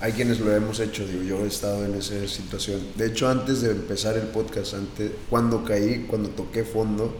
hay 0.00 0.12
quienes 0.12 0.40
lo 0.40 0.54
hemos 0.56 0.80
hecho. 0.80 1.06
Digo, 1.06 1.22
yo 1.22 1.44
he 1.44 1.48
estado 1.48 1.84
en 1.84 1.94
esa 1.94 2.26
situación. 2.26 2.80
De 2.96 3.08
hecho, 3.08 3.28
antes 3.28 3.60
de 3.60 3.72
empezar 3.72 4.16
el 4.16 4.28
podcast, 4.28 4.72
antes, 4.72 5.10
cuando 5.28 5.64
caí, 5.64 6.06
cuando 6.08 6.30
toqué 6.30 6.64
fondo, 6.64 7.14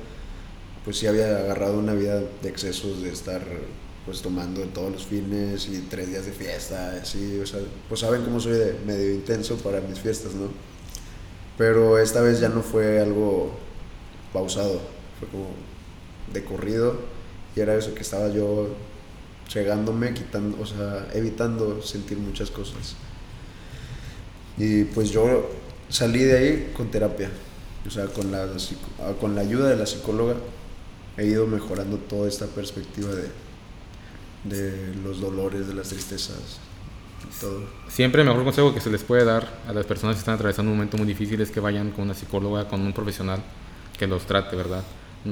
pues 0.87 0.99
sí 0.99 1.09
había 1.09 1.37
agarrado 1.37 1.81
una 1.81 1.95
vida 1.95 2.23
de 2.43 2.49
excesos, 2.49 3.03
de 3.03 3.11
estar 3.11 3.43
pues 4.05 4.23
tomando 4.23 4.63
todos 4.67 4.93
los 4.93 5.05
fines 5.05 5.67
y 5.67 5.81
tres 5.91 6.09
días 6.09 6.27
de 6.27 6.31
fiesta, 6.31 6.93
así, 7.03 7.41
o 7.41 7.45
sea, 7.45 7.59
pues 7.89 8.03
saben 8.03 8.23
cómo 8.23 8.39
soy 8.39 8.53
de 8.53 8.77
medio 8.87 9.13
intenso 9.13 9.57
para 9.57 9.81
mis 9.81 9.99
fiestas, 9.99 10.35
¿no? 10.35 10.47
Pero 11.59 11.99
esta 11.99 12.21
vez 12.21 12.39
ya 12.39 12.49
no 12.51 12.63
fue 12.63 13.01
algo 13.01 13.51
pausado, 14.33 14.81
fue 15.19 15.29
como 15.29 15.49
de 16.33 16.45
corrido 16.45 16.95
y 17.57 17.61
era 17.61 17.75
eso 17.75 17.93
que 17.93 18.03
estaba 18.03 18.29
yo 18.29 18.69
cegándome, 19.51 20.15
quitando, 20.15 20.63
o 20.63 20.67
sea, 20.67 21.09
evitando 21.15 21.83
sentir 21.83 22.19
muchas 22.19 22.53
cosas. 22.53 22.95
Y 24.57 24.85
pues 24.85 25.11
yo 25.11 25.51
salí 25.89 26.23
de 26.23 26.39
ahí 26.39 26.73
con 26.77 26.93
terapia, 26.93 27.29
o 27.85 27.91
sea, 27.91 28.07
con 28.07 28.31
la, 28.31 28.47
ah, 29.01 29.15
con 29.21 29.35
la 29.35 29.41
ayuda 29.41 29.71
de 29.71 29.77
la 29.77 29.87
psicóloga 29.87 30.37
he 31.19 31.27
ido 31.27 31.47
mejorando 31.47 31.97
toda 31.99 32.29
esta 32.29 32.47
perspectiva 32.47 33.11
de, 33.15 33.29
de 34.45 34.95
los 35.03 35.21
dolores, 35.21 35.67
de 35.69 35.75
las 35.75 35.89
tristezas 35.89 36.59
y 37.25 37.41
todo. 37.41 37.65
Siempre 37.89 38.23
el 38.23 38.29
mejor 38.29 38.45
consejo 38.45 38.75
que 38.75 38.81
se 38.81 38.91
les 38.91 39.03
puede 39.03 39.25
dar 39.25 39.49
a 39.67 39.73
las 39.73 39.87
personas 39.87 40.17
que 40.17 40.21
están 40.21 40.35
atravesando 40.35 40.71
un 40.71 40.77
momento 40.79 40.97
muy 40.97 41.07
difícil 41.07 41.41
es 41.41 41.51
que 41.51 41.61
vayan 41.61 41.91
con 41.91 42.05
una 42.05 42.15
psicóloga, 42.15 42.69
con 42.69 42.81
un 42.83 42.93
profesional 42.93 43.41
que 43.99 44.07
los 44.07 44.27
trate, 44.27 44.55
¿verdad? 44.57 44.83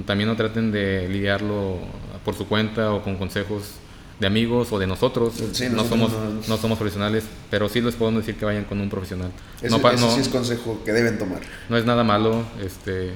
También 0.06 0.28
no 0.28 0.36
traten 0.36 0.72
de 0.72 1.08
lidiarlo 1.08 1.78
por 2.24 2.34
su 2.34 2.48
cuenta 2.48 2.92
o 2.92 3.02
con 3.04 3.16
consejos 3.16 3.74
de 4.18 4.26
amigos 4.26 4.72
o 4.72 4.78
de 4.78 4.86
nosotros. 4.86 5.34
Sí, 5.52 5.64
no, 5.68 5.76
nosotros 5.76 5.88
somos, 5.88 6.12
no- 6.12 6.48
no 6.48 6.56
somos 6.56 6.78
profesionales, 6.78 7.24
pero 7.50 7.68
sí 7.68 7.80
les 7.80 7.94
podemos 7.94 8.22
decir 8.24 8.36
que 8.38 8.44
vayan 8.44 8.64
con 8.64 8.80
un 8.80 8.88
profesional. 8.90 9.30
Ese, 9.62 9.68
no, 9.70 9.78
no- 9.78 10.14
sí 10.14 10.20
es 10.20 10.28
consejo 10.28 10.80
que 10.84 10.92
deben 10.92 11.18
tomar. 11.18 11.40
no 11.68 11.76
es 11.76 11.84
nada 11.84 12.02
malo, 12.02 12.42
este, 12.60 13.12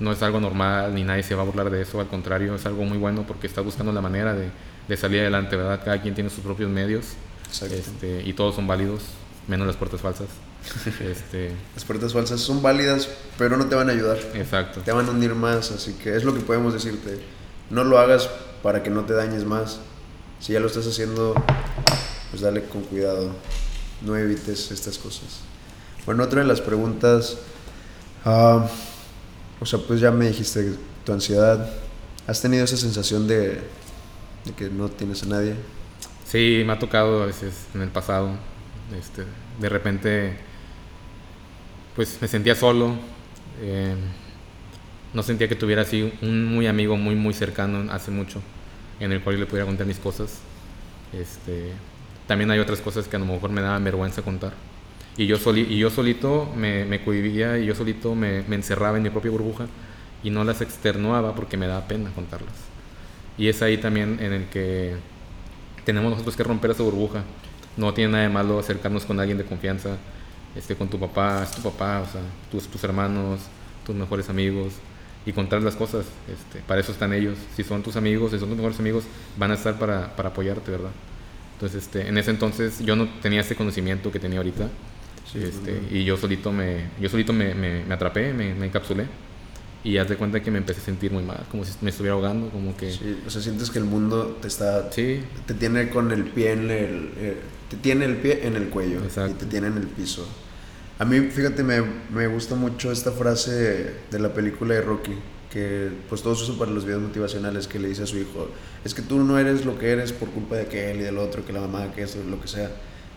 no 0.00 0.12
es 0.12 0.22
algo 0.22 0.40
normal, 0.40 0.94
ni 0.94 1.04
nadie 1.04 1.22
se 1.22 1.34
va 1.34 1.42
a 1.42 1.44
burlar 1.44 1.70
de 1.70 1.82
eso, 1.82 2.00
al 2.00 2.08
contrario, 2.08 2.54
es 2.54 2.66
algo 2.66 2.84
muy 2.84 2.98
bueno 2.98 3.24
porque 3.26 3.46
estás 3.46 3.64
buscando 3.64 3.92
la 3.92 4.00
manera 4.00 4.34
de, 4.34 4.48
de 4.88 4.96
salir 4.96 5.20
adelante, 5.20 5.56
¿verdad? 5.56 5.80
Cada 5.84 6.00
quien 6.02 6.14
tiene 6.14 6.30
sus 6.30 6.40
propios 6.40 6.70
medios 6.70 7.14
este, 7.62 8.22
y 8.24 8.32
todos 8.32 8.56
son 8.56 8.66
válidos, 8.66 9.02
menos 9.46 9.66
las 9.66 9.76
puertas 9.76 10.00
falsas. 10.00 10.28
este, 11.00 11.52
Las 11.74 11.84
puertas 11.84 12.12
falsas 12.12 12.40
son 12.40 12.62
válidas, 12.62 13.08
pero 13.38 13.56
no 13.56 13.66
te 13.66 13.74
van 13.74 13.88
a 13.90 13.92
ayudar. 13.92 14.18
exacto. 14.34 14.80
Te 14.80 14.92
van 14.92 15.06
a 15.06 15.10
hundir 15.10 15.34
más, 15.34 15.70
así 15.70 15.92
que 15.92 16.16
es 16.16 16.24
lo 16.24 16.34
que 16.34 16.40
podemos 16.40 16.72
decirte. 16.72 17.20
No 17.70 17.84
lo 17.84 17.98
hagas 17.98 18.28
para 18.62 18.82
que 18.82 18.90
no 18.90 19.04
te 19.04 19.12
dañes 19.12 19.44
más. 19.44 19.78
Si 20.40 20.52
ya 20.52 20.60
lo 20.60 20.66
estás 20.66 20.86
haciendo, 20.86 21.34
pues 22.30 22.42
dale 22.42 22.64
con 22.64 22.82
cuidado. 22.82 23.30
No 24.02 24.16
evites 24.16 24.70
estas 24.70 24.98
cosas. 24.98 25.40
Bueno, 26.06 26.24
otra 26.24 26.40
de 26.40 26.46
las 26.46 26.60
preguntas, 26.60 27.38
ah, 28.24 28.66
o 29.64 29.66
sea, 29.66 29.78
pues 29.78 29.98
ya 29.98 30.10
me 30.10 30.26
dijiste 30.26 30.74
tu 31.06 31.12
ansiedad. 31.14 31.70
¿Has 32.26 32.42
tenido 32.42 32.64
esa 32.64 32.76
sensación 32.76 33.26
de, 33.26 33.62
que 34.58 34.68
no 34.68 34.90
tienes 34.90 35.22
a 35.22 35.26
nadie? 35.26 35.54
Sí, 36.26 36.62
me 36.66 36.74
ha 36.74 36.78
tocado 36.78 37.22
a 37.22 37.26
veces 37.26 37.54
en 37.74 37.80
el 37.80 37.88
pasado. 37.88 38.28
Este, 38.94 39.24
de 39.58 39.68
repente, 39.70 40.36
pues 41.96 42.18
me 42.20 42.28
sentía 42.28 42.54
solo. 42.54 42.94
eh, 43.62 43.94
no 45.14 45.22
sentía 45.22 45.48
que 45.48 45.54
tuviera 45.54 45.80
así 45.80 46.12
un 46.20 46.44
muy 46.44 46.66
amigo, 46.66 46.98
muy, 46.98 47.14
muy 47.14 47.32
cercano 47.32 47.90
hace 47.90 48.10
mucho, 48.10 48.42
en 49.00 49.12
el 49.12 49.22
cual 49.22 49.36
yo 49.36 49.40
le 49.40 49.46
pudiera 49.46 49.64
contar 49.64 49.86
mis 49.86 49.98
cosas. 49.98 50.40
Este, 51.10 51.70
también 52.26 52.50
hay 52.50 52.58
otras 52.58 52.80
cosas 52.80 53.08
que 53.08 53.16
a 53.16 53.18
lo 53.18 53.24
mejor 53.24 53.48
me 53.48 53.62
daban 53.62 53.82
vergüenza 53.82 54.20
contar. 54.20 54.52
Y 55.16 55.26
yo, 55.26 55.36
soli- 55.38 55.66
y 55.70 55.78
yo 55.78 55.90
solito 55.90 56.52
me, 56.56 56.84
me 56.84 57.02
cohibía 57.04 57.58
y 57.58 57.66
yo 57.66 57.74
solito 57.74 58.14
me, 58.14 58.42
me 58.48 58.56
encerraba 58.56 58.96
en 58.96 59.02
mi 59.04 59.10
propia 59.10 59.30
burbuja 59.30 59.66
y 60.22 60.30
no 60.30 60.42
las 60.44 60.60
externuaba 60.60 61.34
porque 61.34 61.56
me 61.56 61.66
daba 61.66 61.86
pena 61.86 62.10
contarlas. 62.14 62.54
Y 63.38 63.48
es 63.48 63.62
ahí 63.62 63.78
también 63.78 64.18
en 64.20 64.32
el 64.32 64.44
que 64.46 64.96
tenemos 65.84 66.10
nosotros 66.10 66.36
que 66.36 66.42
romper 66.44 66.70
esa 66.72 66.82
burbuja. 66.82 67.24
No 67.76 67.92
tiene 67.94 68.12
nada 68.12 68.24
de 68.24 68.30
malo 68.30 68.58
acercarnos 68.58 69.04
con 69.04 69.18
alguien 69.20 69.38
de 69.38 69.44
confianza, 69.44 69.96
este, 70.56 70.76
con 70.76 70.88
tu 70.88 70.98
papá, 70.98 71.42
es 71.42 71.50
tu 71.52 71.62
papá, 71.62 72.00
o 72.02 72.12
sea, 72.12 72.20
tus, 72.50 72.68
tus 72.68 72.82
hermanos, 72.84 73.40
tus 73.84 73.94
mejores 73.96 74.28
amigos, 74.30 74.74
y 75.26 75.32
contar 75.32 75.62
las 75.62 75.74
cosas. 75.76 76.06
Este, 76.32 76.60
para 76.66 76.80
eso 76.80 76.92
están 76.92 77.12
ellos. 77.12 77.36
Si 77.56 77.64
son 77.64 77.82
tus 77.82 77.96
amigos, 77.96 78.30
si 78.32 78.38
son 78.38 78.48
tus 78.48 78.56
mejores 78.56 78.78
amigos, 78.80 79.04
van 79.36 79.50
a 79.50 79.54
estar 79.54 79.78
para, 79.78 80.14
para 80.16 80.28
apoyarte, 80.30 80.70
¿verdad? 80.70 80.90
Entonces, 81.54 81.84
este, 81.84 82.08
en 82.08 82.18
ese 82.18 82.30
entonces 82.30 82.80
yo 82.80 82.96
no 82.96 83.08
tenía 83.22 83.40
ese 83.40 83.56
conocimiento 83.56 84.12
que 84.12 84.20
tenía 84.20 84.38
ahorita. 84.38 84.68
Este, 85.34 85.80
y 85.90 86.04
yo 86.04 86.16
solito 86.16 86.52
me, 86.52 86.84
yo 87.00 87.08
solito 87.08 87.32
me, 87.32 87.54
me, 87.54 87.84
me 87.84 87.94
atrapé, 87.94 88.32
me, 88.32 88.54
me 88.54 88.66
encapsulé. 88.66 89.06
Y 89.82 89.98
haz 89.98 90.08
de 90.08 90.16
cuenta 90.16 90.40
que 90.40 90.50
me 90.50 90.58
empecé 90.58 90.80
a 90.80 90.84
sentir 90.84 91.12
muy 91.12 91.22
mal, 91.22 91.44
como 91.50 91.62
si 91.62 91.72
me 91.82 91.90
estuviera 91.90 92.14
ahogando, 92.14 92.48
como 92.48 92.74
que... 92.74 92.90
Sí, 92.90 93.18
o 93.26 93.28
sea, 93.28 93.42
sientes 93.42 93.68
que 93.70 93.78
el 93.78 93.84
mundo 93.84 94.38
te 94.40 94.48
está 94.48 94.90
sí 94.90 95.20
te 95.46 95.52
tiene 95.52 95.90
con 95.90 96.10
el 96.10 96.24
pie 96.24 96.52
en 96.52 96.70
el 96.70 97.10
eh, 97.18 97.36
te 97.68 97.76
tiene 97.76 98.06
el 98.06 98.16
pie 98.16 98.46
en 98.46 98.56
el 98.56 98.70
cuello 98.70 99.02
Exacto. 99.02 99.32
y 99.32 99.34
te 99.34 99.46
tiene 99.46 99.66
en 99.66 99.76
el 99.76 99.86
piso 99.86 100.26
a 100.98 101.04
mí 101.04 101.20
fíjate 101.20 101.62
me, 101.62 101.82
me 102.10 102.26
gusta 102.28 102.54
mucho 102.54 102.90
esta 102.92 103.12
frase 103.12 103.94
de 104.10 104.18
la 104.18 104.32
película 104.32 104.74
de 104.74 104.80
Rocky 104.80 105.12
que 105.50 105.90
pues 106.08 106.22
todos 106.22 106.42
usan 106.42 106.56
para 106.56 106.70
los 106.70 106.86
videos 106.86 107.02
motivacionales 107.02 107.68
que 107.68 107.78
le 107.78 107.88
dice 107.88 108.04
a 108.04 108.06
su 108.06 108.16
hijo 108.16 108.48
es 108.84 108.94
que 108.94 109.02
tú 109.02 109.18
no 109.18 109.38
eres 109.38 109.66
lo 109.66 109.78
que 109.78 109.90
eres 109.90 110.12
por 110.12 110.30
culpa 110.30 110.56
de 110.56 110.62
aquel 110.62 111.00
y 111.00 111.02
del 111.02 111.18
otro 111.18 111.44
que 111.44 111.52
la 111.52 111.60
mamá 111.60 111.92
que 111.92 112.02
eso 112.02 112.18
lo 112.28 112.40
que 112.40 112.48
sea 112.48 112.70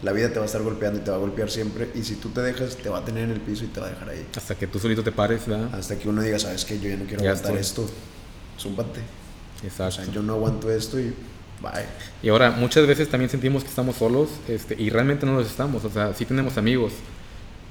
la 0.03 0.12
vida 0.12 0.29
te 0.29 0.36
va 0.36 0.43
a 0.43 0.45
estar 0.45 0.62
golpeando 0.62 0.99
y 0.99 1.03
te 1.03 1.10
va 1.12 1.17
a 1.17 1.19
golpear 1.19 1.49
siempre 1.49 1.89
y 1.95 2.03
si 2.03 2.15
tú 2.15 2.29
te 2.29 2.41
dejas 2.41 2.75
te 2.77 2.89
va 2.89 2.99
a 2.99 3.05
tener 3.05 3.23
en 3.23 3.31
el 3.31 3.41
piso 3.41 3.63
y 3.63 3.67
te 3.67 3.79
va 3.79 3.88
a 3.88 3.89
dejar 3.89 4.10
ahí 4.10 4.25
hasta 4.36 4.55
que 4.55 4.67
tú 4.67 4.77
solito 4.79 5.03
te 5.03 5.12
pares, 5.12 5.47
¿verdad? 5.47 5.73
hasta 5.73 5.97
que 5.97 6.07
uno 6.07 6.21
diga 6.21 6.38
sabes 6.39 6.65
que 6.65 6.79
yo 6.79 6.89
ya 6.89 6.97
no 6.97 7.05
quiero 7.05 7.23
Ya 7.23 7.31
aguantar 7.31 7.57
estoy. 7.57 7.86
esto 7.86 7.93
zúmbate 8.60 8.99
o 9.63 9.65
Exacto. 9.65 10.03
sea 10.03 10.13
yo 10.13 10.21
no 10.21 10.33
aguanto 10.33 10.71
esto 10.71 10.99
y 10.99 11.13
bye 11.62 11.86
Y 12.21 12.29
ahora, 12.29 12.51
muchas 12.51 12.86
veces 12.86 13.10
también 13.10 13.29
sentimos 13.31 13.63
que 13.63 13.69
estamos 13.69 13.95
solos 13.95 14.29
este, 14.47 14.75
y 14.79 14.89
realmente 14.91 15.25
no 15.25 15.33
los 15.33 15.47
estamos. 15.47 15.83
O 15.83 15.89
sea, 15.89 16.13
sí 16.13 16.25
tenemos 16.25 16.57
amigos, 16.57 16.93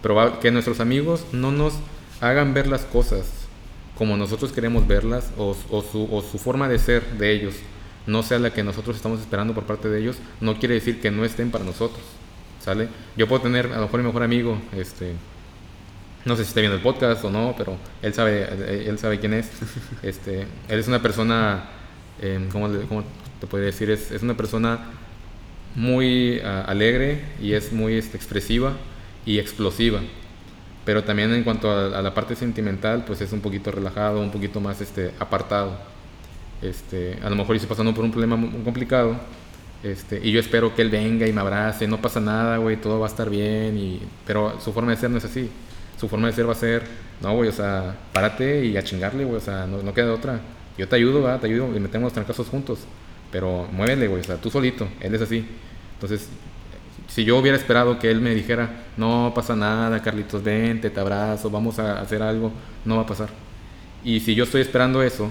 pero 0.03 0.41
que 0.41 0.51
nuestros 0.51 0.81
amigos 0.81 1.21
no 1.33 1.53
nos 1.53 1.75
hagan 2.21 2.55
ver 2.55 2.67
las 2.67 2.83
cosas 2.83 3.27
como 3.97 4.17
nosotros 4.17 4.51
queremos 4.53 4.87
verlas 4.89 5.27
o, 5.39 5.57
o 5.71 5.83
su, 5.83 6.09
o 6.13 6.23
su 6.23 6.39
forma 6.39 6.69
de 6.69 6.79
ser 6.81 7.05
de 7.19 7.33
ellos 7.33 7.55
no 8.07 8.23
sea 8.23 8.39
la 8.39 8.53
que 8.53 8.63
nosotros 8.63 8.97
estamos 8.97 9.21
esperando 9.21 9.55
por 9.55 9.65
parte 9.65 9.89
de 9.89 10.01
ellos, 10.01 10.17
no 10.41 10.59
quiere 10.59 10.75
decir 10.75 11.01
que 11.01 11.11
no 11.11 11.25
estén 11.25 11.51
para 11.51 11.65
nosotros. 11.65 12.03
¿Sale? 12.61 12.89
Yo 13.17 13.29
puedo 13.29 13.43
tener 13.43 13.67
a 13.67 13.77
lo 13.77 13.83
mejor 13.83 14.01
mi 14.01 14.07
mejor 14.07 14.25
amigo, 14.25 14.59
este, 14.77 15.13
no 16.25 16.35
sé 16.35 16.43
si 16.43 16.49
está 16.49 16.61
viendo 16.61 16.77
el 16.77 16.83
podcast 16.83 17.25
o 17.25 17.31
no, 17.31 17.55
pero 17.57 17.77
él 18.03 18.13
sabe, 18.13 18.89
él 18.89 18.99
sabe 18.99 19.21
quién 19.21 19.33
es. 19.33 19.49
Este, 20.03 20.41
él 20.69 20.79
es 20.79 20.89
una 20.89 21.01
persona, 21.01 21.69
eh, 22.21 22.49
¿cómo, 22.51 22.69
cómo 22.89 23.05
te 23.41 23.47
puedo 23.47 23.65
decir? 23.65 23.91
Es, 23.91 24.11
es 24.11 24.23
una 24.23 24.37
persona 24.37 24.81
muy 25.77 26.41
ah, 26.41 26.65
alegre 26.67 27.23
y 27.41 27.53
es 27.53 27.73
muy 27.73 27.95
este, 27.95 28.17
expresiva 28.17 28.73
y 29.25 29.39
explosiva. 29.39 30.01
Pero 30.85 31.05
también 31.05 31.33
en 31.33 31.45
cuanto 31.45 31.71
a, 31.71 31.97
a 31.97 32.03
la 32.03 32.13
parte 32.15 32.35
sentimental, 32.35 33.05
pues 33.05 33.21
es 33.21 33.33
un 33.33 33.41
poquito 33.41 33.71
relajado, 33.71 34.21
un 34.21 34.33
poquito 34.33 34.61
más 34.61 34.81
este, 34.81 35.13
apartado. 35.21 35.79
Este, 36.63 37.19
a 37.23 37.31
lo 37.31 37.37
mejor 37.37 37.57
estoy 37.57 37.69
pasando 37.69 37.95
por 37.95 38.05
un 38.05 38.11
problema 38.11 38.37
muy 38.37 38.63
complicado. 38.63 39.17
Este, 39.83 40.21
y 40.23 40.33
yo 40.33 40.41
espero 40.41 40.75
que 40.75 40.83
él 40.83 40.91
venga 40.91 41.27
y 41.27 41.33
me 41.33 41.41
abrace, 41.41 41.87
no 41.87 42.01
pasa 42.01 42.19
nada, 42.19 42.57
güey, 42.57 42.77
todo 42.77 42.99
va 42.99 43.07
a 43.07 43.11
estar 43.11 43.31
bien. 43.31 43.77
Y, 43.77 44.01
pero 44.27 44.59
su 44.61 44.73
forma 44.73 44.91
de 44.91 44.97
ser 44.97 45.11
no 45.11 45.19
es 45.19 45.25
así. 45.25 45.51
Su 45.99 46.09
forma 46.09 46.27
de 46.27 46.35
ser 46.35 46.49
va 46.49 46.53
a 46.53 46.57
ser, 46.57 46.83
no, 47.23 47.35
güey, 47.35 47.49
o 47.49 47.53
sea, 47.53 47.97
párate 48.13 48.65
y 48.67 48.77
a 48.77 48.83
chingarle, 48.83 49.25
güey, 49.25 49.37
o 49.37 49.41
sea, 49.41 49.67
no, 49.67 49.83
no 49.83 49.95
queda 49.95 50.13
otra. 50.13 50.41
Yo 50.77 50.89
te 50.89 50.97
ayudo, 50.97 51.23
¿verdad? 51.23 51.41
Te 51.41 51.47
ayudo 51.47 51.75
y 51.75 51.81
metemos 51.81 52.07
los 52.07 52.13
trancazos 52.13 52.49
juntos. 52.49 52.81
Pero 53.31 53.67
muévele, 53.73 54.09
güey, 54.09 54.21
o 54.21 54.25
sea, 54.25 54.37
tú 54.37 54.51
solito, 54.51 54.89
él 55.01 55.15
es 55.15 55.23
así. 55.23 55.47
Entonces, 55.95 56.29
si 57.09 57.25
yo 57.25 57.39
hubiera 57.39 57.57
esperado 57.57 57.99
que 57.99 58.11
él 58.11 58.21
me 58.21 58.35
dijera, 58.35 58.85
no 58.97 59.33
pasa 59.35 59.57
nada, 59.57 60.03
Carlitos, 60.03 60.43
vente, 60.43 60.91
te 60.91 61.01
abrazo, 61.01 61.51
vamos 61.51 61.79
a 61.79 62.01
hacer 62.01 62.23
algo, 62.23 62.53
no 62.85 62.97
va 62.97 63.03
a 63.03 63.07
pasar. 63.07 63.31
Y 64.05 64.21
si 64.21 64.35
yo 64.35 64.45
estoy 64.45 64.61
esperando 64.61 65.03
eso, 65.03 65.31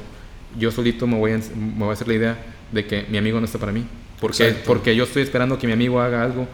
yo 0.58 0.72
solito 0.72 1.08
me 1.08 1.18
voy 1.18 1.32
a, 1.32 1.38
me 1.38 1.80
voy 1.80 1.90
a 1.90 1.94
hacer 1.94 2.08
la 2.08 2.14
idea 2.14 2.38
de 2.72 2.86
que 2.86 3.06
mi 3.10 3.18
amigo 3.18 3.40
no 3.40 3.46
está 3.46 3.58
para 3.60 3.72
mí. 3.72 3.86
Porque, 4.20 4.48
Exacto. 4.48 4.68
porque 4.68 4.96
yo 4.96 5.04
estoy 5.04 5.24
esperando 5.24 5.58
que 5.60 5.68
mi 5.68 5.74
amigo 5.74 6.00
haga 6.02 6.24
algo 6.24 6.48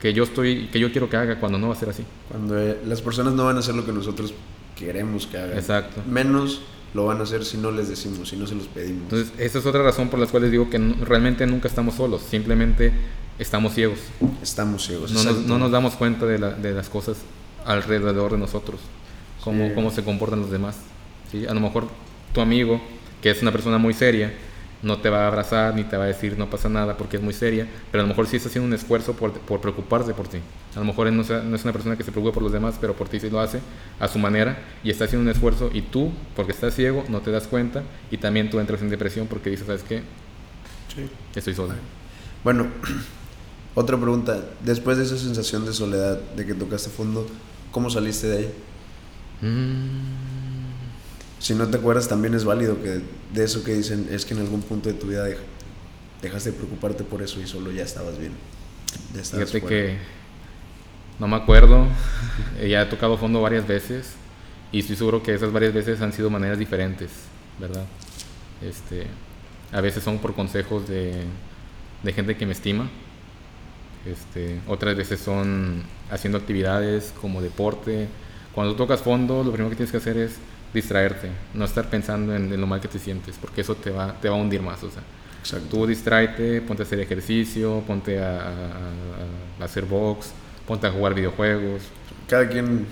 que 0.00 0.12
yo, 0.12 0.24
estoy, 0.24 0.68
que 0.72 0.78
yo 0.78 0.90
quiero 0.92 1.08
que 1.10 1.16
haga 1.16 1.38
cuando 1.40 1.58
no 1.58 1.68
va 1.68 1.74
a 1.74 1.76
ser 1.78 1.88
así. 1.90 2.04
Cuando 2.28 2.58
eh, 2.58 2.78
las 2.86 3.00
personas 3.02 3.34
no 3.34 3.44
van 3.44 3.56
a 3.56 3.60
hacer 3.60 3.74
lo 3.74 3.84
que 3.84 3.92
nosotros 3.92 4.32
queremos 4.76 5.26
que 5.26 5.36
hagan. 5.38 5.58
Exacto. 5.58 6.02
Menos 6.08 6.62
lo 6.94 7.06
van 7.06 7.18
a 7.20 7.22
hacer 7.22 7.44
si 7.44 7.56
no 7.58 7.70
les 7.70 7.88
decimos, 7.88 8.28
si 8.28 8.36
no 8.36 8.46
se 8.46 8.54
los 8.54 8.66
pedimos. 8.66 9.02
Entonces, 9.04 9.32
esa 9.38 9.58
es 9.58 9.66
otra 9.66 9.82
razón 9.82 10.08
por 10.08 10.18
la 10.18 10.26
cual 10.26 10.42
les 10.44 10.52
digo 10.52 10.68
que 10.70 10.78
no- 10.78 10.94
realmente 11.04 11.46
nunca 11.46 11.68
estamos 11.68 11.94
solos, 11.96 12.22
simplemente 12.28 12.92
estamos 13.38 13.74
ciegos. 13.74 13.98
Estamos 14.42 14.86
ciegos. 14.86 15.10
No 15.12 15.22
nos, 15.22 15.36
no 15.46 15.58
nos 15.58 15.70
damos 15.70 15.94
cuenta 15.94 16.26
de, 16.26 16.38
la- 16.38 16.52
de 16.52 16.72
las 16.72 16.88
cosas 16.88 17.18
alrededor 17.64 18.32
de 18.32 18.38
nosotros, 18.38 18.80
cómo, 19.44 19.68
Sí. 19.68 19.72
cómo 19.74 19.90
se 19.90 20.02
comportan 20.02 20.40
los 20.40 20.50
demás. 20.50 20.76
¿sí? 21.30 21.46
A 21.46 21.54
lo 21.54 21.60
mejor 21.60 21.88
tu 22.34 22.40
amigo, 22.40 22.80
que 23.22 23.30
es 23.30 23.42
una 23.42 23.52
persona 23.52 23.78
muy 23.78 23.94
seria, 23.94 24.32
no 24.82 24.98
te 24.98 25.10
va 25.10 25.24
a 25.24 25.26
abrazar 25.26 25.74
ni 25.74 25.84
te 25.84 25.96
va 25.98 26.04
a 26.04 26.06
decir 26.06 26.38
no 26.38 26.48
pasa 26.48 26.70
nada 26.70 26.96
porque 26.96 27.18
es 27.18 27.22
muy 27.22 27.34
seria, 27.34 27.66
pero 27.92 28.02
a 28.02 28.04
lo 28.04 28.08
mejor 28.08 28.26
sí 28.26 28.36
está 28.36 28.48
haciendo 28.48 28.66
un 28.66 28.72
esfuerzo 28.72 29.12
por, 29.14 29.32
por 29.32 29.60
preocuparse 29.60 30.14
por 30.14 30.26
ti. 30.26 30.38
A 30.74 30.78
lo 30.78 30.86
mejor 30.86 31.12
no, 31.12 31.22
sea- 31.22 31.42
no 31.42 31.54
es 31.54 31.64
una 31.64 31.72
persona 31.74 31.96
que 31.96 32.02
se 32.04 32.12
preocupe 32.12 32.32
por 32.32 32.42
los 32.42 32.52
demás, 32.52 32.76
pero 32.80 32.94
por 32.94 33.08
ti 33.08 33.20
sí 33.20 33.28
lo 33.28 33.40
hace 33.40 33.60
a 33.98 34.08
su 34.08 34.18
manera 34.18 34.58
y 34.82 34.90
está 34.90 35.04
haciendo 35.04 35.28
un 35.28 35.34
esfuerzo 35.34 35.70
y 35.72 35.82
tú, 35.82 36.10
porque 36.34 36.52
estás 36.52 36.74
ciego, 36.74 37.04
no 37.08 37.20
te 37.20 37.30
das 37.30 37.46
cuenta 37.46 37.82
y 38.10 38.16
también 38.16 38.48
tú 38.48 38.58
entras 38.58 38.80
en 38.80 38.88
depresión 38.88 39.26
porque 39.26 39.50
dices, 39.50 39.66
¿sabes 39.66 39.82
qué? 39.82 39.98
Sí. 40.94 41.08
Estoy 41.34 41.54
solo. 41.54 41.74
Bueno, 42.42 42.68
otra 43.74 43.98
pregunta. 43.98 44.42
Después 44.64 44.96
de 44.96 45.04
esa 45.04 45.18
sensación 45.18 45.66
de 45.66 45.74
soledad, 45.74 46.18
de 46.36 46.46
que 46.46 46.54
tocaste 46.54 46.88
fondo, 46.88 47.26
¿cómo 47.70 47.90
saliste 47.90 48.28
de 48.28 48.38
ahí? 48.38 48.50
Mm. 49.42 50.39
Si 51.40 51.54
no 51.54 51.66
te 51.68 51.78
acuerdas, 51.78 52.06
también 52.08 52.34
es 52.34 52.44
válido 52.44 52.80
que 52.82 53.00
de 53.34 53.44
eso 53.44 53.64
que 53.64 53.74
dicen 53.74 54.08
es 54.12 54.24
que 54.24 54.34
en 54.34 54.40
algún 54.40 54.62
punto 54.62 54.88
de 54.88 54.94
tu 54.94 55.08
vida 55.08 55.26
dej- 55.26 55.38
dejaste 56.22 56.52
de 56.52 56.56
preocuparte 56.58 57.02
por 57.02 57.22
eso 57.22 57.40
y 57.40 57.46
solo 57.48 57.72
ya 57.72 57.82
estabas 57.82 58.18
bien. 58.18 58.32
Ya 59.14 59.22
estabas 59.22 59.50
Fíjate 59.50 59.60
fuera. 59.60 59.76
que 59.76 59.98
no 61.18 61.26
me 61.28 61.36
acuerdo, 61.36 61.86
ya 62.68 62.82
he 62.82 62.86
tocado 62.86 63.16
fondo 63.18 63.40
varias 63.40 63.66
veces 63.66 64.10
y 64.72 64.80
estoy 64.80 64.96
seguro 64.96 65.22
que 65.22 65.34
esas 65.34 65.52
varias 65.52 65.72
veces 65.74 66.00
han 66.02 66.12
sido 66.12 66.30
maneras 66.30 66.58
diferentes, 66.58 67.10
¿verdad? 67.58 67.84
Este, 68.62 69.06
a 69.72 69.80
veces 69.80 70.04
son 70.04 70.18
por 70.18 70.34
consejos 70.34 70.86
de, 70.88 71.24
de 72.02 72.12
gente 72.12 72.36
que 72.36 72.46
me 72.46 72.52
estima, 72.52 72.88
este, 74.06 74.60
otras 74.66 74.96
veces 74.96 75.20
son 75.20 75.82
haciendo 76.10 76.38
actividades 76.38 77.12
como 77.20 77.42
deporte. 77.42 78.08
Cuando 78.54 78.74
tocas 78.74 79.00
fondo, 79.00 79.44
lo 79.44 79.52
primero 79.52 79.70
que 79.70 79.76
tienes 79.76 79.90
que 79.92 79.98
hacer 79.98 80.16
es 80.16 80.32
distraerte, 80.74 81.28
no 81.54 81.64
estar 81.64 81.86
pensando 81.90 82.34
en, 82.34 82.52
en 82.52 82.60
lo 82.60 82.66
mal 82.66 82.80
que 82.80 82.88
te 82.88 82.98
sientes, 82.98 83.36
porque 83.40 83.60
eso 83.62 83.74
te 83.74 83.90
va, 83.90 84.14
te 84.20 84.28
va 84.28 84.36
a 84.36 84.38
hundir 84.38 84.62
más. 84.62 84.82
O 84.84 84.90
sea, 84.90 85.02
Exacto. 85.40 85.68
Tú 85.70 85.86
distráete, 85.86 86.60
ponte 86.60 86.82
a 86.82 86.86
hacer 86.86 87.00
ejercicio, 87.00 87.82
ponte 87.86 88.18
a, 88.18 88.40
a- 88.40 88.48
a- 88.50 89.62
a 89.62 89.64
hacer 89.64 89.84
box, 89.86 90.32
ponte 90.66 90.86
a 90.86 90.90
jugar 90.90 91.14
videojuegos. 91.14 91.82
Cada 92.28 92.46
quien 92.48 92.86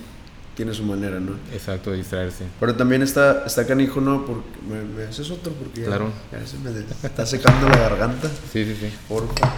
tiene 0.56 0.72
su 0.72 0.82
manera, 0.82 1.20
¿no? 1.20 1.32
Exacto, 1.52 1.92
distraerse. 1.92 2.44
Pero 2.58 2.74
también 2.74 3.02
está, 3.02 3.44
está 3.46 3.66
canijo, 3.66 4.00
¿no? 4.00 4.24
Porque 4.24 4.48
me, 4.68 4.82
me 4.82 5.04
haces 5.04 5.30
otro 5.30 5.52
porque 5.52 5.82
ya, 5.82 5.86
Claro. 5.88 6.10
ya 6.32 6.44
se 6.46 6.56
me 6.58 6.70
está 7.06 7.26
secando 7.26 7.68
la 7.68 7.76
garganta. 7.76 8.28
Sí, 8.52 8.64
sí, 8.64 8.74
sí. 8.80 8.92
Porfa. 9.08 9.52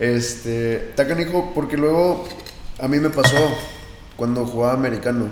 Este, 0.00 0.88
está 0.90 1.06
canijo 1.06 1.52
porque 1.54 1.76
luego 1.76 2.28
a 2.80 2.88
mí 2.88 2.98
me 2.98 3.08
pasó 3.10 3.36
cuando 4.16 4.44
jugaba 4.44 4.74
americano. 4.74 5.30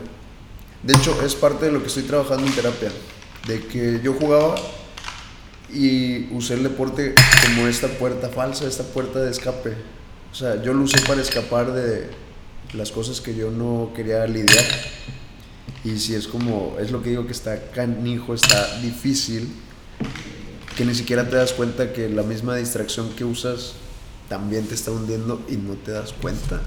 De 0.83 0.95
hecho, 0.95 1.21
es 1.25 1.35
parte 1.35 1.67
de 1.67 1.73
lo 1.73 1.81
que 1.81 1.89
estoy 1.89 2.05
trabajando 2.05 2.47
en 2.47 2.53
terapia. 2.55 2.91
De 3.47 3.61
que 3.67 4.01
yo 4.03 4.15
jugaba 4.15 4.55
y 5.73 6.33
usé 6.33 6.55
el 6.55 6.63
deporte 6.63 7.15
como 7.45 7.67
esta 7.69 7.89
puerta 7.89 8.29
falsa, 8.29 8.67
esta 8.67 8.85
puerta 8.85 9.21
de 9.21 9.31
escape. 9.31 9.75
O 10.33 10.35
sea, 10.35 10.63
yo 10.63 10.73
lo 10.75 10.83
usé 10.85 11.01
para 11.07 11.21
escapar 11.21 11.73
de 11.73 12.09
las 12.75 12.91
cosas 12.93 13.21
que 13.21 13.35
yo 13.35 13.51
no 13.51 13.93
quería 13.95 14.27
lidiar. 14.27 14.65
Y 15.85 15.99
si 15.99 16.15
es 16.15 16.27
como, 16.29 16.77
es 16.81 16.91
lo 16.91 17.03
que 17.03 17.11
digo 17.11 17.27
que 17.27 17.33
está 17.33 17.71
canijo, 17.73 18.35
está 18.35 18.79
difícil, 18.81 19.49
que 20.77 20.85
ni 20.85 20.95
siquiera 20.95 21.29
te 21.29 21.37
das 21.37 21.53
cuenta 21.53 21.93
que 21.93 22.09
la 22.09 22.23
misma 22.23 22.57
distracción 22.57 23.11
que 23.11 23.25
usas 23.25 23.73
también 24.29 24.67
te 24.67 24.75
está 24.75 24.91
hundiendo 24.91 25.43
y 25.49 25.57
no 25.57 25.75
te 25.75 25.93
das 25.93 26.13
cuenta. 26.13 26.61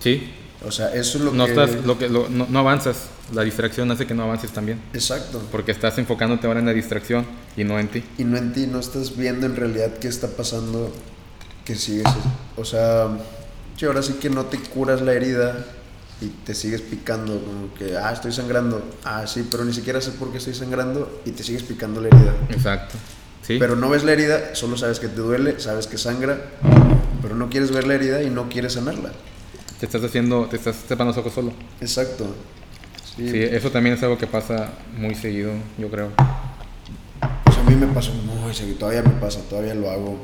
Sí, 0.00 0.30
O 0.64 0.70
sea, 0.70 0.94
eso 0.94 1.18
es 1.18 1.24
lo 1.24 1.32
no, 1.32 1.44
que... 1.46 1.50
estás, 1.52 1.84
lo 1.84 1.98
que, 1.98 2.08
lo- 2.08 2.28
no, 2.28 2.46
no 2.48 2.58
avanzas. 2.58 3.08
La 3.32 3.42
distracción 3.42 3.90
hace 3.90 4.06
que 4.06 4.14
no 4.14 4.24
avances 4.24 4.50
también. 4.50 4.80
Exacto. 4.92 5.42
Porque 5.50 5.72
estás 5.72 5.96
enfocándote 5.98 6.46
ahora 6.46 6.60
en 6.60 6.66
la 6.66 6.72
distracción 6.72 7.24
y 7.56 7.64
no 7.64 7.78
en 7.78 7.88
ti. 7.88 8.04
Y 8.18 8.24
no 8.24 8.36
en 8.36 8.52
ti, 8.52 8.66
no 8.66 8.80
estás 8.80 9.16
viendo 9.16 9.46
en 9.46 9.56
realidad 9.56 9.94
qué 9.98 10.08
está 10.08 10.28
pasando, 10.28 10.92
que 11.64 11.74
sigues... 11.76 12.04
O 12.56 12.64
sea, 12.64 13.08
sí, 13.76 13.86
ahora 13.86 14.02
sí 14.02 14.14
que 14.14 14.28
no 14.28 14.46
te 14.46 14.58
curas 14.58 15.00
la 15.00 15.12
herida 15.12 15.64
y 16.20 16.28
te 16.44 16.54
sigues 16.54 16.82
picando, 16.82 17.40
como 17.42 17.74
que, 17.74 17.96
ah, 17.96 18.12
estoy 18.12 18.32
sangrando. 18.32 18.82
Ah, 19.04 19.26
sí, 19.26 19.46
pero 19.50 19.64
ni 19.64 19.72
siquiera 19.72 20.00
sé 20.00 20.12
por 20.12 20.30
qué 20.30 20.38
estoy 20.38 20.54
sangrando 20.54 21.22
y 21.24 21.30
te 21.30 21.42
sigues 21.42 21.62
picando 21.62 22.00
la 22.00 22.08
herida. 22.08 22.34
Exacto. 22.50 22.96
Sí. 23.42 23.56
Pero 23.58 23.74
no 23.74 23.88
ves 23.88 24.04
la 24.04 24.12
herida, 24.12 24.54
solo 24.54 24.76
sabes 24.76 25.00
que 25.00 25.08
te 25.08 25.20
duele, 25.20 25.58
sabes 25.58 25.88
que 25.88 25.98
sangra, 25.98 26.38
pero 27.20 27.34
no 27.34 27.50
quieres 27.50 27.72
ver 27.72 27.86
la 27.86 27.94
herida 27.94 28.22
y 28.22 28.30
no 28.30 28.48
quieres 28.48 28.74
sanarla. 28.74 29.10
te 29.80 29.86
estás 29.86 30.04
haciendo, 30.04 30.46
te 30.46 30.56
estás 30.56 30.76
tapando 30.88 31.12
los 31.12 31.18
ojos 31.18 31.34
solo. 31.34 31.52
Exacto. 31.80 32.26
Sí, 33.16 33.28
Sí, 33.28 33.42
eso 33.42 33.70
también 33.70 33.96
es 33.96 34.02
algo 34.02 34.16
que 34.16 34.26
pasa 34.26 34.70
muy 34.96 35.14
seguido, 35.14 35.52
yo 35.76 35.88
creo. 35.90 36.10
Pues 37.44 37.58
a 37.58 37.62
mí 37.62 37.74
me 37.76 37.86
pasó 37.88 38.12
muy 38.14 38.54
seguido, 38.54 38.78
todavía 38.78 39.02
me 39.02 39.20
pasa, 39.20 39.40
todavía 39.50 39.74
lo 39.74 39.90
hago, 39.90 40.18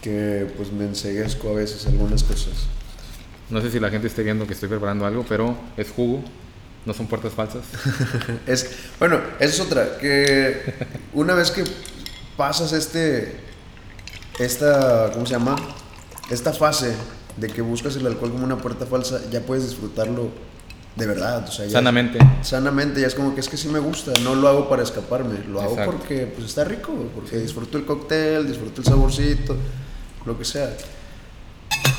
que 0.00 0.50
pues 0.56 0.72
me 0.72 0.84
enseguezco 0.84 1.50
a 1.50 1.54
veces 1.54 1.86
algunas 1.86 2.22
cosas. 2.24 2.66
No 3.50 3.60
sé 3.60 3.70
si 3.70 3.78
la 3.78 3.90
gente 3.90 4.06
esté 4.06 4.22
viendo 4.22 4.46
que 4.46 4.54
estoy 4.54 4.68
preparando 4.68 5.04
algo, 5.04 5.26
pero 5.28 5.54
es 5.76 5.90
jugo, 5.90 6.24
no 6.86 6.94
son 6.94 7.06
puertas 7.06 7.32
falsas. 7.32 7.64
Es, 8.46 8.70
bueno, 8.98 9.20
esa 9.38 9.54
es 9.54 9.60
otra, 9.60 9.98
que 9.98 10.74
una 11.12 11.34
vez 11.34 11.50
que 11.50 11.64
pasas 12.36 12.72
este, 12.72 13.36
esta, 14.38 15.10
¿cómo 15.12 15.26
se 15.26 15.32
llama? 15.32 15.56
Esta 16.30 16.52
fase 16.52 16.94
de 17.36 17.48
que 17.48 17.60
buscas 17.60 17.96
el 17.96 18.06
alcohol 18.06 18.32
como 18.32 18.44
una 18.44 18.56
puerta 18.56 18.86
falsa, 18.86 19.20
ya 19.30 19.40
puedes 19.40 19.68
disfrutarlo 19.68 20.30
de 20.96 21.06
verdad, 21.06 21.48
o 21.48 21.50
sea, 21.50 21.64
ya 21.64 21.72
Sanamente. 21.72 22.18
sanamente, 22.42 23.00
ya 23.00 23.06
es 23.06 23.14
como 23.14 23.34
que 23.34 23.40
es 23.40 23.48
que 23.48 23.56
sí 23.56 23.68
me 23.68 23.78
gusta, 23.78 24.12
no 24.22 24.34
lo 24.34 24.46
hago 24.48 24.68
para 24.68 24.82
escaparme, 24.82 25.38
lo 25.48 25.60
hago 25.60 25.72
Exacto. 25.72 25.92
porque 25.92 26.26
pues 26.26 26.48
está 26.48 26.64
rico, 26.64 26.92
porque 27.14 27.38
disfruto 27.38 27.78
el 27.78 27.86
cóctel, 27.86 28.46
disfruto 28.46 28.82
el 28.82 28.86
saborcito, 28.86 29.56
lo 30.26 30.38
que 30.38 30.44
sea. 30.44 30.76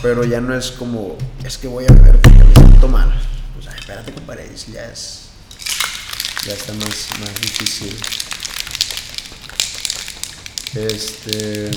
Pero 0.04 0.24
ya 0.26 0.40
no 0.42 0.56
es 0.56 0.72
como, 0.72 1.18
es 1.44 1.58
que 1.58 1.68
voy 1.68 1.86
a 1.86 1.94
beber 1.94 2.20
porque 2.22 2.44
me 2.44 2.54
siento 2.54 2.88
mal. 2.88 3.12
Pues 3.56 3.68
ay, 3.68 3.80
espérate 3.80 4.14
compadre, 4.14 4.48
ya 4.72 4.86
es, 4.86 5.30
ya 6.46 6.54
está 6.54 6.74
más, 6.74 7.08
más 7.20 7.42
difícil. 7.42 7.96
Este... 10.76 11.72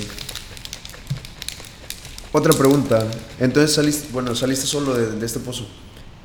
Otra 2.32 2.52
pregunta. 2.52 3.06
Entonces 3.40 3.74
saliste, 3.74 4.08
bueno, 4.12 4.34
saliste 4.34 4.66
solo 4.66 4.94
de, 4.94 5.12
de 5.12 5.24
este 5.24 5.38
pozo. 5.40 5.66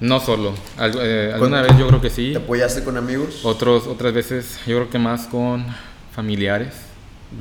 No 0.01 0.19
solo. 0.19 0.53
Algo- 0.77 0.99
eh, 1.01 1.31
alguna 1.33 1.61
vez 1.61 1.77
yo 1.77 1.87
creo 1.87 2.01
que 2.01 2.09
sí. 2.09 2.31
¿Te 2.33 2.39
apoyaste 2.39 2.83
con 2.83 2.97
amigos? 2.97 3.41
Otros, 3.45 3.87
otras 3.87 4.13
veces 4.13 4.57
yo 4.67 4.77
creo 4.77 4.89
que 4.89 4.99
más 4.99 5.27
con 5.27 5.65
familiares. 6.13 6.73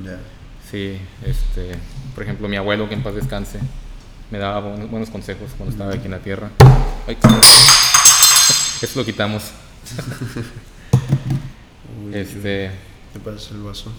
Ya. 0.05 0.19
Sí, 0.71 0.99
este, 1.25 1.73
por 2.15 2.23
ejemplo, 2.23 2.47
mi 2.49 2.57
abuelo, 2.57 2.87
que 2.89 2.95
en 2.95 3.03
paz 3.03 3.15
descanse, 3.15 3.59
me 4.31 4.39
daba 4.39 4.61
buenos, 4.61 4.91
buenos 4.91 5.11
consejos 5.11 5.51
cuando 5.57 5.73
estaba 5.73 5.93
aquí 5.95 6.05
en 6.05 6.11
la 6.13 6.19
tierra. 6.21 6.51
Ay, 7.09 7.17
eso 8.83 9.01
lo 9.01 9.05
quitamos. 9.07 9.43
Uy, 12.07 12.15
Este, 12.15 12.71
¿Te 13.13 13.19
pasas 13.21 13.51
el 13.53 13.63
vaso? 13.63 13.91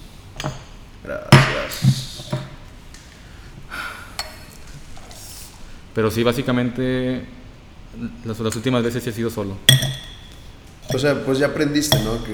Gracias. 1.04 2.30
pero 5.94 6.10
sí, 6.10 6.24
básicamente, 6.24 7.26
las, 8.26 8.40
las 8.40 8.56
últimas 8.56 8.84
veces 8.84 9.04
sí 9.04 9.10
he 9.10 9.14
sido 9.14 9.30
solo. 9.30 9.56
O 10.94 11.00
sea, 11.00 11.24
pues 11.24 11.40
ya 11.40 11.48
aprendiste, 11.48 11.98
¿no? 12.04 12.24
Que, 12.24 12.32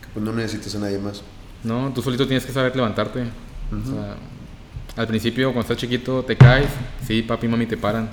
que, 0.00 0.08
pues 0.14 0.24
no 0.24 0.32
necesitas 0.32 0.74
a 0.74 0.78
nadie 0.78 0.98
más. 0.98 1.22
No, 1.62 1.92
tú 1.94 2.02
solito 2.02 2.26
tienes 2.26 2.44
que 2.44 2.52
saber 2.52 2.74
levantarte. 2.74 3.22
O 3.22 3.86
sea, 3.90 4.16
al 4.96 5.06
principio, 5.06 5.48
cuando 5.48 5.62
estás 5.62 5.76
chiquito, 5.76 6.22
te 6.24 6.36
caes, 6.36 6.68
sí, 7.06 7.22
papi 7.22 7.46
y 7.46 7.48
mami 7.48 7.66
te 7.66 7.76
paran, 7.76 8.08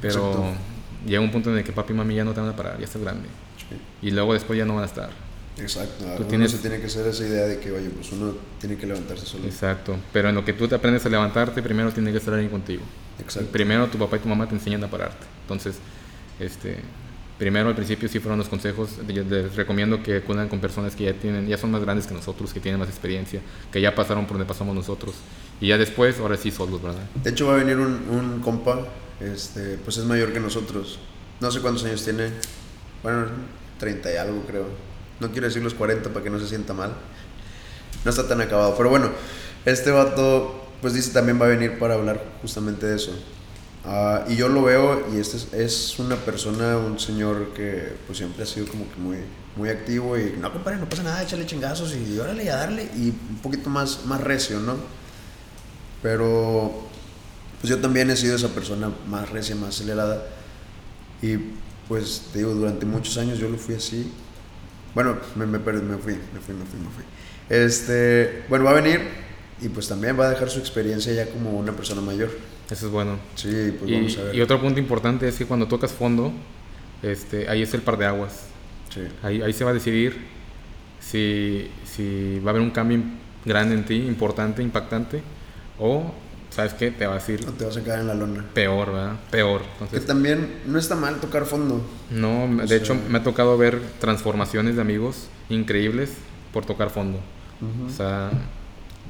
pero 0.00 0.14
Exacto. 0.30 0.44
llega 1.06 1.20
un 1.20 1.30
punto 1.30 1.50
en 1.50 1.58
el 1.58 1.64
que 1.64 1.72
papi 1.72 1.92
y 1.92 1.96
mami 1.96 2.14
ya 2.14 2.24
no 2.24 2.32
te 2.32 2.40
van 2.40 2.50
a 2.50 2.56
parar, 2.56 2.78
ya 2.78 2.84
estás 2.84 3.02
grande. 3.02 3.28
Y 4.02 4.10
luego 4.10 4.32
después 4.32 4.56
ya 4.58 4.64
no 4.64 4.74
van 4.74 4.84
a 4.84 4.86
estar. 4.86 5.10
Exacto. 5.58 6.04
Tú 6.04 6.22
Uno 6.22 6.26
tienes- 6.26 6.50
se 6.50 6.58
tiene 6.58 6.78
que 6.80 6.86
hacer 6.86 7.06
esa 7.06 7.26
idea 7.26 7.44
de 7.46 7.58
que, 7.58 7.70
oye, 7.72 7.88
pues 7.90 8.12
uno 8.12 8.34
tiene 8.60 8.76
que 8.76 8.86
levantarse 8.86 9.24
solo. 9.26 9.44
Exacto. 9.46 9.96
Pero 10.12 10.28
en 10.28 10.34
lo 10.34 10.44
que 10.44 10.52
tú 10.52 10.68
te 10.68 10.74
aprendes 10.74 11.04
a 11.06 11.08
levantarte, 11.08 11.62
primero 11.62 11.90
tiene 11.92 12.12
que 12.12 12.18
estar 12.18 12.34
alguien 12.34 12.50
contigo. 12.50 12.82
Exacto. 13.18 13.50
Primero 13.50 13.86
tu 13.86 13.98
papá 13.98 14.16
y 14.16 14.20
tu 14.20 14.28
mamá 14.28 14.46
te 14.48 14.54
enseñan 14.54 14.84
a 14.84 14.88
pararte. 14.88 15.26
Entonces, 15.46 15.76
este, 16.40 16.78
primero 17.38 17.68
al 17.68 17.76
principio 17.76 18.08
sí 18.08 18.18
fueron 18.18 18.38
los 18.38 18.48
consejos. 18.48 18.90
Les 19.06 19.54
recomiendo 19.54 20.02
que 20.02 20.16
acudan 20.16 20.48
con 20.48 20.60
personas 20.60 20.96
que 20.96 21.04
ya 21.04 21.12
tienen, 21.12 21.46
ya 21.46 21.56
son 21.56 21.70
más 21.70 21.82
grandes 21.82 22.08
que 22.08 22.14
nosotros, 22.14 22.52
que 22.52 22.58
tienen 22.58 22.80
más 22.80 22.88
experiencia, 22.88 23.40
que 23.70 23.80
ya 23.80 23.94
pasaron 23.94 24.26
por 24.26 24.36
donde 24.36 24.48
pasamos 24.48 24.74
nosotros 24.74 25.14
Y 25.60 25.68
ya 25.68 25.78
después, 25.78 26.18
ahora 26.18 26.36
sí 26.36 26.50
solos, 26.50 26.82
¿verdad? 26.82 27.02
De 27.22 27.30
hecho 27.30 27.46
va 27.46 27.54
a 27.54 27.56
venir 27.58 27.76
un, 27.76 28.08
un 28.10 28.40
compa, 28.40 28.88
este, 29.20 29.78
pues 29.78 29.96
es 29.98 30.04
mayor 30.04 30.32
que 30.32 30.40
nosotros. 30.40 30.98
No 31.40 31.50
sé 31.50 31.60
cuántos 31.60 31.84
años 31.84 32.02
tiene. 32.02 32.30
Bueno, 33.02 33.26
30 33.78 34.12
y 34.12 34.16
algo 34.16 34.42
creo. 34.46 34.66
No 35.20 35.30
quiero 35.30 35.46
decir 35.46 35.62
los 35.62 35.74
40 35.74 36.10
para 36.10 36.24
que 36.24 36.30
no 36.30 36.38
se 36.40 36.48
sienta 36.48 36.74
mal. 36.74 36.92
No 38.04 38.10
está 38.10 38.26
tan 38.26 38.40
acabado. 38.40 38.74
Pero 38.76 38.90
bueno, 38.90 39.10
este 39.64 39.90
vato 39.90 40.66
pues 40.80 40.94
dice 40.94 41.12
también 41.12 41.40
va 41.40 41.46
a 41.46 41.48
venir 41.48 41.78
para 41.78 41.94
hablar 41.94 42.22
justamente 42.42 42.86
de 42.86 42.96
eso. 42.96 43.12
Ah, 43.88 44.24
y 44.28 44.34
yo 44.34 44.48
lo 44.48 44.64
veo 44.64 45.06
y 45.14 45.20
este 45.20 45.36
es, 45.36 45.52
es, 45.52 45.98
una 46.00 46.16
persona, 46.16 46.76
un 46.76 46.98
señor 46.98 47.52
que 47.54 47.92
pues 48.06 48.18
siempre 48.18 48.42
ha 48.42 48.46
sido 48.46 48.66
como 48.66 48.84
que 48.92 48.96
muy, 48.98 49.18
muy 49.54 49.68
activo 49.68 50.18
y 50.18 50.34
no 50.40 50.52
compadre, 50.52 50.78
no 50.78 50.88
pasa 50.88 51.04
nada, 51.04 51.22
échale 51.22 51.46
chingazos 51.46 51.94
y 51.94 52.18
órale 52.18 52.50
a 52.50 52.56
darle 52.56 52.90
y 52.96 53.10
un 53.10 53.38
poquito 53.40 53.70
más, 53.70 54.04
más 54.06 54.20
recio, 54.20 54.58
¿no? 54.58 54.74
Pero 56.02 56.88
pues 57.60 57.70
yo 57.70 57.78
también 57.78 58.10
he 58.10 58.16
sido 58.16 58.34
esa 58.34 58.48
persona 58.48 58.90
más 59.06 59.30
recia, 59.30 59.54
más 59.54 59.76
acelerada 59.76 60.20
y 61.22 61.36
pues 61.86 62.22
te 62.32 62.40
digo, 62.40 62.54
durante 62.54 62.86
muchos 62.86 63.16
años 63.18 63.38
yo 63.38 63.48
lo 63.48 63.56
fui 63.56 63.76
así. 63.76 64.10
Bueno, 64.96 65.16
me, 65.36 65.46
me, 65.46 65.58
me 65.58 65.72
fui, 65.98 66.14
me 66.14 66.40
fui, 66.40 66.54
me 66.54 66.64
fui, 66.64 66.80
me 66.80 66.90
fui. 66.90 67.04
Este, 67.48 68.42
bueno, 68.48 68.64
va 68.64 68.72
a 68.72 68.80
venir 68.80 69.00
y 69.60 69.68
pues 69.68 69.86
también 69.86 70.18
va 70.18 70.26
a 70.26 70.30
dejar 70.30 70.50
su 70.50 70.58
experiencia 70.58 71.12
ya 71.12 71.30
como 71.30 71.56
una 71.56 71.70
persona 71.70 72.00
mayor. 72.00 72.30
Eso 72.70 72.86
es 72.86 72.92
bueno. 72.92 73.16
Sí, 73.36 73.74
pues 73.78 73.90
y, 73.90 73.94
vamos 73.94 74.18
a 74.18 74.22
ver. 74.24 74.34
Y 74.34 74.40
otro 74.40 74.60
punto 74.60 74.80
importante 74.80 75.28
es 75.28 75.36
que 75.36 75.46
cuando 75.46 75.66
tocas 75.68 75.92
fondo, 75.92 76.32
este, 77.02 77.48
ahí 77.48 77.62
es 77.62 77.72
el 77.74 77.82
par 77.82 77.96
de 77.96 78.06
aguas. 78.06 78.46
Sí. 78.92 79.02
Ahí, 79.22 79.42
ahí 79.42 79.52
se 79.52 79.64
va 79.64 79.70
a 79.70 79.74
decidir 79.74 80.16
si, 81.00 81.70
si 81.84 82.40
va 82.40 82.48
a 82.48 82.50
haber 82.50 82.62
un 82.62 82.70
cambio 82.70 83.00
grande 83.44 83.74
en 83.74 83.84
ti, 83.84 83.94
importante, 83.96 84.62
impactante, 84.62 85.22
o, 85.78 86.12
¿sabes 86.50 86.74
qué? 86.74 86.90
Te 86.90 87.06
vas 87.06 87.28
a 87.28 87.32
ir 87.32 87.44
No 87.46 87.52
te 87.52 87.64
vas 87.64 87.76
a 87.76 87.84
quedar 87.84 88.00
en 88.00 88.08
la 88.08 88.14
lona. 88.14 88.44
peor, 88.52 88.92
¿verdad? 88.92 89.16
Peor. 89.30 89.62
Entonces, 89.74 90.00
Que 90.00 90.06
también 90.06 90.48
no 90.66 90.78
está 90.78 90.96
mal 90.96 91.20
tocar 91.20 91.44
fondo. 91.44 91.84
no, 92.10 92.48
de 92.62 92.66
sea- 92.68 92.76
hecho 92.78 92.96
me 93.08 93.18
ha 93.18 93.22
tocado 93.22 93.56
ver 93.56 93.80
transformaciones 94.00 94.74
de 94.76 94.80
amigos 94.82 95.28
increíbles 95.48 96.14
por 96.52 96.64
tocar 96.66 96.90
fondo. 96.90 97.20
O 97.86 97.90
sea, 97.90 98.30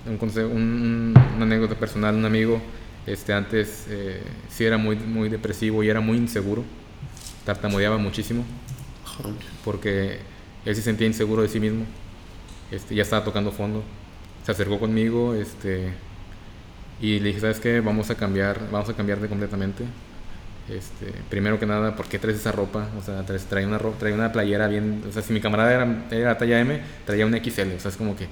un 0.06 0.18
consejo- 0.18 0.48
un- 0.48 0.56
un- 0.62 1.14
una 1.36 1.44
anécdota 1.44 1.74
personal, 1.74 2.14
un 2.14 2.24
amigo, 2.24 2.60
este, 3.06 3.32
antes 3.32 3.86
eh, 3.88 4.22
sí 4.48 4.64
era 4.64 4.78
muy, 4.78 4.96
muy 4.96 5.28
depresivo 5.28 5.82
y 5.82 5.88
era 5.88 6.00
muy 6.00 6.16
inseguro, 6.16 6.64
tartamudeaba 7.44 7.98
muchísimo 7.98 8.44
porque 9.64 10.18
él 10.64 10.74
se 10.74 10.82
sentía 10.82 11.06
inseguro 11.06 11.42
de 11.42 11.48
sí 11.48 11.60
mismo, 11.60 11.84
este, 12.70 12.94
ya 12.94 13.02
estaba 13.02 13.24
tocando 13.24 13.52
fondo, 13.52 13.82
se 14.44 14.52
acercó 14.52 14.78
conmigo, 14.78 15.34
este, 15.34 15.92
y 17.00 17.20
le 17.20 17.28
dije, 17.28 17.40
¿sabes 17.40 17.60
qué? 17.60 17.80
Vamos 17.80 18.10
a 18.10 18.14
cambiar, 18.16 18.70
vamos 18.70 18.88
a 18.88 18.94
cambiarte 18.94 19.28
completamente. 19.28 19.84
Este, 20.68 21.12
primero 21.30 21.60
que 21.60 21.66
nada, 21.66 21.94
¿por 21.94 22.08
qué 22.08 22.18
traes 22.18 22.38
esa 22.38 22.50
ropa? 22.50 22.88
O 22.98 23.02
sea, 23.02 23.22
traes, 23.24 23.44
trae 23.44 23.64
una 23.64 23.78
ropa, 23.78 23.98
trae 23.98 24.12
una 24.12 24.32
playera 24.32 24.66
bien, 24.66 25.04
o 25.08 25.12
sea, 25.12 25.22
si 25.22 25.32
mi 25.32 25.40
camarada 25.40 25.72
era, 25.72 26.06
era 26.10 26.38
talla 26.38 26.60
M, 26.60 26.80
traía 27.04 27.24
una 27.24 27.38
XL, 27.38 27.76
o 27.76 27.80
sea, 27.80 27.90
es 27.90 27.96
como 27.96 28.16
que, 28.16 28.26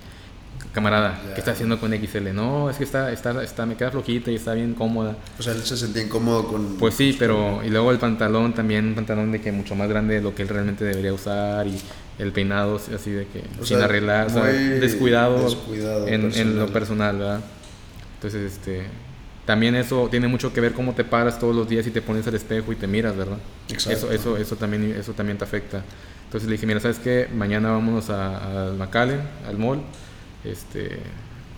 camarada. 0.75 1.21
¿qué 1.35 1.41
está 1.41 1.53
haciendo 1.53 1.79
con 1.81 1.93
XL? 1.95 2.35
No, 2.35 2.69
es 2.69 2.77
que 2.77 2.85
está, 2.85 3.11
está, 3.13 3.43
está, 3.43 3.65
me 3.65 3.77
queda 3.77 3.91
flojita 3.91 4.31
y 4.31 4.35
está 4.35 4.53
bien 4.55 4.75
cómoda. 4.75 5.17
O 5.39 5.43
sea, 5.43 5.53
él 5.55 5.63
se 5.63 5.77
sentía 5.77 6.03
incómodo 6.03 6.47
con. 6.49 6.77
Pues 6.77 6.95
sí, 6.95 7.17
pero 7.19 7.63
y 7.65 7.71
luego 7.71 7.91
el 7.93 7.99
pantalón 7.99 8.53
también, 8.53 8.87
un 8.89 8.95
pantalón 8.95 9.33
de 9.33 9.41
que 9.41 9.53
mucho 9.53 9.75
más 9.75 9.89
grande 9.89 10.17
de 10.17 10.21
lo 10.21 10.35
que 10.35 10.43
él 10.43 10.49
realmente 10.49 10.85
debería 10.85 11.13
usar 11.15 11.67
y 11.67 11.81
el 12.19 12.33
peinado 12.33 12.77
así 12.95 13.11
de 13.11 13.27
que 13.27 13.41
O 13.61 13.65
sin 13.65 13.77
sea, 13.79 13.87
arreglar, 13.87 14.27
o 14.27 14.31
sea, 14.31 14.45
descuidado, 14.45 15.43
descuidado 15.45 16.07
en, 16.07 16.33
en 16.35 16.59
lo 16.59 16.67
personal, 16.69 17.19
¿verdad? 17.19 17.41
Entonces, 18.17 18.53
este, 18.53 18.83
también 19.45 19.75
eso 19.75 20.09
tiene 20.11 20.29
mucho 20.29 20.53
que 20.53 20.61
ver 20.61 20.73
cómo 20.73 20.95
te 20.95 21.05
paras 21.05 21.39
todos 21.39 21.55
los 21.55 21.69
días 21.69 21.87
y 21.87 21.91
te 21.91 22.01
pones 22.03 22.27
al 22.27 22.35
espejo 22.35 22.73
y 22.73 22.77
te 22.77 22.87
miras, 22.87 23.17
¿verdad? 23.17 23.39
Exacto. 23.69 24.11
Eso, 24.11 24.13
eso, 24.13 24.37
eso 24.37 24.57
también, 24.57 24.95
eso 24.99 25.13
también 25.13 25.39
te 25.39 25.45
afecta. 25.45 25.83
Entonces 26.25 26.49
le 26.49 26.55
dije, 26.55 26.67
mira, 26.67 26.81
¿sabes 26.81 26.99
qué? 26.99 27.29
Mañana 27.35 27.71
vámonos 27.71 28.11
a- 28.11 28.65
al 28.69 28.77
McAllen, 28.77 29.21
al 29.47 29.59
mall, 29.59 29.81
este, 30.45 30.99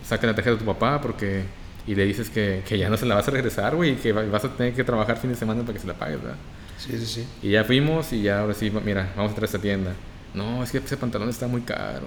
saca 0.05 0.27
la 0.27 0.33
tarjeta 0.35 0.53
de 0.55 0.59
tu 0.59 0.65
papá 0.65 1.01
porque 1.01 1.43
y 1.85 1.95
le 1.95 2.05
dices 2.05 2.29
que, 2.29 2.63
que 2.67 2.77
ya 2.77 2.89
no 2.89 2.97
se 2.97 3.05
la 3.05 3.15
vas 3.15 3.27
a 3.27 3.31
regresar, 3.31 3.75
güey, 3.75 3.91
y 3.91 3.95
que 3.95 4.11
va- 4.11 4.23
vas 4.25 4.43
a 4.43 4.49
tener 4.49 4.73
que 4.73 4.83
trabajar 4.83 5.17
fin 5.17 5.29
de 5.29 5.35
semana 5.37 5.61
para 5.61 5.73
que 5.73 5.79
se 5.79 5.87
la 5.87 5.93
pagues, 5.93 6.21
¿verdad? 6.21 6.37
Sí, 6.77 6.97
sí, 6.97 7.05
sí. 7.05 7.27
Y 7.41 7.51
ya 7.51 7.63
fuimos 7.63 8.11
y 8.13 8.21
ya 8.23 8.41
ahora 8.41 8.53
sí, 8.53 8.69
mira, 8.85 9.03
vamos 9.15 9.29
a 9.29 9.31
entrar 9.31 9.43
a 9.43 9.45
esta 9.45 9.59
tienda. 9.59 9.93
No, 10.33 10.63
es 10.63 10.71
que 10.71 10.77
ese 10.79 10.97
pantalón 10.97 11.29
está 11.29 11.47
muy 11.47 11.61
caro. 11.61 12.05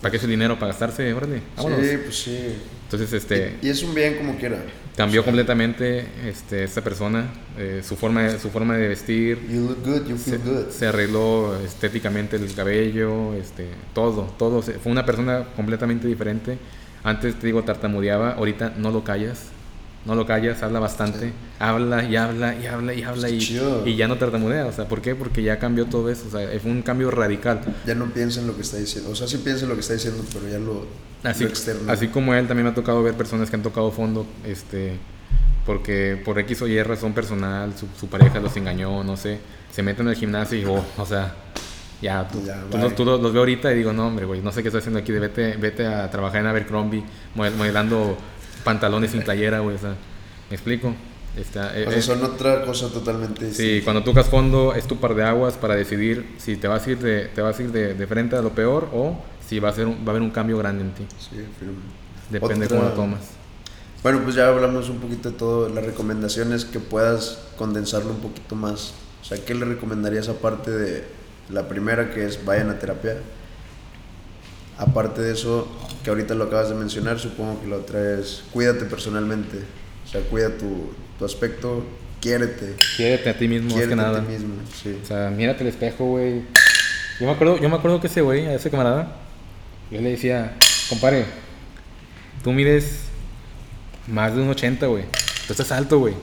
¿Para 0.00 0.10
qué 0.10 0.16
ese 0.18 0.26
dinero? 0.26 0.54
¿Para 0.58 0.68
gastarse? 0.68 1.12
Órale, 1.12 1.40
vámonos. 1.56 1.80
Sí, 1.86 1.96
pues 2.04 2.16
sí. 2.18 2.38
Entonces, 2.84 3.12
este, 3.12 3.56
Y 3.62 3.68
es 3.68 3.82
un 3.82 3.94
bien 3.94 4.16
como 4.16 4.36
quiera. 4.36 4.58
cambió 4.96 5.24
completamente 5.24 6.06
este, 6.26 6.62
esta 6.64 6.82
persona, 6.82 7.26
eh, 7.58 7.82
su, 7.86 7.96
forma, 7.96 8.22
de- 8.22 8.38
su 8.38 8.50
forma 8.50 8.76
de 8.76 8.88
vestir, 8.88 9.40
You 9.50 9.68
look 9.68 9.78
good, 9.84 10.06
you 10.08 10.16
se, 10.18 10.38
feel 10.38 10.42
good. 10.44 10.70
se 10.70 10.86
arregló 10.86 11.58
estéticamente 11.64 12.36
el 12.36 12.52
cabello, 12.54 13.34
este, 13.34 13.66
todo, 13.94 14.32
todo. 14.38 14.62
se- 14.62 14.74
Fue 14.74 14.92
una 14.92 15.04
persona 15.04 15.44
completamente 15.56 16.06
diferente. 16.06 16.58
Antes 17.02 17.34
te 17.38 17.46
digo 17.46 17.62
tartamudeaba, 17.64 18.32
ahorita 18.32 18.74
no 18.76 18.90
lo 18.90 19.02
callas, 19.02 19.46
no 20.06 20.14
lo 20.14 20.24
callas, 20.24 20.62
habla 20.62 20.78
bastante, 20.80 21.18
Sí. 21.28 21.32
habla 21.58 22.04
y 22.04 22.16
habla 22.16 22.54
y 22.54 22.66
habla 22.66 22.94
y 22.94 23.02
habla 23.02 23.28
y, 23.28 23.38
y 23.84 23.96
ya 23.96 24.06
no 24.08 24.16
tartamudea. 24.16 24.66
O 24.66 24.72
sea, 24.72 24.86
¿por 24.88 25.02
qué? 25.02 25.14
Porque 25.14 25.42
ya 25.42 25.58
cambió 25.58 25.86
todo 25.86 26.08
eso. 26.10 26.24
O 26.28 26.30
sea, 26.30 26.48
fue 26.60 26.70
un 26.70 26.82
cambio 26.82 27.10
radical. 27.10 27.60
Ya 27.86 27.94
no 27.94 28.06
piensa 28.06 28.40
en 28.40 28.46
lo 28.46 28.54
que 28.54 28.62
está 28.62 28.76
diciendo. 28.76 29.10
O 29.10 29.14
sea, 29.16 29.26
sí 29.26 29.38
piensa 29.38 29.64
en 29.64 29.68
lo 29.70 29.74
que 29.74 29.80
está 29.80 29.94
diciendo, 29.94 30.22
pero 30.32 30.48
ya 30.48 30.58
lo, 30.58 30.86
Así, 31.22 31.42
lo 31.44 31.50
externo. 31.50 31.90
así 31.92 32.08
como 32.08 32.32
él, 32.34 32.46
también 32.46 32.64
me 32.66 32.70
ha 32.70 32.74
tocado 32.74 33.02
ver 33.02 33.14
personas 33.14 33.50
que 33.50 33.56
han 33.56 33.62
tocado 33.62 33.90
fondo, 33.90 34.26
este, 34.46 34.96
porque 35.64 36.20
por 36.24 36.38
X 36.38 36.62
o 36.62 36.68
Y 36.68 36.80
razón 36.82 37.12
personal, 37.12 37.72
su, 37.76 37.86
su 37.98 38.06
pareja 38.08 38.38
los 38.38 38.56
engañó, 38.56 39.02
no 39.02 39.16
sé, 39.16 39.38
se 39.72 39.82
meten 39.82 40.06
al 40.08 40.14
gimnasio 40.14 40.58
y, 40.58 40.64
oh, 40.64 40.84
o 40.96 41.06
sea, 41.06 41.34
ya, 42.00 42.28
tú, 42.28 42.42
Ya, 42.44 42.62
tú 42.70 42.78
los, 42.78 42.94
tú 42.94 43.04
los- 43.04 43.20
los 43.20 43.32
veo 43.32 43.40
ahorita 43.42 43.72
y 43.72 43.76
digo, 43.78 43.92
no, 43.92 44.06
hombre, 44.06 44.26
güey, 44.26 44.40
no 44.42 44.52
sé 44.52 44.62
qué 44.62 44.68
estás 44.68 44.80
haciendo 44.82 45.00
aquí, 45.00 45.10
de 45.12 45.18
vete, 45.18 45.56
vete 45.56 45.86
a 45.86 46.08
trabajar 46.10 46.42
en 46.42 46.46
Abercrombie, 46.46 47.02
model- 47.34 47.54
modelando 47.56 48.16
pantalones 48.66 49.10
sin 49.12 49.22
playera, 49.22 49.60
güey, 49.60 49.76
o 49.76 49.78
sea, 49.78 49.94
¿me 50.50 50.56
explico? 50.56 50.94
Está, 51.36 51.78
eh, 51.78 51.86
O 51.86 51.90
sea, 51.90 52.00
son 52.02 52.24
otra 52.24 52.64
cosa 52.64 52.88
totalmente 52.88 53.52
Sí, 53.52 53.82
cuando 53.84 54.02
tocas 54.02 54.26
fondo 54.26 54.74
es 54.74 54.86
tu 54.86 54.96
par 54.96 55.14
de 55.14 55.22
aguas 55.22 55.54
para 55.54 55.74
decidir 55.76 56.34
si 56.38 56.56
te 56.56 56.66
vas 56.66 56.86
a 56.86 56.90
ir 56.90 56.98
de, 56.98 57.26
te 57.26 57.42
vas 57.42 57.58
a 57.58 57.62
ir 57.62 57.72
de, 57.72 57.94
de 57.94 58.06
frente 58.06 58.36
a 58.36 58.42
lo 58.42 58.50
peor 58.50 58.88
o 58.92 59.18
si 59.46 59.58
va 59.60 59.68
a, 59.68 59.72
ser 59.72 59.86
un- 59.86 59.98
va 59.98 60.08
a 60.08 60.10
haber 60.10 60.22
un 60.22 60.30
cambio 60.30 60.56
grande 60.58 60.82
en 60.84 60.92
ti. 60.92 61.06
Sí, 61.18 61.36
firme. 61.58 61.74
Depende 62.30 62.64
Otra- 62.66 62.76
cómo 62.78 62.88
lo 62.88 62.94
tomas. 62.94 63.20
Bueno, 64.02 64.20
pues 64.22 64.34
ya 64.34 64.48
hablamos 64.48 64.88
un 64.88 64.98
poquito 64.98 65.30
de 65.30 65.36
todo. 65.36 65.68
Las 65.68 65.84
recomendaciones 65.84 66.64
que 66.64 66.80
puedas 66.80 67.38
condensarlo 67.58 68.10
un 68.10 68.20
poquito 68.20 68.54
más. 68.56 68.94
O 69.20 69.24
sea, 69.24 69.36
¿qué 69.44 69.54
le 69.54 69.64
recomendarías 69.66 70.28
aparte 70.28 70.70
de 70.70 71.04
la 71.50 71.68
primera 71.68 72.10
que 72.12 72.24
es 72.24 72.44
vayan 72.44 72.70
a 72.70 72.78
terapia? 72.78 73.16
Aparte 74.78 75.22
de 75.22 75.32
eso, 75.32 75.66
que 76.04 76.10
ahorita 76.10 76.34
lo 76.34 76.44
acabas 76.44 76.68
de 76.68 76.74
mencionar, 76.74 77.18
supongo 77.18 77.60
que 77.60 77.66
la 77.66 77.76
otra 77.76 78.18
es 78.18 78.44
cuídate 78.52 78.84
personalmente. 78.84 79.58
O 80.04 80.08
sea, 80.08 80.20
cuida 80.22 80.56
tu, 80.56 80.92
tu 81.18 81.24
aspecto, 81.24 81.82
quiérete. 82.20 82.74
Quiérete 82.96 83.30
a 83.30 83.38
ti 83.38 83.48
mismo 83.48 83.74
más 83.74 83.86
que 83.86 83.92
a 83.92 83.96
nada. 83.96 84.20
ti 84.20 84.32
mismo, 84.32 84.54
sí. 84.82 84.98
O 85.02 85.06
sea, 85.06 85.30
mírate 85.30 85.62
el 85.62 85.68
espejo, 85.68 86.04
güey. 86.04 86.42
Yo 87.18 87.26
me 87.26 87.32
acuerdo, 87.32 87.58
yo 87.58 87.68
me 87.68 87.76
acuerdo 87.76 88.00
que 88.00 88.08
ese 88.08 88.20
güey, 88.20 88.46
a 88.46 88.54
ese 88.54 88.70
camarada, 88.70 89.16
yo 89.90 90.00
le 90.00 90.10
decía, 90.10 90.54
compadre, 90.90 91.24
tú 92.44 92.52
mides 92.52 93.06
más 94.06 94.34
de 94.34 94.42
un 94.42 94.48
80, 94.50 94.86
güey. 94.86 95.04
Tú 95.46 95.52
estás 95.52 95.72
alto, 95.72 95.98
güey. 95.98 96.14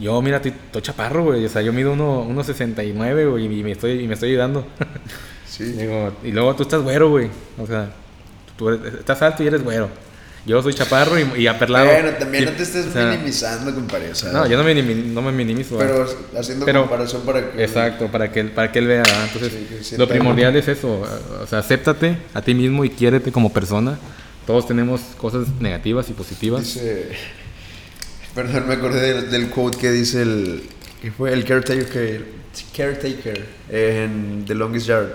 Yo, 0.00 0.20
mira, 0.20 0.38
estoy, 0.38 0.82
chaparro, 0.82 1.24
güey. 1.24 1.44
O 1.44 1.48
sea, 1.48 1.62
yo 1.62 1.72
mido 1.72 1.92
uno, 1.92 2.26
1.69, 2.28 3.30
güey, 3.30 3.44
y 3.44 3.62
me 3.62 3.72
estoy, 3.72 4.02
y 4.02 4.08
me 4.08 4.14
estoy 4.14 4.30
ayudando. 4.30 4.66
Sí. 5.56 5.64
Digo, 5.64 6.12
y 6.24 6.30
luego 6.32 6.54
tú 6.56 6.62
estás 6.62 6.80
güero, 6.82 7.10
güey. 7.10 7.28
O 7.58 7.66
sea, 7.66 7.90
tú 8.56 8.70
eres- 8.70 8.94
estás 8.94 9.20
alto 9.20 9.42
y 9.42 9.48
eres 9.48 9.62
güero. 9.62 9.88
Yo 10.46 10.60
soy 10.62 10.72
chaparro 10.74 11.16
y, 11.20 11.42
y 11.42 11.46
aperlado. 11.46 11.86
Bueno, 11.86 12.10
también 12.18 12.44
Y- 12.44 12.46
no 12.46 12.52
te 12.52 12.62
estés 12.64 12.86
o 12.86 12.92
sea, 12.92 13.10
minimizando, 13.10 13.72
compadre. 13.74 14.10
O 14.10 14.14
sea, 14.14 14.32
No, 14.32 14.46
yo 14.46 14.56
no 14.56 14.64
me, 14.64 14.74
minimi- 14.74 15.04
no 15.04 15.20
me 15.22 15.30
minimizo. 15.30 15.76
Pero 15.78 16.04
haciendo 16.36 16.64
Pero- 16.66 16.80
comparación 16.80 17.22
para 17.22 17.52
que. 17.52 17.62
Exacto, 17.62 18.08
para 18.08 18.32
que, 18.32 18.40
él- 18.40 18.50
para 18.50 18.72
que 18.72 18.78
él 18.80 18.86
vea. 18.88 19.02
¿verdad? 19.02 19.24
Entonces, 19.32 19.52
Sí, 19.86 19.96
lo 19.96 20.08
primordial 20.08 20.56
es 20.56 20.66
eso. 20.68 21.06
O 21.42 21.46
sea, 21.46 21.58
acéptate 21.60 22.16
a 22.34 22.40
ti 22.42 22.54
mismo 22.54 22.84
y 22.84 22.90
quiérete 22.90 23.30
como 23.30 23.52
persona. 23.52 23.98
Todos 24.46 24.66
tenemos 24.66 25.00
cosas 25.16 25.46
negativas 25.60 26.08
y 26.08 26.12
positivas. 26.14 26.62
Dice. 26.64 27.10
Perdón, 28.34 28.66
me 28.66 28.74
acordé 28.74 29.12
del, 29.14 29.30
del 29.30 29.50
quote 29.50 29.78
que 29.78 29.90
dice 29.92 30.22
el. 30.22 30.62
que 31.02 31.12
fue 31.12 31.32
el 31.34 31.44
caretaker. 31.44 32.42
Caretaker 32.76 33.46
en 33.70 34.44
The 34.46 34.54
Longest 34.54 34.86
Yard. 34.86 35.08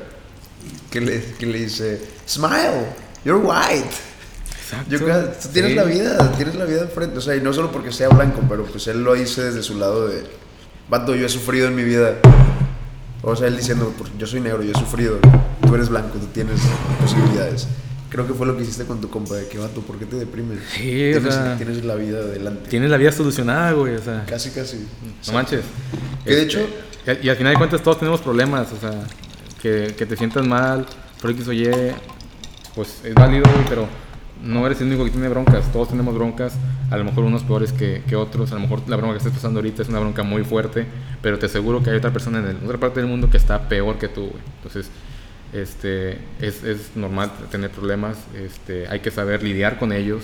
Que 0.89 1.01
le, 1.01 1.21
que 1.39 1.45
le 1.45 1.59
dice: 1.59 2.01
Smile, 2.27 2.85
you're 3.25 3.41
white. 3.45 3.85
Exacto. 4.61 4.89
Yo 4.91 4.99
creo- 4.99 5.29
tú 5.41 5.47
tienes 5.53 5.71
Sí. 5.71 5.75
la 5.77 5.83
vida, 5.83 6.31
tienes 6.37 6.55
la 6.55 6.65
vida 6.65 6.81
enfrente. 6.81 7.17
O 7.17 7.21
sea, 7.21 7.35
y 7.35 7.41
no 7.41 7.53
solo 7.53 7.71
porque 7.71 7.91
sea 7.91 8.09
blanco, 8.09 8.41
pero 8.49 8.65
pues 8.65 8.87
él 8.87 9.03
lo 9.03 9.13
dice 9.13 9.43
desde 9.45 9.63
su 9.63 9.77
lado 9.77 10.07
de. 10.07 10.23
Vato, 10.89 11.15
yo 11.15 11.25
he 11.25 11.29
sufrido 11.29 11.67
en 11.67 11.75
mi 11.75 11.83
vida. 11.83 12.15
O 13.21 13.35
sea, 13.35 13.47
él 13.47 13.57
diciendo: 13.57 13.93
"Porque 13.97 14.13
Yo 14.17 14.27
soy 14.27 14.39
negro, 14.41 14.61
yo 14.63 14.71
he 14.71 14.79
sufrido. 14.79 15.17
Tú 15.65 15.75
eres 15.75 15.89
blanco, 15.89 16.17
tú 16.17 16.27
tienes 16.27 16.59
posibilidades. 17.01 17.67
creo 18.09 18.25
que 18.25 18.33
fue 18.33 18.47
lo 18.47 18.55
que 18.55 18.63
hiciste 18.63 18.85
con 18.85 19.01
tu 19.01 19.09
compa, 19.09 19.35
de 19.35 19.47
que 19.49 19.57
vato, 19.57 19.81
¿por 19.81 19.99
qué 19.99 20.05
te 20.05 20.15
deprimes? 20.15 20.59
Sí, 20.73 21.11
o 21.11 21.17
tienes, 21.17 21.33
sea- 21.33 21.57
tienes 21.57 21.83
la 21.83 21.95
vida 21.95 22.19
adelante. 22.19 22.69
Tienes 22.69 22.89
la 22.89 22.95
vida 22.95 23.11
solucionada, 23.11 23.73
güey, 23.73 23.95
o 23.95 24.01
sea. 24.01 24.23
Casi, 24.25 24.49
casi. 24.51 24.87
No 25.27 25.33
manches. 25.33 25.61
Que 26.23 26.31
de 26.35 26.41
Este, 26.43 26.59
hecho- 26.59 26.67
Y, 27.05 27.09
al- 27.09 27.25
y 27.25 27.29
al 27.29 27.35
final 27.35 27.53
de 27.53 27.57
cuentas 27.57 27.83
todos 27.83 27.99
tenemos 27.99 28.21
problemas, 28.21 28.67
o 28.71 28.79
sea, 28.79 28.91
que, 29.61 29.91
te 29.91 30.15
sientas 30.15 30.45
mal, 30.45 30.85
por 31.21 31.31
X 31.31 31.47
o 31.47 31.53
Y, 31.53 31.69
pues 32.75 33.01
es 33.03 33.13
válido, 33.13 33.45
pero 33.67 33.87
no 34.43 34.65
eres 34.65 34.79
el 34.81 34.87
único 34.87 35.05
que 35.05 35.11
tiene 35.11 35.29
broncas. 35.29 35.71
Todos 35.71 35.89
tenemos 35.89 36.13
broncas, 36.15 36.53
a 36.91 36.97
lo 36.97 37.03
mejor 37.03 37.23
unos 37.23 37.43
peores 37.43 37.71
que, 37.73 38.15
otros. 38.15 38.51
A 38.51 38.55
lo 38.55 38.61
mejor 38.61 38.87
la 38.87 38.95
bronca 38.95 39.13
que 39.13 39.17
estás 39.19 39.33
pasando 39.33 39.59
ahorita 39.59 39.81
es 39.81 39.89
una 39.89 39.99
bronca 39.99 40.23
muy 40.23 40.43
fuerte, 40.43 40.85
pero 41.21 41.39
te 41.39 41.47
aseguro 41.47 41.83
que 41.83 41.89
hay 41.89 41.97
otra 41.97 42.11
persona 42.11 42.39
en 42.39 42.45
el- 42.47 42.57
otra 42.65 42.77
parte 42.77 42.99
del 42.99 43.09
mundo 43.09 43.29
que 43.29 43.37
está 43.37 43.67
peor 43.67 43.97
que 43.97 44.07
tú, 44.07 44.27
güey. 44.27 44.43
Entonces, 44.57 44.89
este, 45.53 46.19
es, 46.39 46.91
normal 46.95 47.31
tener 47.51 47.71
problemas, 47.71 48.17
este, 48.35 48.87
hay 48.87 48.99
que 48.99 49.11
saber 49.11 49.43
lidiar 49.43 49.79
con 49.79 49.91
ellos. 49.91 50.23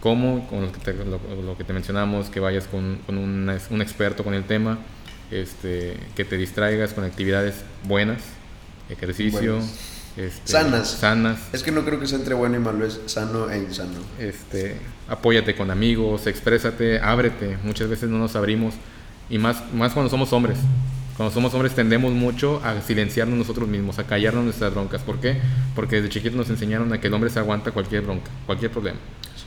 ¿Cómo? 0.00 0.46
Con 0.48 0.60
lo 0.62 0.72
que 0.72 0.80
te, 0.80 0.92
lo, 0.92 1.56
que 1.56 1.64
te 1.64 1.72
mencionamos, 1.72 2.28
que 2.28 2.38
vayas 2.38 2.66
con, 2.66 2.98
con 3.06 3.16
un, 3.16 3.50
un 3.70 3.82
experto 3.82 4.22
con 4.22 4.34
el 4.34 4.44
tema, 4.44 4.78
este, 5.30 5.96
que 6.14 6.26
te 6.26 6.36
distraigas 6.36 6.92
con 6.92 7.04
actividades 7.04 7.64
buenas, 7.84 8.22
ejercicio, 8.88 9.58
este, 10.16 10.52
Sanas. 10.52 10.90
sanas, 10.90 11.38
Es 11.52 11.62
que 11.62 11.72
no 11.72 11.84
creo 11.84 11.98
que 11.98 12.06
sea 12.06 12.18
entre 12.18 12.34
bueno 12.34 12.56
y 12.56 12.60
malo, 12.60 12.86
es 12.86 13.00
sano 13.06 13.50
e 13.50 13.58
insano. 13.58 13.98
este, 14.18 14.76
apóyate 15.08 15.54
con 15.56 15.70
amigos, 15.70 16.26
exprésate, 16.26 17.00
ábrete. 17.00 17.58
Muchas 17.64 17.88
veces 17.88 18.08
no 18.08 18.18
nos 18.18 18.36
abrimos 18.36 18.74
y 19.28 19.38
más, 19.38 19.62
más 19.72 19.92
cuando 19.92 20.10
somos 20.10 20.32
hombres. 20.32 20.58
Cuando 21.16 21.32
somos 21.32 21.54
hombres 21.54 21.74
tendemos 21.74 22.12
mucho 22.12 22.60
a 22.64 22.80
silenciarnos 22.80 23.38
nosotros 23.38 23.68
mismos, 23.68 23.98
a 23.98 24.04
callarnos 24.04 24.44
nuestras 24.44 24.74
broncas. 24.74 25.02
¿Por 25.02 25.20
qué? 25.20 25.36
Porque 25.74 25.96
desde 25.96 26.08
chiquitos 26.08 26.36
nos 26.36 26.50
enseñaron 26.50 26.92
a 26.92 27.00
que 27.00 27.06
el 27.06 27.14
hombre 27.14 27.30
se 27.30 27.38
aguanta 27.38 27.70
cualquier 27.70 28.02
bronca, 28.02 28.30
cualquier 28.46 28.72
problema. 28.72 28.98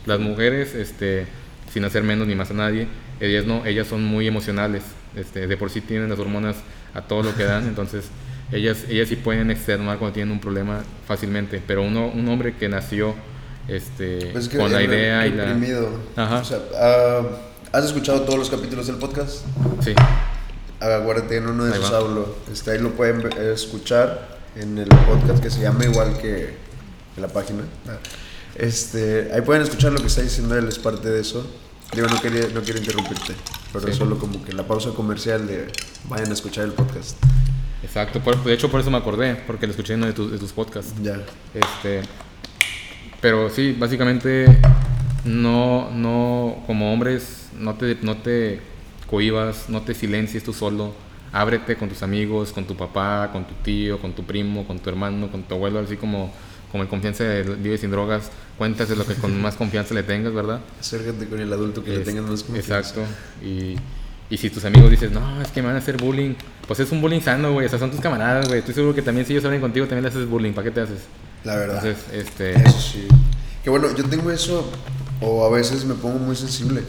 Las 0.06 0.18
mujeres, 0.18 0.74
este, 0.74 1.26
sin 1.72 1.84
hacer 1.84 2.02
menos 2.02 2.26
ni 2.26 2.34
más 2.34 2.50
a 2.50 2.54
nadie, 2.54 2.88
ellas 3.20 3.44
no, 3.44 3.66
ellas 3.66 3.86
son 3.86 4.02
muy 4.02 4.26
emocionales. 4.26 4.82
Este, 5.14 5.46
de 5.46 5.56
por 5.56 5.68
sí 5.70 5.80
tienen 5.82 6.08
las 6.08 6.18
hormonas 6.18 6.56
a 6.94 7.02
todo 7.02 7.22
lo 7.22 7.34
que 7.34 7.44
dan, 7.44 7.66
entonces 7.68 8.06
ellas, 8.52 8.78
ellas 8.88 9.08
sí 9.08 9.16
pueden 9.16 9.50
externar 9.50 9.98
cuando 9.98 10.14
tienen 10.14 10.32
un 10.32 10.40
problema 10.40 10.82
fácilmente. 11.06 11.62
Pero 11.66 11.82
uno, 11.82 12.08
un 12.08 12.28
hombre 12.28 12.56
que 12.56 12.68
nació 12.68 13.14
este, 13.68 14.30
Pues 14.32 14.44
es 14.44 14.50
que 14.50 14.56
con 14.56 14.72
la 14.72 14.82
idea 14.82 15.26
y 15.26 15.32
la... 15.32 15.56
Ajá. 16.16 16.38
O 16.38 16.44
sea, 16.44 16.58
ah, 16.76 17.22
¿has 17.72 17.84
escuchado 17.84 18.22
todos 18.22 18.38
los 18.38 18.50
capítulos 18.50 18.86
del 18.86 18.96
podcast? 18.96 19.44
Sí, 19.80 19.92
Acuérdate, 20.80 21.36
en 21.38 21.48
uno 21.48 21.64
de 21.64 21.74
Ahí 21.74 21.80
esos 21.80 21.92
hablo. 21.92 22.36
Este, 22.52 22.70
ahí 22.70 22.78
lo 22.78 22.92
pueden 22.92 23.28
escuchar 23.52 24.38
en 24.54 24.78
el 24.78 24.86
podcast 24.88 25.42
que 25.42 25.50
se 25.50 25.60
llama 25.60 25.84
igual 25.84 26.16
que, 26.18 26.54
que 27.14 27.20
la 27.20 27.28
página. 27.28 27.64
Este, 28.54 29.30
ahí 29.34 29.40
pueden 29.42 29.62
escuchar 29.62 29.92
lo 29.92 30.00
que 30.00 30.06
está 30.06 30.22
diciendo 30.22 30.56
él, 30.56 30.68
es 30.68 30.78
parte 30.78 31.08
de 31.08 31.20
eso. 31.20 31.44
Digo, 31.94 32.06
no, 32.06 32.20
quería, 32.20 32.46
no 32.54 32.60
quiero 32.62 32.78
interrumpirte, 32.78 33.34
pero 33.72 33.86
Sí. 33.88 33.94
solo 33.94 34.18
como 34.18 34.44
que 34.44 34.52
la 34.52 34.66
pausa 34.66 34.90
comercial 34.90 35.46
de 35.46 35.66
vayan 36.08 36.28
a 36.30 36.32
escuchar 36.34 36.64
el 36.64 36.72
podcast. 36.72 37.16
Exacto. 37.82 38.20
Por- 38.20 38.42
de 38.44 38.52
hecho, 38.54 38.70
por 38.70 38.80
eso 38.80 38.90
me 38.90 38.98
acordé, 38.98 39.34
porque 39.46 39.66
lo 39.66 39.70
escuché 39.72 39.94
en 39.94 40.00
uno 40.00 40.06
de, 40.08 40.12
tus- 40.12 40.30
de 40.32 40.38
tus 40.38 40.52
podcasts. 40.52 40.94
Ya. 41.02 41.20
Este, 41.54 42.02
pero 43.20 43.50
sí, 43.50 43.74
básicamente 43.78 44.46
no, 45.24 45.90
no, 45.90 46.62
como 46.66 46.92
hombres, 46.92 47.48
no 47.58 47.74
te, 47.74 47.96
no 48.02 48.16
te 48.18 48.60
cohibas, 49.10 49.68
no 49.68 49.82
te 49.82 49.94
silencies 49.94 50.44
tú 50.44 50.52
solo. 50.52 50.94
Ábrete 51.32 51.76
con 51.76 51.90
tus 51.90 52.02
amigos, 52.02 52.52
con 52.52 52.64
tu 52.64 52.74
papá, 52.74 53.30
con 53.32 53.44
tu 53.46 53.54
tío, 53.62 53.98
con 53.98 54.12
tu 54.14 54.24
primo, 54.24 54.66
con 54.66 54.78
tu 54.78 54.88
hermano, 54.88 55.30
con 55.30 55.42
tu 55.42 55.54
abuelo, 55.54 55.78
así 55.80 55.96
como, 55.96 56.32
como 56.72 56.84
en 56.84 56.88
confianza 56.88 57.24
de 57.24 57.42
Vive 57.42 57.76
sin 57.76 57.90
drogas. 57.90 58.30
Cuéntase 58.56 58.96
lo 58.96 59.04
que 59.06 59.14
con 59.14 59.38
más 59.42 59.54
confianza 59.56 59.92
le 59.94 60.02
tengas, 60.04 60.32
¿verdad? 60.32 60.60
Acércate 60.80 61.26
con 61.26 61.38
el 61.38 61.52
adulto 61.52 61.84
que 61.84 61.90
le 61.90 61.98
Es- 62.00 62.04
tengan 62.06 62.30
más 62.30 62.42
confianza. 62.42 62.78
Exacto. 62.78 63.02
Y, 63.44 63.76
y 64.30 64.36
si 64.36 64.50
tus 64.50 64.64
amigos 64.64 64.90
dices, 64.90 65.10
no, 65.10 65.40
es 65.40 65.48
que 65.48 65.62
me 65.62 65.68
van 65.68 65.76
a 65.76 65.78
hacer 65.78 65.96
bullying, 65.96 66.34
pues 66.66 66.80
es 66.80 66.92
un 66.92 67.00
bullying 67.00 67.20
sano, 67.20 67.52
güey. 67.52 67.66
O 67.66 67.68
sea, 67.68 67.78
son 67.78 67.90
tus 67.90 68.00
camaradas, 68.00 68.46
güey. 68.46 68.60
Estoy 68.60 68.74
seguro 68.74 68.94
que 68.94 69.02
también 69.02 69.26
si 69.26 69.32
ellos 69.32 69.42
salen 69.42 69.60
contigo, 69.60 69.86
también 69.86 70.02
le 70.02 70.08
haces 70.10 70.28
bullying. 70.28 70.52
¿Para 70.52 70.66
qué 70.66 70.70
te 70.70 70.80
haces? 70.82 71.00
La 71.44 71.56
verdad. 71.56 71.84
Entonces, 71.84 72.12
este. 72.12 72.52
Eso 72.52 72.80
sí. 72.80 73.08
Que 73.64 73.70
bueno, 73.70 73.88
yo 73.96 74.04
tengo 74.04 74.30
eso, 74.30 74.70
o 75.20 75.44
a 75.44 75.50
veces 75.50 75.84
me 75.84 75.94
pongo 75.94 76.18
muy 76.18 76.36
sensible. 76.36 76.82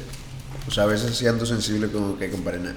O 0.68 0.72
sea, 0.72 0.84
a 0.84 0.88
veces 0.88 1.16
sí 1.16 1.28
ando 1.28 1.46
sensible 1.46 1.88
como 1.88 2.18
que, 2.18 2.30
compadre, 2.30 2.60
nah, 2.60 2.74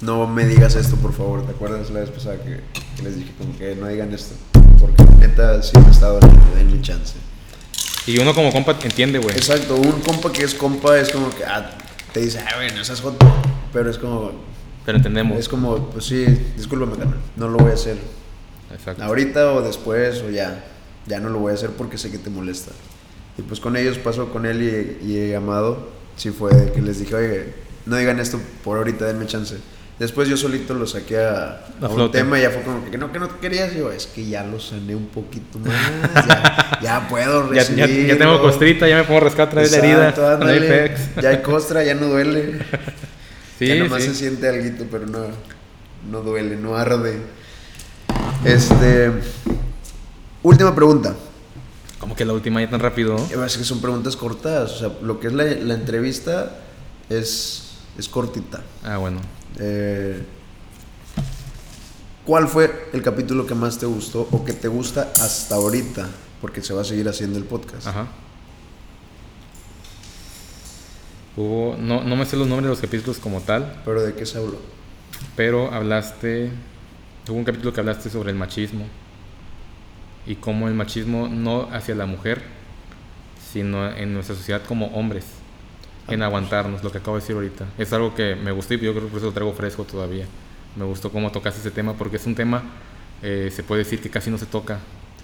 no 0.00 0.26
me 0.26 0.44
digas 0.44 0.74
esto, 0.74 0.96
por 0.96 1.12
favor. 1.12 1.46
¿Te 1.46 1.52
acuerdas 1.52 1.88
la 1.90 2.00
vez 2.00 2.10
pasada 2.10 2.36
que, 2.36 2.60
que 2.96 3.02
les 3.02 3.16
dije 3.16 3.32
como 3.38 3.56
que 3.56 3.76
no 3.76 3.86
digan 3.86 4.12
esto? 4.12 4.34
Porque 4.80 5.04
neta 5.20 5.62
sí 5.62 5.78
me 5.78 5.90
está 5.90 6.08
doliendo, 6.08 6.42
den 6.56 6.72
mi 6.72 6.82
chance. 6.82 7.14
Y 8.06 8.18
uno 8.18 8.34
como 8.34 8.50
compa 8.52 8.76
entiende, 8.82 9.18
güey. 9.18 9.36
Exacto, 9.36 9.76
un 9.76 10.00
compa 10.00 10.32
que 10.32 10.42
es 10.42 10.54
compa 10.54 10.98
es 10.98 11.10
como 11.10 11.30
que, 11.30 11.44
ah, 11.44 11.70
te 12.12 12.20
dice, 12.20 12.40
ah, 12.40 12.56
bueno, 12.56 12.80
esas 12.80 13.00
joto. 13.00 13.26
Pero 13.72 13.90
es 13.90 13.98
como, 13.98 14.32
Pero 14.86 14.96
entendemos. 14.98 15.38
es 15.38 15.48
como, 15.48 15.90
pues 15.90 16.04
sí, 16.06 16.24
discúlpame, 16.56 16.96
carnal, 16.96 17.18
no 17.36 17.48
lo 17.48 17.58
voy 17.58 17.70
a 17.70 17.74
hacer. 17.74 17.98
Exacto. 18.72 19.02
Ahorita 19.04 19.52
o 19.52 19.62
después 19.62 20.22
o 20.22 20.30
ya. 20.30 20.64
Ya 21.06 21.20
no 21.20 21.30
lo 21.30 21.38
voy 21.38 21.52
a 21.52 21.54
hacer 21.54 21.70
porque 21.70 21.96
sé 21.96 22.10
que 22.10 22.18
te 22.18 22.28
molesta. 22.28 22.72
Y 23.38 23.42
pues 23.42 23.60
con 23.60 23.76
ellos 23.76 23.96
pasó 23.98 24.30
con 24.30 24.44
él 24.44 24.98
y, 25.02 25.06
y 25.10 25.32
Amado. 25.34 25.88
Sí 26.16 26.30
fue 26.30 26.72
que 26.72 26.82
les 26.82 26.98
dije, 26.98 27.14
oye, 27.14 27.54
no 27.86 27.96
digan 27.96 28.18
esto 28.18 28.38
por 28.64 28.76
ahorita, 28.76 29.06
denme 29.06 29.26
chance. 29.26 29.56
Después 29.98 30.28
yo 30.28 30.36
solito 30.36 30.74
lo 30.74 30.86
saqué 30.86 31.18
a, 31.18 31.60
A 31.80 31.86
a 31.86 31.88
un 31.88 32.10
tema 32.12 32.38
y 32.38 32.42
ya 32.42 32.50
fue 32.50 32.62
como 32.62 32.88
que 32.88 32.96
no, 32.96 33.10
que 33.10 33.18
no 33.18 33.40
querías. 33.40 33.72
Y 33.74 33.78
yo, 33.78 33.90
es 33.90 34.06
que 34.06 34.28
ya 34.28 34.44
lo 34.44 34.60
sané 34.60 34.94
un 34.94 35.06
poquito 35.08 35.58
más. 35.58 35.74
Ya, 36.26 36.78
ya 36.82 37.08
puedo 37.08 37.52
ya, 37.52 37.62
ya, 37.62 37.86
recibirlo. 37.86 38.14
ya 38.14 38.18
tengo 38.18 38.40
costrita, 38.40 38.86
ya 38.88 38.98
me 38.98 39.04
puedo 39.04 39.20
rascar 39.20 39.48
otra 39.48 39.62
vez 39.62 39.72
la 39.72 39.78
herida. 39.78 40.34
Ándale. 40.34 40.96
Ya 41.20 41.30
hay 41.30 41.42
costra, 41.42 41.82
ya 41.82 41.94
no 41.94 42.06
duele. 42.06 42.60
Sí, 43.58 43.66
ya 43.66 43.74
nomás 43.74 44.04
sí. 44.04 44.10
se 44.10 44.14
siente 44.14 44.48
algo, 44.48 44.84
pero 44.88 45.06
no, 45.06 45.26
no 46.08 46.20
duele, 46.20 46.54
no 46.56 46.76
arde. 46.76 47.18
Este. 48.44 49.10
Última 50.44 50.74
pregunta. 50.76 51.16
Como 51.98 52.14
que 52.14 52.24
la 52.24 52.32
última 52.32 52.60
ya 52.60 52.70
tan 52.70 52.78
rápido. 52.78 53.16
Eh, 53.16 53.36
Es 53.44 53.56
que 53.58 53.64
son 53.64 53.80
preguntas 53.80 54.16
cortas. 54.16 54.70
O 54.70 54.78
sea, 54.78 54.90
lo 55.02 55.18
que 55.18 55.26
es 55.26 55.32
la, 55.32 55.42
la 55.44 55.74
entrevista 55.74 56.52
es, 57.10 57.67
es 57.98 58.08
cortita. 58.08 58.62
Ah, 58.84 58.96
bueno. 58.98 59.20
Eh, 59.58 60.22
¿Cuál 62.24 62.46
fue 62.48 62.88
el 62.92 63.02
capítulo 63.02 63.46
que 63.46 63.54
más 63.54 63.78
te 63.78 63.86
gustó 63.86 64.28
o 64.30 64.44
que 64.44 64.52
te 64.52 64.68
gusta 64.68 65.12
hasta 65.20 65.56
ahorita? 65.56 66.08
Porque 66.40 66.62
se 66.62 66.72
va 66.74 66.82
a 66.82 66.84
seguir 66.84 67.08
haciendo 67.08 67.38
el 67.38 67.44
podcast. 67.44 67.86
Ajá. 67.86 68.06
Hubo, 71.36 71.76
no, 71.78 72.02
no 72.02 72.16
me 72.16 72.26
sé 72.26 72.36
los 72.36 72.46
nombres 72.48 72.64
de 72.64 72.70
los 72.70 72.80
capítulos 72.80 73.18
como 73.18 73.40
tal, 73.40 73.80
Pero 73.84 74.02
¿de 74.02 74.14
qué 74.14 74.26
se 74.26 74.38
habló? 74.38 74.58
pero 75.36 75.72
hablaste, 75.72 76.50
hubo 77.28 77.36
un 77.36 77.44
capítulo 77.44 77.72
que 77.72 77.80
hablaste 77.80 78.10
sobre 78.10 78.30
el 78.30 78.36
machismo 78.36 78.86
y 80.26 80.34
cómo 80.36 80.68
el 80.68 80.74
machismo 80.74 81.28
no 81.28 81.68
hacia 81.72 81.94
la 81.94 82.06
mujer, 82.06 82.42
sino 83.52 83.88
en 83.90 84.14
nuestra 84.14 84.36
sociedad 84.36 84.62
como 84.66 84.86
hombres, 84.88 85.24
en 86.08 86.22
aguantarnos, 86.22 86.82
lo 86.82 86.90
que 86.90 86.98
acabo 86.98 87.16
de 87.16 87.20
decir 87.22 87.36
ahorita. 87.36 87.66
Es 87.78 87.92
algo 87.92 88.14
que 88.14 88.34
me 88.34 88.50
gustó 88.52 88.74
y 88.74 88.78
yo 88.80 88.92
creo 88.92 89.04
que 89.04 89.10
por 89.10 89.18
eso 89.18 89.26
lo 89.26 89.32
traigo 89.32 89.52
fresco 89.52 89.84
todavía. 89.84 90.26
Me 90.76 90.84
gustó 90.84 91.10
cómo 91.10 91.30
tocaste 91.32 91.60
ese 91.60 91.70
tema 91.70 91.94
porque 91.94 92.16
es 92.16 92.26
un 92.26 92.34
tema, 92.34 92.62
eh, 93.22 93.50
se 93.54 93.62
puede 93.62 93.84
decir 93.84 94.00
que 94.00 94.10
casi 94.10 94.30
no 94.30 94.38
se 94.38 94.46
toca 94.46 94.78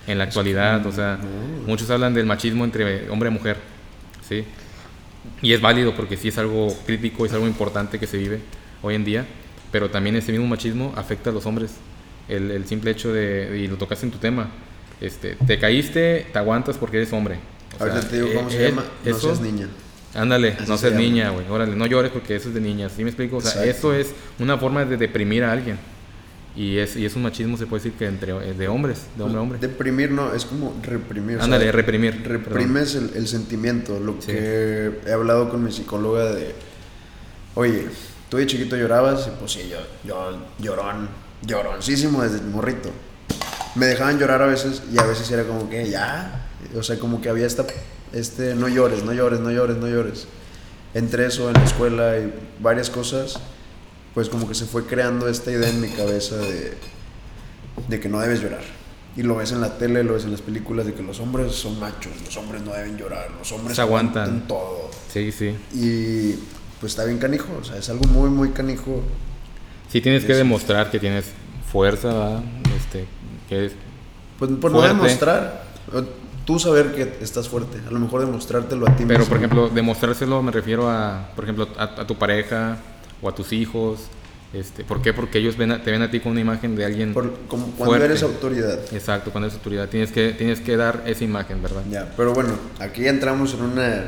en 0.06 0.18
la 0.18 0.24
actualidad, 0.24 0.84
o 0.86 0.92
sea, 0.92 1.18
no. 1.22 1.66
muchos 1.66 1.88
hablan 1.90 2.12
del 2.12 2.26
machismo 2.26 2.64
entre 2.64 3.08
hombre 3.10 3.30
y 3.30 3.32
mujer, 3.32 3.56
¿sí? 4.28 4.44
Y 5.40 5.52
es 5.52 5.60
válido 5.60 5.94
porque 5.94 6.16
sí 6.16 6.28
es 6.28 6.36
algo 6.38 6.68
crítico, 6.86 7.24
es 7.24 7.32
algo 7.32 7.46
importante 7.46 7.98
que 7.98 8.06
se 8.06 8.18
vive 8.18 8.40
hoy 8.82 8.94
en 8.94 9.04
día, 9.04 9.24
pero 9.72 9.90
también 9.90 10.16
ese 10.16 10.32
mismo 10.32 10.46
machismo 10.46 10.92
afecta 10.96 11.30
a 11.30 11.32
los 11.32 11.46
hombres. 11.46 11.76
El, 12.28 12.50
el 12.50 12.66
simple 12.66 12.90
hecho 12.90 13.12
de, 13.12 13.58
y 13.64 13.68
lo 13.68 13.76
tocaste 13.76 14.06
en 14.06 14.12
tu 14.12 14.18
tema, 14.18 14.48
este, 15.00 15.36
te 15.46 15.58
caíste, 15.58 16.26
te 16.32 16.38
aguantas 16.38 16.76
porque 16.76 16.98
eres 16.98 17.12
hombre. 17.12 17.38
O 17.74 17.78
sea, 17.78 17.86
Ahorita 17.88 18.08
te 18.08 18.16
digo 18.16 18.28
cómo 18.34 18.48
eh, 18.48 18.52
se 18.52 18.66
eh, 18.66 18.68
llama. 18.70 18.84
No 19.04 19.10
eso- 19.10 19.20
seas 19.20 19.40
niña. 19.40 19.68
Ándale, 20.14 20.52
Así 20.58 20.68
no 20.68 20.76
se 20.76 20.88
seas 20.88 21.00
niña, 21.00 21.30
güey. 21.30 21.46
Órale, 21.48 21.74
no 21.74 21.86
llores 21.86 22.10
porque 22.12 22.36
eso 22.36 22.48
es 22.48 22.54
de 22.54 22.60
niñas. 22.60 22.92
¿Sí 22.96 23.02
me 23.02 23.10
explico? 23.10 23.38
O 23.38 23.40
sea, 23.40 23.64
Exacto. 23.64 23.92
eso 23.94 23.94
es 23.94 24.14
una 24.38 24.56
forma 24.58 24.84
de 24.84 24.96
deprimir 24.96 25.42
a 25.44 25.52
alguien. 25.52 25.78
Y 26.56 26.78
es, 26.78 26.94
y 26.94 27.04
es 27.04 27.16
un 27.16 27.22
machismo, 27.22 27.56
se 27.56 27.66
puede 27.66 27.82
decir 27.82 27.98
que 27.98 28.06
entre 28.06 28.30
eh, 28.32 28.54
de 28.54 28.68
hombres, 28.68 29.06
de 29.16 29.24
hombre 29.24 29.38
a 29.38 29.42
hombre. 29.42 29.58
Deprimir 29.58 30.12
no, 30.12 30.32
es 30.32 30.44
como 30.44 30.72
reprimir. 30.84 31.34
o 31.36 31.38
sea, 31.38 31.44
Ándale, 31.46 31.72
reprimir. 31.72 32.22
Reprimes 32.24 32.94
el, 32.94 33.10
el 33.16 33.26
sentimiento. 33.26 33.98
Lo 33.98 34.12
Sí. 34.20 34.28
que 34.28 34.92
he 35.04 35.12
hablado 35.12 35.50
con 35.50 35.64
mi 35.64 35.72
psicóloga 35.72 36.32
de, 36.32 36.54
oye, 37.54 37.86
tú 38.28 38.36
de 38.36 38.46
chiquito 38.46 38.76
llorabas 38.76 39.26
y 39.26 39.30
pues 39.40 39.50
sí, 39.50 39.68
yo, 39.68 39.78
yo 40.04 40.38
llorón, 40.60 41.08
lloroncísimo 41.44 42.22
desde 42.22 42.40
morrito. 42.42 42.90
Me 43.74 43.86
dejaban 43.86 44.20
llorar 44.20 44.40
a 44.40 44.46
veces 44.46 44.80
y 44.92 44.98
a 45.00 45.02
veces 45.02 45.28
era 45.32 45.42
como 45.42 45.68
que 45.68 45.90
ya, 45.90 46.46
o 46.76 46.82
sea, 46.84 46.96
como 47.00 47.20
que 47.20 47.28
había 47.30 47.46
esta, 47.46 47.64
este, 48.14 48.54
no 48.54 48.68
llores, 48.68 49.04
no 49.04 49.12
llores, 49.12 49.40
no 49.40 49.50
llores, 49.50 49.76
no 49.76 49.88
llores. 49.88 50.26
Entre 50.94 51.26
eso, 51.26 51.48
en 51.48 51.54
la 51.54 51.64
escuela 51.64 52.16
y 52.18 52.32
varias 52.60 52.88
cosas, 52.88 53.40
pues 54.14 54.28
como 54.28 54.48
que 54.48 54.54
se 54.54 54.64
fue 54.64 54.86
creando 54.86 55.28
esta 55.28 55.50
idea 55.50 55.68
en 55.68 55.80
mi 55.80 55.88
cabeza 55.88 56.36
de, 56.36 56.74
de 57.88 58.00
que 58.00 58.08
no 58.08 58.20
debes 58.20 58.40
llorar. 58.40 58.62
Y 59.16 59.22
lo 59.22 59.36
ves 59.36 59.52
en 59.52 59.60
la 59.60 59.76
tele, 59.78 60.02
lo 60.04 60.14
ves 60.14 60.24
en 60.24 60.32
las 60.32 60.40
películas 60.42 60.86
de 60.86 60.94
que 60.94 61.02
los 61.02 61.20
hombres 61.20 61.52
son 61.52 61.78
machos, 61.78 62.12
los 62.24 62.36
hombres 62.36 62.62
no 62.62 62.72
deben 62.72 62.96
llorar, 62.96 63.28
los 63.38 63.50
hombres 63.52 63.76
Se 63.76 63.82
aguantan. 63.82 64.46
todo. 64.48 64.90
Sí, 65.12 65.30
sí. 65.32 65.56
Y 65.72 66.34
pues 66.80 66.92
está 66.92 67.04
bien 67.04 67.18
canijo, 67.18 67.46
o 67.60 67.64
sea, 67.64 67.76
es 67.76 67.88
algo 67.90 68.04
muy, 68.08 68.30
muy 68.30 68.50
canijo. 68.50 69.02
Sí 69.90 70.00
tienes 70.00 70.24
que 70.24 70.34
demostrar 70.34 70.90
que 70.90 70.98
tienes 70.98 71.26
fuerza, 71.70 72.08
¿verdad? 72.08 72.42
Este, 72.76 73.04
que 73.48 73.66
es... 73.66 73.72
Pues 74.38 74.50
por 74.60 74.72
no 74.72 74.82
demostrar, 74.82 75.64
tú 76.44 76.58
saber 76.58 76.94
que 76.94 77.18
estás 77.20 77.48
fuerte, 77.48 77.78
a 77.86 77.90
lo 77.90 77.98
mejor 78.00 78.20
demostrártelo 78.20 78.86
a 78.88 78.96
ti 78.96 79.04
Pero, 79.06 79.20
mismo. 79.20 79.26
por 79.30 79.38
ejemplo, 79.38 79.68
demostrárselo 79.68 80.42
me 80.42 80.52
refiero 80.52 80.88
a, 80.90 81.28
por 81.34 81.44
ejemplo, 81.44 81.68
a, 81.78 81.84
a 81.84 82.06
tu 82.06 82.16
pareja 82.16 82.76
o 83.22 83.28
a 83.28 83.34
tus 83.34 83.52
hijos. 83.52 84.00
Este, 84.52 84.84
¿Por 84.84 85.02
qué? 85.02 85.12
Porque 85.12 85.38
ellos 85.38 85.56
ven 85.56 85.72
a- 85.72 85.82
te 85.82 85.90
ven 85.90 86.02
a 86.02 86.10
ti 86.12 86.20
con 86.20 86.30
una 86.32 86.40
imagen 86.40 86.76
de 86.76 86.84
alguien... 86.84 87.12
Por- 87.12 87.32
como 87.48 87.64
cuando 87.72 87.86
fuerte. 87.86 88.04
eres 88.06 88.22
autoridad. 88.22 88.78
Exacto, 88.92 89.32
cuando 89.32 89.48
eres 89.48 89.56
autoridad. 89.58 89.88
Tienes 89.88 90.12
que, 90.12 90.30
tienes 90.30 90.60
que 90.60 90.76
dar 90.76 91.02
esa 91.06 91.24
imagen, 91.24 91.60
¿verdad? 91.60 91.82
Ya, 91.90 92.12
pero 92.16 92.32
bueno, 92.34 92.50
aquí 92.78 93.06
entramos 93.08 93.52
en 93.54 93.62
una... 93.62 94.04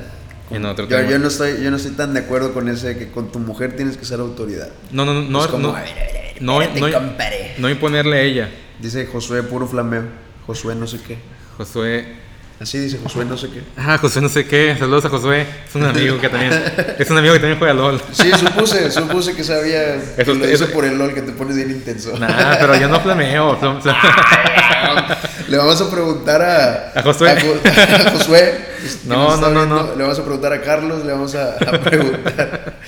En 0.48 0.64
otro 0.64 0.86
yo, 0.86 0.96
tema. 0.98 1.10
yo 1.10 1.18
no 1.18 1.26
estoy, 1.26 1.60
yo 1.60 1.70
no 1.72 1.76
estoy 1.76 1.92
tan 1.92 2.14
de 2.14 2.20
acuerdo 2.20 2.54
con 2.54 2.68
ese 2.68 2.96
que 2.96 3.10
con 3.10 3.32
tu 3.32 3.40
mujer 3.40 3.74
tienes 3.74 3.96
que 3.96 4.04
ser 4.04 4.20
autoridad. 4.20 4.68
No, 4.92 5.04
no, 5.04 5.12
no, 5.14 5.22
no, 5.22 5.40
Es 5.40 5.46
como, 5.50 5.68
no, 5.70 5.74
a 5.74 5.80
ver, 5.80 5.90
a 5.90 5.94
ver, 5.94 6.08
a 6.08 6.12
ver, 6.12 6.42
no, 6.42 6.60
no, 6.60 6.92
compadre. 6.92 7.54
no 7.58 7.68
imponerle 7.68 8.16
a 8.18 8.20
ella. 8.20 8.50
Dice 8.80 9.06
Josué 9.06 9.42
puro 9.42 9.66
flameo. 9.66 10.04
Josué 10.46 10.76
no 10.76 10.86
sé 10.86 11.00
qué. 11.04 11.18
Josué, 11.58 12.14
Así 12.58 12.78
dice 12.78 12.98
Josué 13.02 13.26
no 13.26 13.36
sé 13.36 13.50
qué. 13.50 13.60
ah, 13.76 13.98
Josué 13.98 14.22
no 14.22 14.30
sé 14.30 14.46
qué, 14.46 14.74
saludos 14.78 15.04
a 15.04 15.08
Josué, 15.10 15.46
es 15.68 15.74
un 15.74 15.84
amigo 15.84 16.18
que 16.18 16.30
también, 16.30 16.52
es 16.98 17.10
un 17.10 17.18
amigo 17.18 17.34
que 17.34 17.40
también 17.40 17.58
juega 17.58 17.74
LOL. 17.74 18.00
Sí, 18.12 18.30
supuse, 18.32 18.90
supuse 18.90 19.34
que 19.34 19.44
sabía 19.44 19.98
que 20.16 20.22
Eso- 20.22 20.32
lo 20.32 20.44
eso- 20.46 20.64
hizo 20.64 20.72
por 20.72 20.86
el 20.86 20.96
LOL 20.96 21.12
que 21.12 21.20
te 21.20 21.32
pones 21.32 21.54
bien 21.56 21.70
intenso. 21.70 22.18
Nah, 22.18 22.56
pero 22.58 22.74
yo 22.76 22.88
no 22.88 22.98
flameo. 23.00 23.58
flam- 23.60 23.82
flam- 23.82 25.16
Le 25.48 25.56
vamos 25.58 25.80
a 25.82 25.90
preguntar 25.90 26.40
a, 26.40 26.92
A 26.98 27.02
Josué. 27.02 27.30
a 27.30 27.40
Jo- 27.40 27.60
a 28.08 28.10
Josué, 28.12 28.64
que 29.02 29.08
No, 29.08 29.36
no, 29.36 29.50
no, 29.50 29.66
no. 29.66 29.94
Le 29.94 30.02
vamos 30.02 30.18
a 30.18 30.22
preguntar 30.22 30.52
a 30.54 30.62
Carlos, 30.62 31.04
le 31.04 31.12
vamos 31.12 31.34
a, 31.34 31.56
a 31.56 31.78
preguntar 31.80 32.78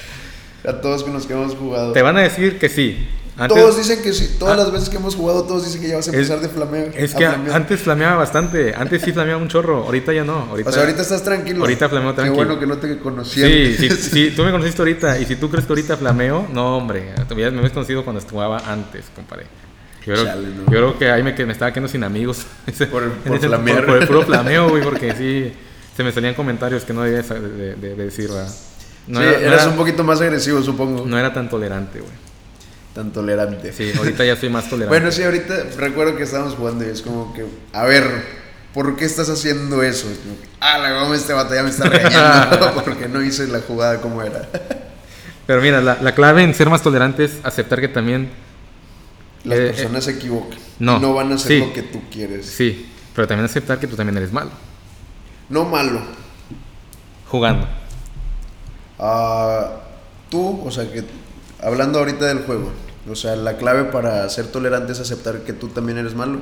a 0.66 0.72
todos 0.80 1.04
con 1.04 1.12
los 1.12 1.26
que 1.26 1.34
hemos 1.34 1.54
jugado. 1.54 1.92
Te 1.92 2.00
van 2.00 2.16
a 2.16 2.20
decir 2.22 2.58
que 2.58 2.70
sí. 2.70 3.06
Antes- 3.38 3.56
todos 3.56 3.76
dicen 3.76 4.02
que 4.02 4.12
sí, 4.12 4.36
todas 4.38 4.54
Ah. 4.54 4.62
las 4.64 4.72
veces 4.72 4.88
que 4.88 4.96
hemos 4.96 5.14
jugado, 5.14 5.44
todos 5.44 5.64
dicen 5.64 5.80
que 5.80 5.88
ya 5.88 5.96
vas 5.96 6.08
a 6.08 6.10
Es- 6.10 6.16
empezar 6.16 6.40
de 6.40 6.48
flameo. 6.48 6.86
Es 6.94 7.14
que 7.14 7.26
flamear. 7.28 7.56
antes 7.56 7.80
flameaba 7.80 8.16
bastante. 8.16 8.74
Antes 8.76 9.00
sí 9.02 9.12
flameaba 9.12 9.40
un 9.40 9.48
chorro. 9.48 9.84
Ahorita 9.84 10.12
ya 10.12 10.24
no. 10.24 10.46
Ahorita, 10.50 10.70
O 10.70 10.72
sea, 10.72 10.82
ahorita 10.82 11.02
estás 11.02 11.22
tranquilo. 11.22 11.60
Ahorita 11.60 11.88
flameo 11.88 12.10
Qué 12.10 12.16
tranquilo. 12.16 12.36
bueno 12.36 12.58
que 12.60 12.66
no 12.66 12.78
te 12.78 12.98
conocía. 12.98 13.46
Sí, 13.46 13.76
sí, 13.78 13.88
sí, 13.90 14.32
tú 14.34 14.42
me 14.42 14.50
conociste 14.50 14.82
ahorita. 14.82 15.18
Y 15.20 15.24
si 15.26 15.36
tú 15.36 15.48
crees 15.48 15.66
que 15.66 15.72
ahorita 15.72 15.96
flameo, 15.96 16.48
no, 16.52 16.76
hombre. 16.78 17.12
Todavía 17.28 17.50
me 17.52 17.58
habías 17.58 17.72
conocido 17.72 18.02
cuando 18.04 18.20
jugaba 18.22 18.58
antes, 18.66 19.04
compadre. 19.14 19.46
Yo 20.04 20.14
creo, 20.14 20.24
Chale, 20.24 20.48
¿no? 20.48 20.62
yo 20.64 20.66
creo 20.70 20.98
que 20.98 21.10
ahí 21.10 21.22
me, 21.22 21.34
que 21.34 21.44
me 21.46 21.52
estaba 21.52 21.70
quedando 21.70 21.88
sin 21.88 22.02
amigos. 22.02 22.38
Por 22.90 23.02
el- 23.04 23.10
por 23.10 23.38
flamear. 23.38 23.86
por 23.86 23.98
el 24.02 24.06
puro 24.08 24.22
flameo, 24.22 24.68
güey, 24.70 24.82
porque 24.88 25.14
sí 25.14 25.52
se 25.96 26.02
me 26.02 26.10
salían 26.12 26.34
comentarios 26.34 26.82
que 26.84 26.92
no 26.92 27.02
debía 27.02 27.22
de, 27.22 27.40
de- 27.40 27.74
de- 27.76 27.94
de 27.94 28.04
decir, 28.04 28.28
¿verdad? 28.28 28.48
No, 29.06 29.20
Sí, 29.20 29.26
era, 29.26 29.38
no 29.38 29.46
eras 29.46 29.60
era- 29.62 29.70
un 29.70 29.76
poquito 29.76 30.02
más 30.04 30.20
agresivo, 30.20 30.62
supongo. 30.62 31.04
no 31.06 31.18
era 31.18 31.32
tan 31.32 31.48
tolerante, 31.48 32.00
güey. 32.00 32.12
Tan 32.94 33.12
tolerante. 33.12 33.72
Sí, 33.72 33.92
ahorita 33.96 34.24
ya 34.24 34.36
soy 34.36 34.48
más 34.48 34.64
tolerante. 34.70 34.98
Bueno, 34.98 35.12
sí, 35.12 35.22
ahorita 35.22 35.54
recuerdo 35.76 36.16
que 36.16 36.24
estábamos 36.24 36.54
jugando 36.54 36.84
y 36.86 36.88
es 36.90 37.02
como 37.02 37.32
que, 37.34 37.44
a 37.72 37.84
ver, 37.84 38.04
¿por 38.74 38.96
qué 38.96 39.04
estás 39.04 39.28
haciendo 39.30 39.82
eso? 39.82 40.10
Es 40.10 40.18
como 40.18 40.40
que, 40.40 40.48
ah, 40.60 40.78
la 40.78 40.92
goma 41.00 41.14
este 41.16 41.32
ya 41.32 41.62
me 41.62 41.70
está 41.70 41.88
regañando 41.88 42.72
porque 42.84 43.08
no 43.08 43.22
hice 43.22 43.46
la 43.48 43.60
jugada 43.60 44.00
como 44.00 44.22
era. 44.22 44.48
Pero 45.46 45.62
mira, 45.62 45.80
la, 45.80 45.96
la 46.02 46.14
clave 46.14 46.42
en 46.42 46.52
ser 46.54 46.68
más 46.68 46.82
tolerante 46.82 47.24
es 47.24 47.38
aceptar 47.42 47.80
que 47.80 47.88
también 47.88 48.30
Las 49.44 49.58
Eh, 49.58 49.66
personas 49.74 50.04
se 50.04 50.10
equivocan. 50.12 50.58
no, 50.78 50.98
no 50.98 51.14
van 51.14 51.32
a 51.32 51.36
hacer 51.36 51.52
sí. 51.52 51.58
lo 51.60 51.72
que 51.72 51.82
tú 51.82 52.02
quieres. 52.10 52.44
Sí, 52.46 52.90
pero 53.14 53.26
también 53.26 53.46
aceptar 53.46 53.78
que 53.80 53.86
tú 53.86 53.96
también 53.96 54.16
eres 54.18 54.30
malo. 54.32 54.50
No 55.48 55.64
malo. 55.64 56.02
Jugando. 57.28 57.66
Ah, 58.98 59.70
tú, 60.30 60.60
o 60.64 60.70
sea, 60.70 60.90
que 60.92 61.04
hablando 61.62 61.98
ahorita 61.98 62.26
del 62.26 62.40
juego, 62.40 62.70
o 63.10 63.14
sea, 63.16 63.36
la 63.36 63.56
clave 63.56 63.84
para 63.84 64.28
ser 64.28 64.46
tolerante 64.48 64.92
es 64.92 65.00
aceptar 65.00 65.40
que 65.40 65.52
tú 65.52 65.68
también 65.68 65.98
eres 65.98 66.14
malo. 66.14 66.40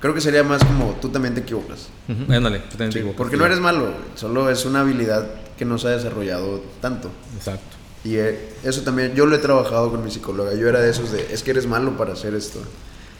Creo 0.00 0.14
que 0.14 0.20
sería 0.20 0.44
más 0.44 0.64
como 0.64 0.96
tú 1.00 1.08
también 1.08 1.34
te 1.34 1.40
equivocas. 1.40 1.88
Ándale, 2.08 2.60
tú 2.60 2.70
también 2.70 2.90
te 2.90 2.98
equivocas. 2.98 3.16
porque 3.18 3.36
no 3.36 3.46
eres 3.46 3.58
malo, 3.60 3.88
solo 4.14 4.48
es 4.50 4.64
una 4.64 4.80
habilidad 4.80 5.26
que 5.58 5.64
no 5.64 5.76
se 5.78 5.88
ha 5.88 5.90
desarrollado 5.90 6.62
tanto. 6.80 7.10
Exacto. 7.36 7.76
Y 8.04 8.14
eh, 8.16 8.50
eso 8.62 8.82
también, 8.82 9.14
yo 9.16 9.26
lo 9.26 9.34
he 9.34 9.40
trabajado 9.40 9.90
con 9.90 10.04
mi 10.04 10.10
psicóloga. 10.10 10.54
Yo 10.54 10.68
era 10.68 10.80
de 10.80 10.90
esos 10.90 11.10
de, 11.10 11.26
es 11.32 11.42
que 11.42 11.50
eres 11.50 11.66
malo 11.66 11.96
para 11.96 12.12
hacer 12.12 12.32
esto. 12.34 12.60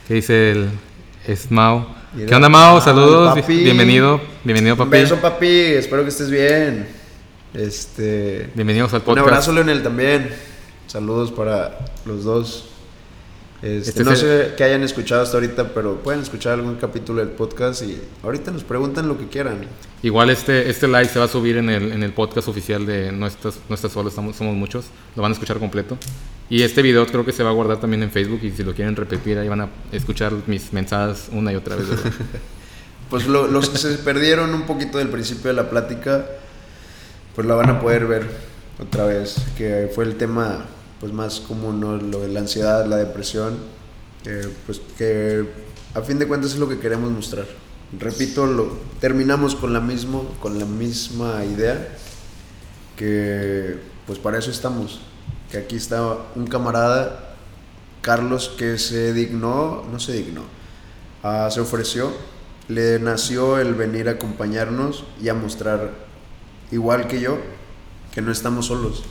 ¿Qué 0.07 0.15
dice 0.15 0.53
el 0.53 0.69
es 1.27 1.51
Mao? 1.51 1.95
¿Qué 2.27 2.33
onda, 2.35 2.49
Mao? 2.49 2.77
ah, 2.79 2.81
Saludos. 2.81 3.35
papi. 3.41 3.57
Bienvenido. 3.65 4.21
Bienvenido, 4.45 4.75
Un 4.75 4.79
papi. 4.79 4.91
beso, 4.91 5.17
papi. 5.17 5.47
Espero 5.49 6.05
que 6.05 6.11
estés 6.11 6.31
bien. 6.31 6.87
Este. 7.53 8.51
Bienvenidos 8.55 8.93
al 8.95 9.01
Un 9.01 9.05
podcast. 9.05 9.27
abrazo, 9.27 9.53
Leonel, 9.53 9.83
también. 9.83 10.31
Saludos 10.89 11.31
para 11.31 11.79
los 12.07 12.25
dos. 12.25 12.65
Este, 13.63 13.91
Este 13.91 14.05
no 14.05 14.13
es 14.13 14.21
sé 14.21 14.55
qué 14.57 14.65
hayan 14.65 14.83
escuchado 14.85 15.23
hasta 15.23 15.37
ahorita, 15.37 15.75
pero 15.75 15.97
pueden 15.97 16.21
escuchar 16.21 16.55
algún 16.55 16.77
capítulo 16.77 17.21
del 17.21 17.31
podcast 17.31 17.83
y 17.83 18.01
ahorita 18.23 18.51
nos 18.53 18.63
preguntan 18.65 19.09
lo 19.09 19.19
que 19.19 19.27
quieran. 19.29 19.59
Igual 20.03 20.31
este, 20.31 20.71
este 20.71 20.87
live 20.87 21.07
se 21.07 21.19
va 21.19 21.25
a 21.25 21.29
subir 21.29 21.57
en 21.57 21.69
el, 21.69 21.93
en 21.93 22.03
el 22.05 22.13
podcast 22.13 22.47
oficial 22.49 22.87
de 22.87 23.11
No 23.11 23.27
estás, 23.27 23.59
no 23.69 23.75
estás 23.75 23.93
solo, 23.93 24.09
estamos, 24.09 24.37
somos 24.37 24.55
muchos. 24.55 24.87
Lo 25.17 25.23
van 25.23 25.33
a 25.33 25.35
escuchar 25.35 25.59
completo. 25.59 25.99
Y 26.49 26.63
este 26.63 26.83
video 26.83 27.05
creo 27.07 27.25
que 27.25 27.33
se 27.33 27.43
va 27.43 27.51
a 27.51 27.53
guardar 27.53 27.79
también 27.81 28.03
en 28.05 28.11
Facebook 28.11 28.41
y 28.43 28.51
si 28.53 28.63
lo 28.63 28.75
quieren 28.75 28.97
repetir 28.97 29.37
ahí 29.39 29.49
van 29.49 29.61
a 29.63 29.69
escuchar 29.93 30.33
mis 30.47 30.73
mensajes 30.73 31.29
una 31.33 31.53
y 31.53 31.57
otra 31.57 31.77
vez. 31.77 31.87
Pues 33.11 33.27
lo- 33.27 33.47
los 33.47 33.71
que 33.71 33.79
se 33.79 33.95
perdieron 33.97 34.53
un 34.53 34.65
poquito 34.67 34.99
del 34.99 35.09
principio 35.09 35.49
de 35.49 35.55
la 35.55 35.71
plática, 35.71 36.27
pues 37.35 37.47
la 37.47 37.55
van 37.55 37.71
a 37.71 37.81
poder 37.81 38.05
ver 38.07 38.27
otra 38.79 39.07
vez, 39.07 39.37
que 39.57 39.91
fue 39.95 40.05
el 40.05 40.17
tema 40.17 40.67
pues 41.01 41.13
más 41.13 41.41
común, 41.41 41.81
¿no? 41.81 41.97
Lo 41.97 42.27
la 42.27 42.41
ansiedad, 42.41 42.87
la 42.87 42.97
depresión, 42.97 43.59
que, 44.25 44.49
pues 44.67 44.81
que 44.97 45.49
a 45.95 46.03
fin 46.03 46.19
de 46.19 46.27
cuentas 46.27 46.53
es 46.53 46.59
lo 46.59 46.69
que 46.69 46.79
queremos 46.79 47.11
mostrar. 47.11 47.47
Repito, 47.99 48.47
lo, 48.47 48.77
terminamos 49.01 49.55
con 49.55 49.73
la, 49.73 49.81
mismo, 49.81 50.25
con 50.41 50.59
la 50.59 50.67
misma 50.67 51.45
idea, 51.45 51.97
que 52.97 53.79
pues 54.07 54.19
para 54.19 54.39
eso 54.39 54.51
estamos, 54.51 55.01
que 55.51 55.59
aquí 55.59 55.77
está 55.77 56.19
un 56.35 56.47
camarada, 56.47 57.35
Carlos, 58.03 58.51
que 58.59 58.79
se 58.79 59.13
dignó, 59.13 59.85
no 59.91 59.99
se 60.01 60.13
dignó, 60.13 60.43
ah, 61.23 61.49
se 61.51 61.61
ofreció, 61.61 62.13
le 62.69 62.99
nació 62.99 63.59
el 63.59 63.75
venir 63.75 64.09
a 64.09 64.13
acompañarnos 64.13 65.05
y 65.23 65.31
a 65.31 65.35
mostrar, 65.35 65.93
igual 66.71 67.09
que 67.09 67.21
yo, 67.21 67.39
que 68.13 68.21
no 68.21 68.31
estamos 68.31 68.67
solos, 68.67 69.05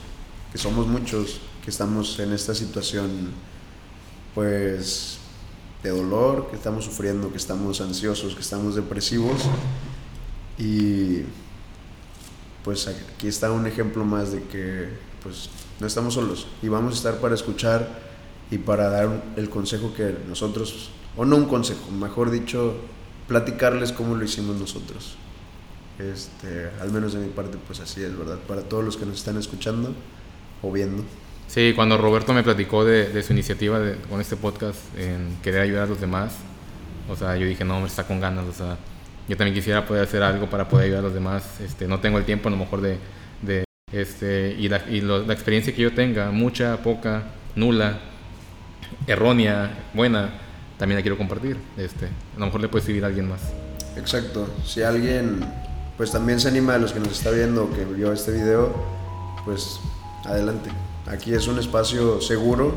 que 0.52 0.58
somos 0.58 0.86
muchos, 0.86 1.40
estamos 1.68 2.18
en 2.18 2.32
esta 2.32 2.54
situación, 2.54 3.30
pues, 4.34 5.18
de 5.82 5.90
dolor, 5.90 6.48
que 6.50 6.56
estamos 6.56 6.84
sufriendo, 6.84 7.30
que 7.30 7.36
estamos 7.36 7.80
ansiosos, 7.80 8.34
que 8.34 8.40
estamos 8.40 8.74
depresivos. 8.74 9.42
Y 10.58 11.22
pues 12.64 12.88
aquí 12.88 13.28
está 13.28 13.52
un 13.52 13.66
ejemplo 13.66 14.04
más 14.04 14.32
de 14.32 14.42
que 14.42 14.88
pues 15.22 15.48
no 15.80 15.86
estamos 15.86 16.14
solos 16.14 16.46
y 16.62 16.68
vamos 16.68 16.94
a 16.94 16.96
estar 16.96 17.20
para 17.20 17.34
escuchar 17.34 17.88
y 18.50 18.58
para 18.58 18.88
dar 18.88 19.22
el 19.36 19.48
consejo 19.48 19.94
que 19.94 20.16
nosotros, 20.28 20.90
o 21.16 21.24
no 21.24 21.36
un 21.36 21.44
consejo, 21.46 21.90
mejor 21.90 22.30
dicho, 22.30 22.74
platicarles 23.26 23.92
cómo 23.92 24.16
lo 24.16 24.24
hicimos 24.24 24.56
nosotros. 24.56 25.16
Este, 25.98 26.70
al 26.80 26.92
menos 26.92 27.12
de 27.12 27.20
mi 27.20 27.28
parte, 27.28 27.58
pues 27.66 27.80
así 27.80 28.02
es, 28.02 28.16
¿verdad? 28.16 28.38
Para 28.46 28.62
todos 28.62 28.84
los 28.84 28.96
que 28.96 29.04
nos 29.04 29.18
están 29.18 29.36
escuchando 29.36 29.92
o 30.62 30.72
viendo. 30.72 31.02
Sí, 31.48 31.72
cuando 31.74 31.96
Roberto 31.96 32.32
me 32.34 32.42
platicó 32.42 32.84
de, 32.84 33.22
su 33.22 33.32
iniciativa 33.32 33.80
con 34.08 34.20
este 34.20 34.36
podcast 34.36 34.78
en 34.98 35.38
querer 35.42 35.62
ayudar 35.62 35.84
a 35.84 35.86
los 35.86 36.00
demás, 36.00 36.34
o 37.08 37.16
sea, 37.16 37.36
yo 37.36 37.46
dije, 37.46 37.64
no, 37.64 37.76
hombre, 37.76 37.88
está 37.88 38.06
con 38.06 38.20
ganas, 38.20 38.44
o 38.46 38.52
sea, 38.52 38.76
yo 39.28 39.36
también 39.36 39.54
quisiera 39.54 39.86
poder 39.86 40.04
hacer 40.04 40.22
algo 40.22 40.48
para 40.50 40.68
poder 40.68 40.84
ayudar 40.86 41.00
a 41.00 41.04
los 41.04 41.14
demás, 41.14 41.58
este, 41.64 41.88
no 41.88 42.00
tengo 42.00 42.18
el 42.18 42.24
tiempo 42.24 42.48
a 42.48 42.50
lo 42.50 42.58
mejor 42.58 42.82
de, 42.82 42.98
de 43.40 43.64
este, 43.92 44.54
y, 44.58 44.68
la, 44.68 44.82
y 44.90 45.00
lo- 45.00 45.24
la 45.26 45.32
experiencia 45.32 45.74
que 45.74 45.80
yo 45.80 45.94
tenga, 45.94 46.30
mucha, 46.30 46.76
poca, 46.82 47.22
nula, 47.56 47.98
errónea, 49.06 49.70
buena, 49.94 50.30
también 50.78 50.96
la 50.98 51.02
quiero 51.02 51.16
compartir, 51.16 51.56
este, 51.78 52.06
a 52.06 52.38
lo 52.38 52.46
mejor 52.46 52.60
le 52.60 52.68
puede 52.68 52.84
servir 52.84 53.04
a 53.04 53.06
alguien 53.06 53.28
más. 53.28 53.40
Exacto. 53.96 54.48
Si 54.64 54.82
alguien 54.82 55.40
pues 55.96 56.12
también 56.12 56.38
se 56.38 56.46
anima 56.46 56.74
de 56.74 56.78
los 56.78 56.92
que 56.92 57.00
nos 57.00 57.10
está 57.10 57.30
viendo 57.30 57.72
que 57.74 57.84
vio 57.84 58.12
este 58.12 58.30
video, 58.30 58.72
pues 59.44 59.80
adelante. 60.24 60.70
Aquí 61.10 61.32
es 61.32 61.48
un 61.48 61.58
espacio 61.58 62.20
seguro 62.20 62.72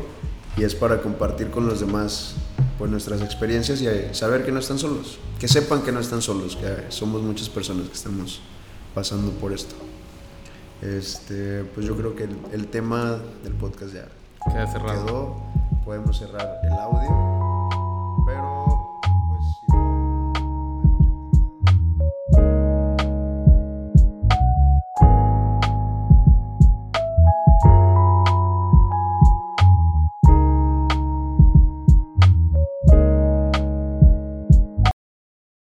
y 0.56 0.64
es 0.64 0.74
para 0.74 1.02
compartir 1.02 1.50
con 1.50 1.66
los 1.66 1.80
demás 1.80 2.34
pues 2.78 2.90
nuestras 2.90 3.20
experiencias 3.20 3.80
y 3.82 3.86
eh, 3.86 4.08
saber 4.12 4.44
que 4.44 4.52
no 4.52 4.60
están 4.60 4.78
solos. 4.78 5.18
Que 5.38 5.48
sepan 5.48 5.82
que 5.82 5.92
no 5.92 6.00
están 6.00 6.22
solos, 6.22 6.56
que 6.56 6.86
somos 6.88 7.22
muchas 7.22 7.48
personas 7.48 7.88
que 7.88 7.94
estamos 7.94 8.40
pasando 8.94 9.30
por 9.32 9.52
esto. 9.52 9.74
Este, 10.80 11.64
pues 11.74 11.86
yo 11.86 11.96
creo 11.96 12.16
que 12.16 12.24
el, 12.24 12.36
el 12.52 12.66
tema 12.68 13.18
del 13.44 13.52
podcast 13.52 13.94
ya 13.94 14.08
Queda 14.50 14.66
cerrado. 14.66 15.06
quedó. 15.06 15.36
Podemos 15.84 16.18
cerrar 16.18 16.60
el 16.64 16.72
audio. 16.72 17.51